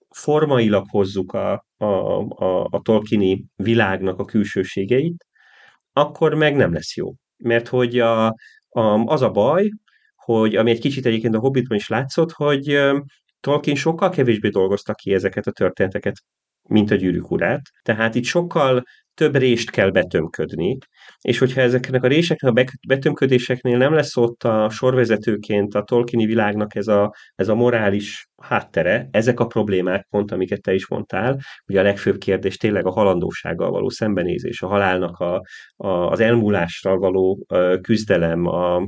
formailag 0.09 0.85
hozzuk 0.89 1.33
a, 1.33 1.65
a, 1.77 1.85
a, 1.85 2.67
a 2.69 2.81
Tolkieni 2.81 3.45
világnak 3.55 4.19
a 4.19 4.25
külsőségeit, 4.25 5.25
akkor 5.93 6.33
meg 6.33 6.55
nem 6.55 6.73
lesz 6.73 6.95
jó. 6.95 7.13
Mert 7.43 7.67
hogy 7.67 7.99
a, 7.99 8.25
a, 8.69 8.81
az 9.05 9.21
a 9.21 9.31
baj, 9.31 9.69
hogy 10.15 10.55
ami 10.55 10.71
egy 10.71 10.79
kicsit 10.79 11.05
egyébként 11.05 11.35
a 11.35 11.39
Hobbitban 11.39 11.77
is 11.77 11.87
látszott, 11.87 12.31
hogy 12.31 12.79
Tolkien 13.39 13.75
sokkal 13.75 14.09
kevésbé 14.09 14.49
dolgozta 14.49 14.93
ki 14.93 15.13
ezeket 15.13 15.47
a 15.47 15.51
történeteket, 15.51 16.15
mint 16.71 16.91
a 16.91 16.95
gyűrűk 16.95 17.31
urát. 17.31 17.61
Tehát 17.81 18.15
itt 18.15 18.23
sokkal 18.23 18.83
több 19.13 19.35
rést 19.35 19.69
kell 19.69 19.89
betömködni, 19.89 20.77
és 21.21 21.37
hogyha 21.37 21.61
ezeknek 21.61 22.03
a 22.03 22.07
réseknek, 22.07 22.51
a 22.55 22.77
betömködéseknél 22.87 23.77
nem 23.77 23.93
lesz 23.93 24.17
ott 24.17 24.43
a 24.43 24.69
sorvezetőként 24.69 25.73
a 25.75 25.83
Tolkieni 25.83 26.25
világnak 26.25 26.75
ez 26.75 26.87
a, 26.87 27.13
ez 27.35 27.47
a 27.47 27.55
morális 27.55 28.29
háttere, 28.41 29.07
ezek 29.11 29.39
a 29.39 29.45
problémák 29.45 30.07
pont, 30.09 30.31
amiket 30.31 30.61
te 30.61 30.73
is 30.73 30.87
mondtál, 30.87 31.39
ugye 31.67 31.79
a 31.79 31.83
legfőbb 31.83 32.17
kérdés 32.17 32.57
tényleg 32.57 32.85
a 32.85 32.91
halandósággal 32.91 33.71
való 33.71 33.89
szembenézés, 33.89 34.61
a 34.61 34.67
halálnak 34.67 35.17
a, 35.17 35.41
a, 35.75 35.87
az 35.87 36.19
elmúlásra 36.19 36.97
való 36.97 37.45
küzdelem, 37.81 38.45
a, 38.45 38.87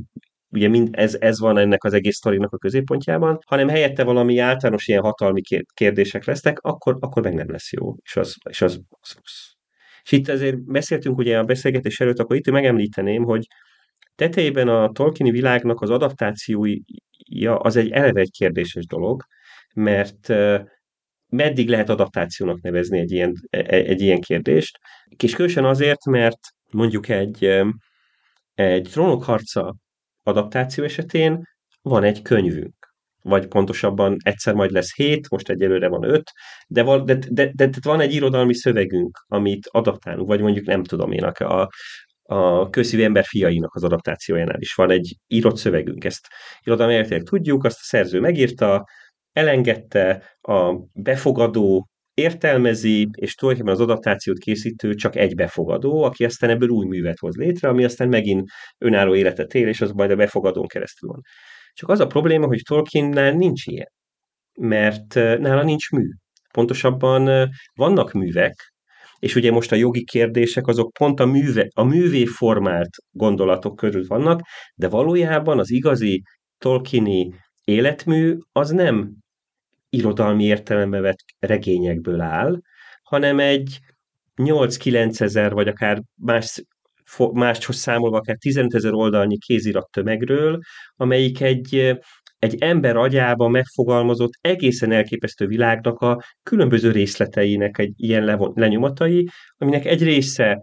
ugye 0.53 0.67
mind 0.67 0.89
ez, 0.91 1.17
ez 1.19 1.39
van 1.39 1.57
ennek 1.57 1.83
az 1.83 1.93
egész 1.93 2.15
sztorinak 2.15 2.53
a 2.53 2.57
középpontjában, 2.57 3.39
hanem 3.45 3.67
helyette 3.67 4.03
valami 4.03 4.37
általános 4.37 4.87
ilyen 4.87 5.01
hatalmi 5.01 5.41
kérdések 5.73 6.25
lesznek, 6.25 6.59
akkor, 6.61 6.97
akkor 6.99 7.23
meg 7.23 7.33
nem 7.33 7.51
lesz 7.51 7.71
jó, 7.71 7.95
és 8.03 8.15
az, 8.15 8.35
és 8.49 8.61
az, 8.61 8.81
az 8.89 9.13
rossz. 9.15 9.51
És 10.03 10.11
itt 10.11 10.27
ezért 10.27 10.63
beszéltünk 10.63 11.17
ugye 11.17 11.37
a 11.37 11.43
beszélgetés 11.43 11.99
előtt, 11.99 12.19
akkor 12.19 12.35
itt 12.35 12.51
megemlíteném, 12.51 13.23
hogy 13.23 13.47
tetejében 14.15 14.67
a 14.67 14.91
Tolkieni 14.91 15.31
világnak 15.31 15.81
az 15.81 15.89
adaptációja 15.89 16.81
az 17.57 17.75
egy 17.75 17.91
eleve 17.91 18.19
egy 18.19 18.31
kérdéses 18.31 18.85
dolog, 18.85 19.23
mert 19.75 20.33
meddig 21.27 21.69
lehet 21.69 21.89
adaptációnak 21.89 22.61
nevezni 22.61 22.99
egy 22.99 23.11
ilyen, 23.11 23.33
e, 23.49 23.57
e, 23.57 23.75
egy 23.75 24.01
ilyen 24.01 24.21
kérdést, 24.21 24.79
és 25.23 25.35
azért, 25.55 26.05
mert 26.05 26.39
mondjuk 26.71 27.09
egy, 27.09 27.63
egy 28.53 28.89
trónokharca 28.91 29.75
adaptáció 30.23 30.83
esetén 30.83 31.41
van 31.81 32.03
egy 32.03 32.21
könyvünk. 32.21 32.91
Vagy 33.21 33.47
pontosabban 33.47 34.17
egyszer 34.23 34.53
majd 34.53 34.71
lesz 34.71 34.95
hét, 34.95 35.29
most 35.29 35.49
egyelőre 35.49 35.87
van 35.87 36.03
öt, 36.03 36.31
de 36.67 36.83
van, 36.83 37.05
de, 37.05 37.15
de, 37.15 37.51
de, 37.53 37.67
de 37.67 37.77
van 37.81 37.99
egy 37.99 38.13
irodalmi 38.13 38.53
szövegünk, 38.53 39.25
amit 39.27 39.67
adaptálunk, 39.71 40.27
vagy 40.27 40.41
mondjuk 40.41 40.65
nem 40.65 40.83
tudom 40.83 41.11
én, 41.11 41.23
a, 41.23 41.67
a 42.23 42.69
közszívű 42.69 43.03
ember 43.03 43.23
fiainak 43.23 43.75
az 43.75 43.83
adaptációjánál 43.83 44.59
is 44.59 44.73
van 44.73 44.91
egy 44.91 45.15
írott 45.27 45.57
szövegünk, 45.57 46.03
ezt 46.03 46.27
irodalmi 46.63 47.23
tudjuk, 47.23 47.63
azt 47.63 47.79
a 47.79 47.83
szerző 47.83 48.19
megírta, 48.19 48.85
elengedte, 49.31 50.37
a 50.41 50.73
befogadó 50.93 51.87
értelmezi, 52.13 53.09
és 53.11 53.33
tulajdonképpen 53.33 53.79
az 53.79 53.89
adaptációt 53.89 54.37
készítő 54.37 54.93
csak 54.93 55.15
egy 55.15 55.35
befogadó, 55.35 56.03
aki 56.03 56.25
aztán 56.25 56.49
ebből 56.49 56.69
új 56.69 56.85
művet 56.85 57.19
hoz 57.19 57.35
létre, 57.35 57.67
ami 57.67 57.83
aztán 57.83 58.07
megint 58.07 58.49
önálló 58.77 59.15
életet 59.15 59.53
él, 59.53 59.67
és 59.67 59.81
az 59.81 59.91
majd 59.91 60.11
a 60.11 60.15
befogadón 60.15 60.67
keresztül 60.67 61.09
van. 61.09 61.21
Csak 61.73 61.89
az 61.89 61.99
a 61.99 62.07
probléma, 62.07 62.45
hogy 62.45 62.61
Tolkiennál 62.67 63.31
nincs 63.31 63.65
ilyen, 63.65 63.91
mert 64.59 65.13
nála 65.13 65.63
nincs 65.63 65.89
mű. 65.91 66.03
Pontosabban 66.53 67.49
vannak 67.73 68.11
művek, 68.11 68.73
és 69.19 69.35
ugye 69.35 69.51
most 69.51 69.71
a 69.71 69.75
jogi 69.75 70.03
kérdések 70.03 70.67
azok 70.67 70.93
pont 70.93 71.19
a, 71.19 71.25
műve, 71.25 71.67
a 71.73 71.83
művé 71.83 72.25
formált 72.25 72.89
gondolatok 73.11 73.75
körül 73.75 74.05
vannak, 74.07 74.41
de 74.75 74.87
valójában 74.87 75.59
az 75.59 75.71
igazi 75.71 76.21
Tolkieni 76.57 77.33
életmű 77.63 78.37
az 78.51 78.69
nem 78.69 79.22
irodalmi 79.93 80.43
értelembe 80.43 80.99
vett 80.99 81.19
regényekből 81.39 82.21
áll, 82.21 82.59
hanem 83.03 83.39
egy 83.39 83.79
8-9 84.35 85.21
ezer, 85.21 85.53
vagy 85.53 85.67
akár 85.67 86.01
más 86.15 86.63
máshoz 87.31 87.75
számolva 87.75 88.17
akár 88.17 88.35
15 88.37 88.73
ezer 88.73 88.93
oldalnyi 88.93 89.37
kézirat 89.37 89.91
tömegről, 89.91 90.59
amelyik 90.95 91.41
egy, 91.41 91.97
egy 92.39 92.55
ember 92.59 92.95
agyába 92.95 93.47
megfogalmazott 93.47 94.31
egészen 94.41 94.91
elképesztő 94.91 95.47
világnak 95.47 95.99
a 95.99 96.23
különböző 96.43 96.91
részleteinek 96.91 97.77
egy 97.77 97.93
ilyen 97.95 98.23
levon, 98.23 98.51
lenyomatai, 98.55 99.27
aminek 99.57 99.85
egy 99.85 100.03
része 100.03 100.59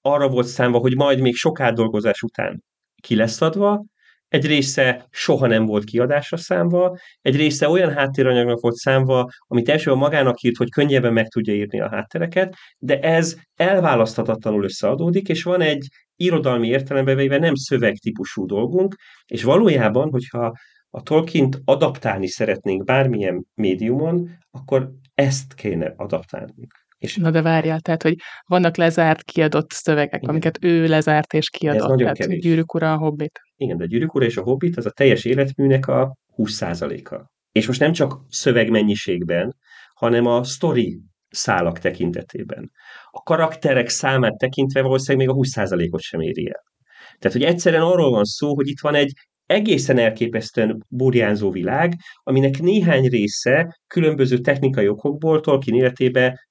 arra 0.00 0.28
volt 0.28 0.46
számva, 0.46 0.78
hogy 0.78 0.94
majd 0.94 1.20
még 1.20 1.34
sok 1.34 1.60
átdolgozás 1.60 2.22
után 2.22 2.62
ki 3.02 3.16
lesz 3.16 3.40
adva, 3.40 3.84
egy 4.28 4.46
része 4.46 5.06
soha 5.10 5.46
nem 5.46 5.66
volt 5.66 5.84
kiadásra 5.84 6.36
számva, 6.36 6.98
egy 7.20 7.36
része 7.36 7.68
olyan 7.68 7.92
háttéranyagnak 7.92 8.60
volt 8.60 8.74
számva, 8.74 9.28
amit 9.46 9.68
elsőben 9.68 9.98
magának 9.98 10.42
írt, 10.42 10.56
hogy 10.56 10.70
könnyebben 10.70 11.12
meg 11.12 11.28
tudja 11.28 11.54
írni 11.54 11.80
a 11.80 11.88
háttereket, 11.88 12.54
de 12.78 13.00
ez 13.00 13.36
elválaszthatatlanul 13.54 14.64
összeadódik, 14.64 15.28
és 15.28 15.42
van 15.42 15.60
egy 15.60 15.88
irodalmi 16.16 16.68
értelemben 16.68 17.16
véve 17.16 17.38
nem 17.38 17.54
szövegtípusú 17.54 18.46
dolgunk, 18.46 18.94
és 19.26 19.42
valójában, 19.42 20.10
hogyha 20.10 20.52
a 20.90 21.02
Tolkien-t 21.02 21.60
adaptálni 21.64 22.26
szeretnénk 22.26 22.84
bármilyen 22.84 23.44
médiumon, 23.54 24.30
akkor 24.50 24.90
ezt 25.14 25.54
kéne 25.54 25.92
adaptálnunk. 25.96 26.84
És 26.98 27.16
Na 27.16 27.30
de 27.30 27.42
várjál, 27.42 27.80
tehát, 27.80 28.02
hogy 28.02 28.16
vannak 28.46 28.76
lezárt, 28.76 29.22
kiadott 29.22 29.70
szövegek, 29.70 30.20
Igen. 30.22 30.28
amiket 30.30 30.58
ő 30.60 30.86
lezárt 30.86 31.32
és 31.32 31.50
kiadott. 31.50 31.80
Ez 31.80 31.86
nagyon 31.86 32.02
tehát 32.02 32.16
kevés. 32.16 32.40
Gyűrűk 32.40 32.74
ura, 32.74 32.92
a 32.92 32.96
Hobbit. 32.96 33.40
Igen, 33.56 33.76
de 33.76 33.84
a 33.84 33.86
Gyűrűk 33.86 34.12
és 34.18 34.36
a 34.36 34.42
Hobbit 34.42 34.76
az 34.76 34.86
a 34.86 34.90
teljes 34.90 35.24
életműnek 35.24 35.86
a 35.86 36.16
20%-a. 36.36 37.30
És 37.52 37.66
most 37.66 37.80
nem 37.80 37.92
csak 37.92 38.20
szövegmennyiségben, 38.28 39.56
hanem 39.94 40.26
a 40.26 40.44
story 40.44 41.00
szálak 41.28 41.78
tekintetében. 41.78 42.70
A 43.10 43.22
karakterek 43.22 43.88
számát 43.88 44.36
tekintve 44.36 44.82
valószínűleg 44.82 45.26
még 45.26 45.36
a 45.36 45.38
20%-ot 45.40 46.00
sem 46.00 46.20
éri 46.20 46.46
el. 46.46 46.64
Tehát, 47.18 47.36
hogy 47.36 47.46
egyszerűen 47.46 47.82
arról 47.82 48.10
van 48.10 48.24
szó, 48.24 48.54
hogy 48.54 48.68
itt 48.68 48.80
van 48.80 48.94
egy 48.94 49.12
egészen 49.46 49.98
elképesztően 49.98 50.84
burjánzó 50.88 51.50
világ, 51.50 51.92
aminek 52.22 52.58
néhány 52.58 53.08
része 53.08 53.78
különböző 53.86 54.38
technikai 54.38 54.88
okokból 54.88 55.40
Tolkien 55.40 55.76
életébe 55.76 56.48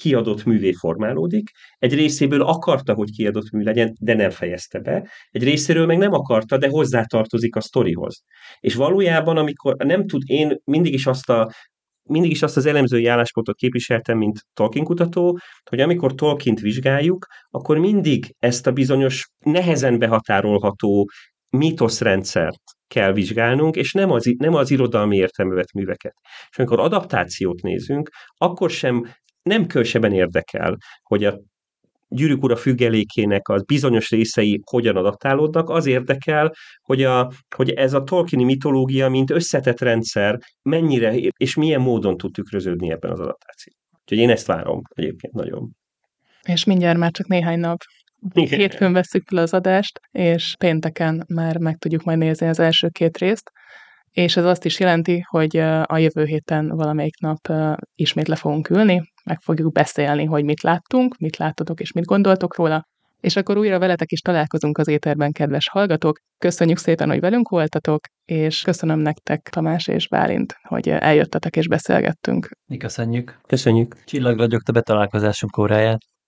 kiadott 0.00 0.44
művé 0.44 0.72
formálódik, 0.72 1.50
egy 1.78 1.94
részéből 1.94 2.42
akarta, 2.42 2.94
hogy 2.94 3.10
kiadott 3.10 3.50
mű 3.50 3.62
legyen, 3.62 3.92
de 4.00 4.14
nem 4.14 4.30
fejezte 4.30 4.78
be, 4.78 5.08
egy 5.30 5.44
részéről 5.44 5.86
meg 5.86 5.98
nem 5.98 6.12
akarta, 6.12 6.58
de 6.58 6.68
hozzátartozik 6.68 7.56
a 7.56 7.60
sztorihoz. 7.60 8.22
És 8.60 8.74
valójában, 8.74 9.36
amikor 9.36 9.74
nem 9.76 10.06
tud, 10.06 10.22
én 10.26 10.56
mindig 10.64 10.92
is 10.92 11.06
azt 11.06 11.30
a 11.30 11.50
mindig 12.08 12.30
is 12.30 12.42
azt 12.42 12.56
az 12.56 12.66
elemzői 12.66 13.06
álláspontot 13.06 13.56
képviseltem, 13.56 14.18
mint 14.18 14.40
Tolkien 14.52 14.84
kutató, 14.84 15.38
hogy 15.70 15.80
amikor 15.80 16.14
Tolkient 16.14 16.60
vizsgáljuk, 16.60 17.26
akkor 17.50 17.78
mindig 17.78 18.34
ezt 18.38 18.66
a 18.66 18.72
bizonyos 18.72 19.28
nehezen 19.38 19.98
behatárolható 19.98 21.10
mítoszrendszert 21.50 22.62
kell 22.86 23.12
vizsgálnunk, 23.12 23.76
és 23.76 23.92
nem 23.92 24.10
az, 24.10 24.34
nem 24.38 24.54
az 24.54 24.70
irodalmi 24.70 25.16
értelmevet 25.16 25.72
műveket. 25.72 26.14
És 26.50 26.58
amikor 26.58 26.80
adaptációt 26.80 27.62
nézünk, 27.62 28.10
akkor 28.36 28.70
sem 28.70 29.06
nem 29.42 29.66
külseben 29.66 30.12
érdekel, 30.12 30.76
hogy 31.02 31.24
a 31.24 31.40
gyűrűk 32.08 32.42
ura 32.42 32.56
függelékének 32.56 33.48
az 33.48 33.64
bizonyos 33.64 34.10
részei 34.10 34.60
hogyan 34.70 34.96
adaptálódnak, 34.96 35.68
az 35.68 35.86
érdekel, 35.86 36.52
hogy, 36.82 37.02
a, 37.02 37.32
hogy 37.56 37.70
ez 37.70 37.92
a 37.92 38.02
Tolkieni 38.02 38.44
mitológia, 38.44 39.08
mint 39.08 39.30
összetett 39.30 39.80
rendszer, 39.80 40.38
mennyire 40.62 41.14
és 41.16 41.54
milyen 41.54 41.80
módon 41.80 42.16
tud 42.16 42.32
tükröződni 42.32 42.90
ebben 42.90 43.10
az 43.10 43.20
adaptációban. 43.20 43.80
Úgyhogy 44.00 44.18
én 44.18 44.30
ezt 44.30 44.46
várom 44.46 44.82
egyébként 44.94 45.32
nagyon. 45.32 45.70
És 46.42 46.64
mindjárt 46.64 46.98
már 46.98 47.10
csak 47.10 47.26
néhány 47.26 47.58
nap 47.58 47.78
Igen. 48.32 48.58
Hétfőn 48.58 48.92
veszük 48.92 49.28
fel 49.28 49.38
az 49.38 49.54
adást, 49.54 50.00
és 50.10 50.54
pénteken 50.58 51.24
már 51.28 51.58
meg 51.58 51.76
tudjuk 51.76 52.02
majd 52.02 52.18
nézni 52.18 52.48
az 52.48 52.58
első 52.58 52.88
két 52.88 53.18
részt 53.18 53.50
és 54.12 54.36
ez 54.36 54.44
azt 54.44 54.64
is 54.64 54.80
jelenti, 54.80 55.24
hogy 55.28 55.56
a 55.84 55.98
jövő 55.98 56.24
héten 56.24 56.68
valamelyik 56.68 57.20
nap 57.20 57.52
ismét 57.94 58.28
le 58.28 58.36
fogunk 58.36 58.70
ülni, 58.70 59.02
meg 59.24 59.40
fogjuk 59.40 59.72
beszélni, 59.72 60.24
hogy 60.24 60.44
mit 60.44 60.62
láttunk, 60.62 61.16
mit 61.18 61.36
láttatok 61.36 61.80
és 61.80 61.92
mit 61.92 62.04
gondoltok 62.04 62.56
róla, 62.56 62.88
és 63.20 63.36
akkor 63.36 63.56
újra 63.56 63.78
veletek 63.78 64.12
is 64.12 64.20
találkozunk 64.20 64.78
az 64.78 64.88
éterben, 64.88 65.32
kedves 65.32 65.68
hallgatók. 65.68 66.18
Köszönjük 66.38 66.78
szépen, 66.78 67.08
hogy 67.08 67.20
velünk 67.20 67.48
voltatok, 67.48 68.00
és 68.24 68.62
köszönöm 68.62 68.98
nektek, 68.98 69.48
Tamás 69.50 69.86
és 69.86 70.08
Bálint, 70.08 70.54
hogy 70.62 70.88
eljöttetek 70.88 71.56
és 71.56 71.68
beszélgettünk. 71.68 72.48
Mi 72.66 72.76
köszönjük. 72.76 73.40
Köszönjük. 73.46 74.04
Csillag 74.04 74.40
a 74.40 74.72
betalálkozásunk 74.72 75.58
óráját. 75.58 76.00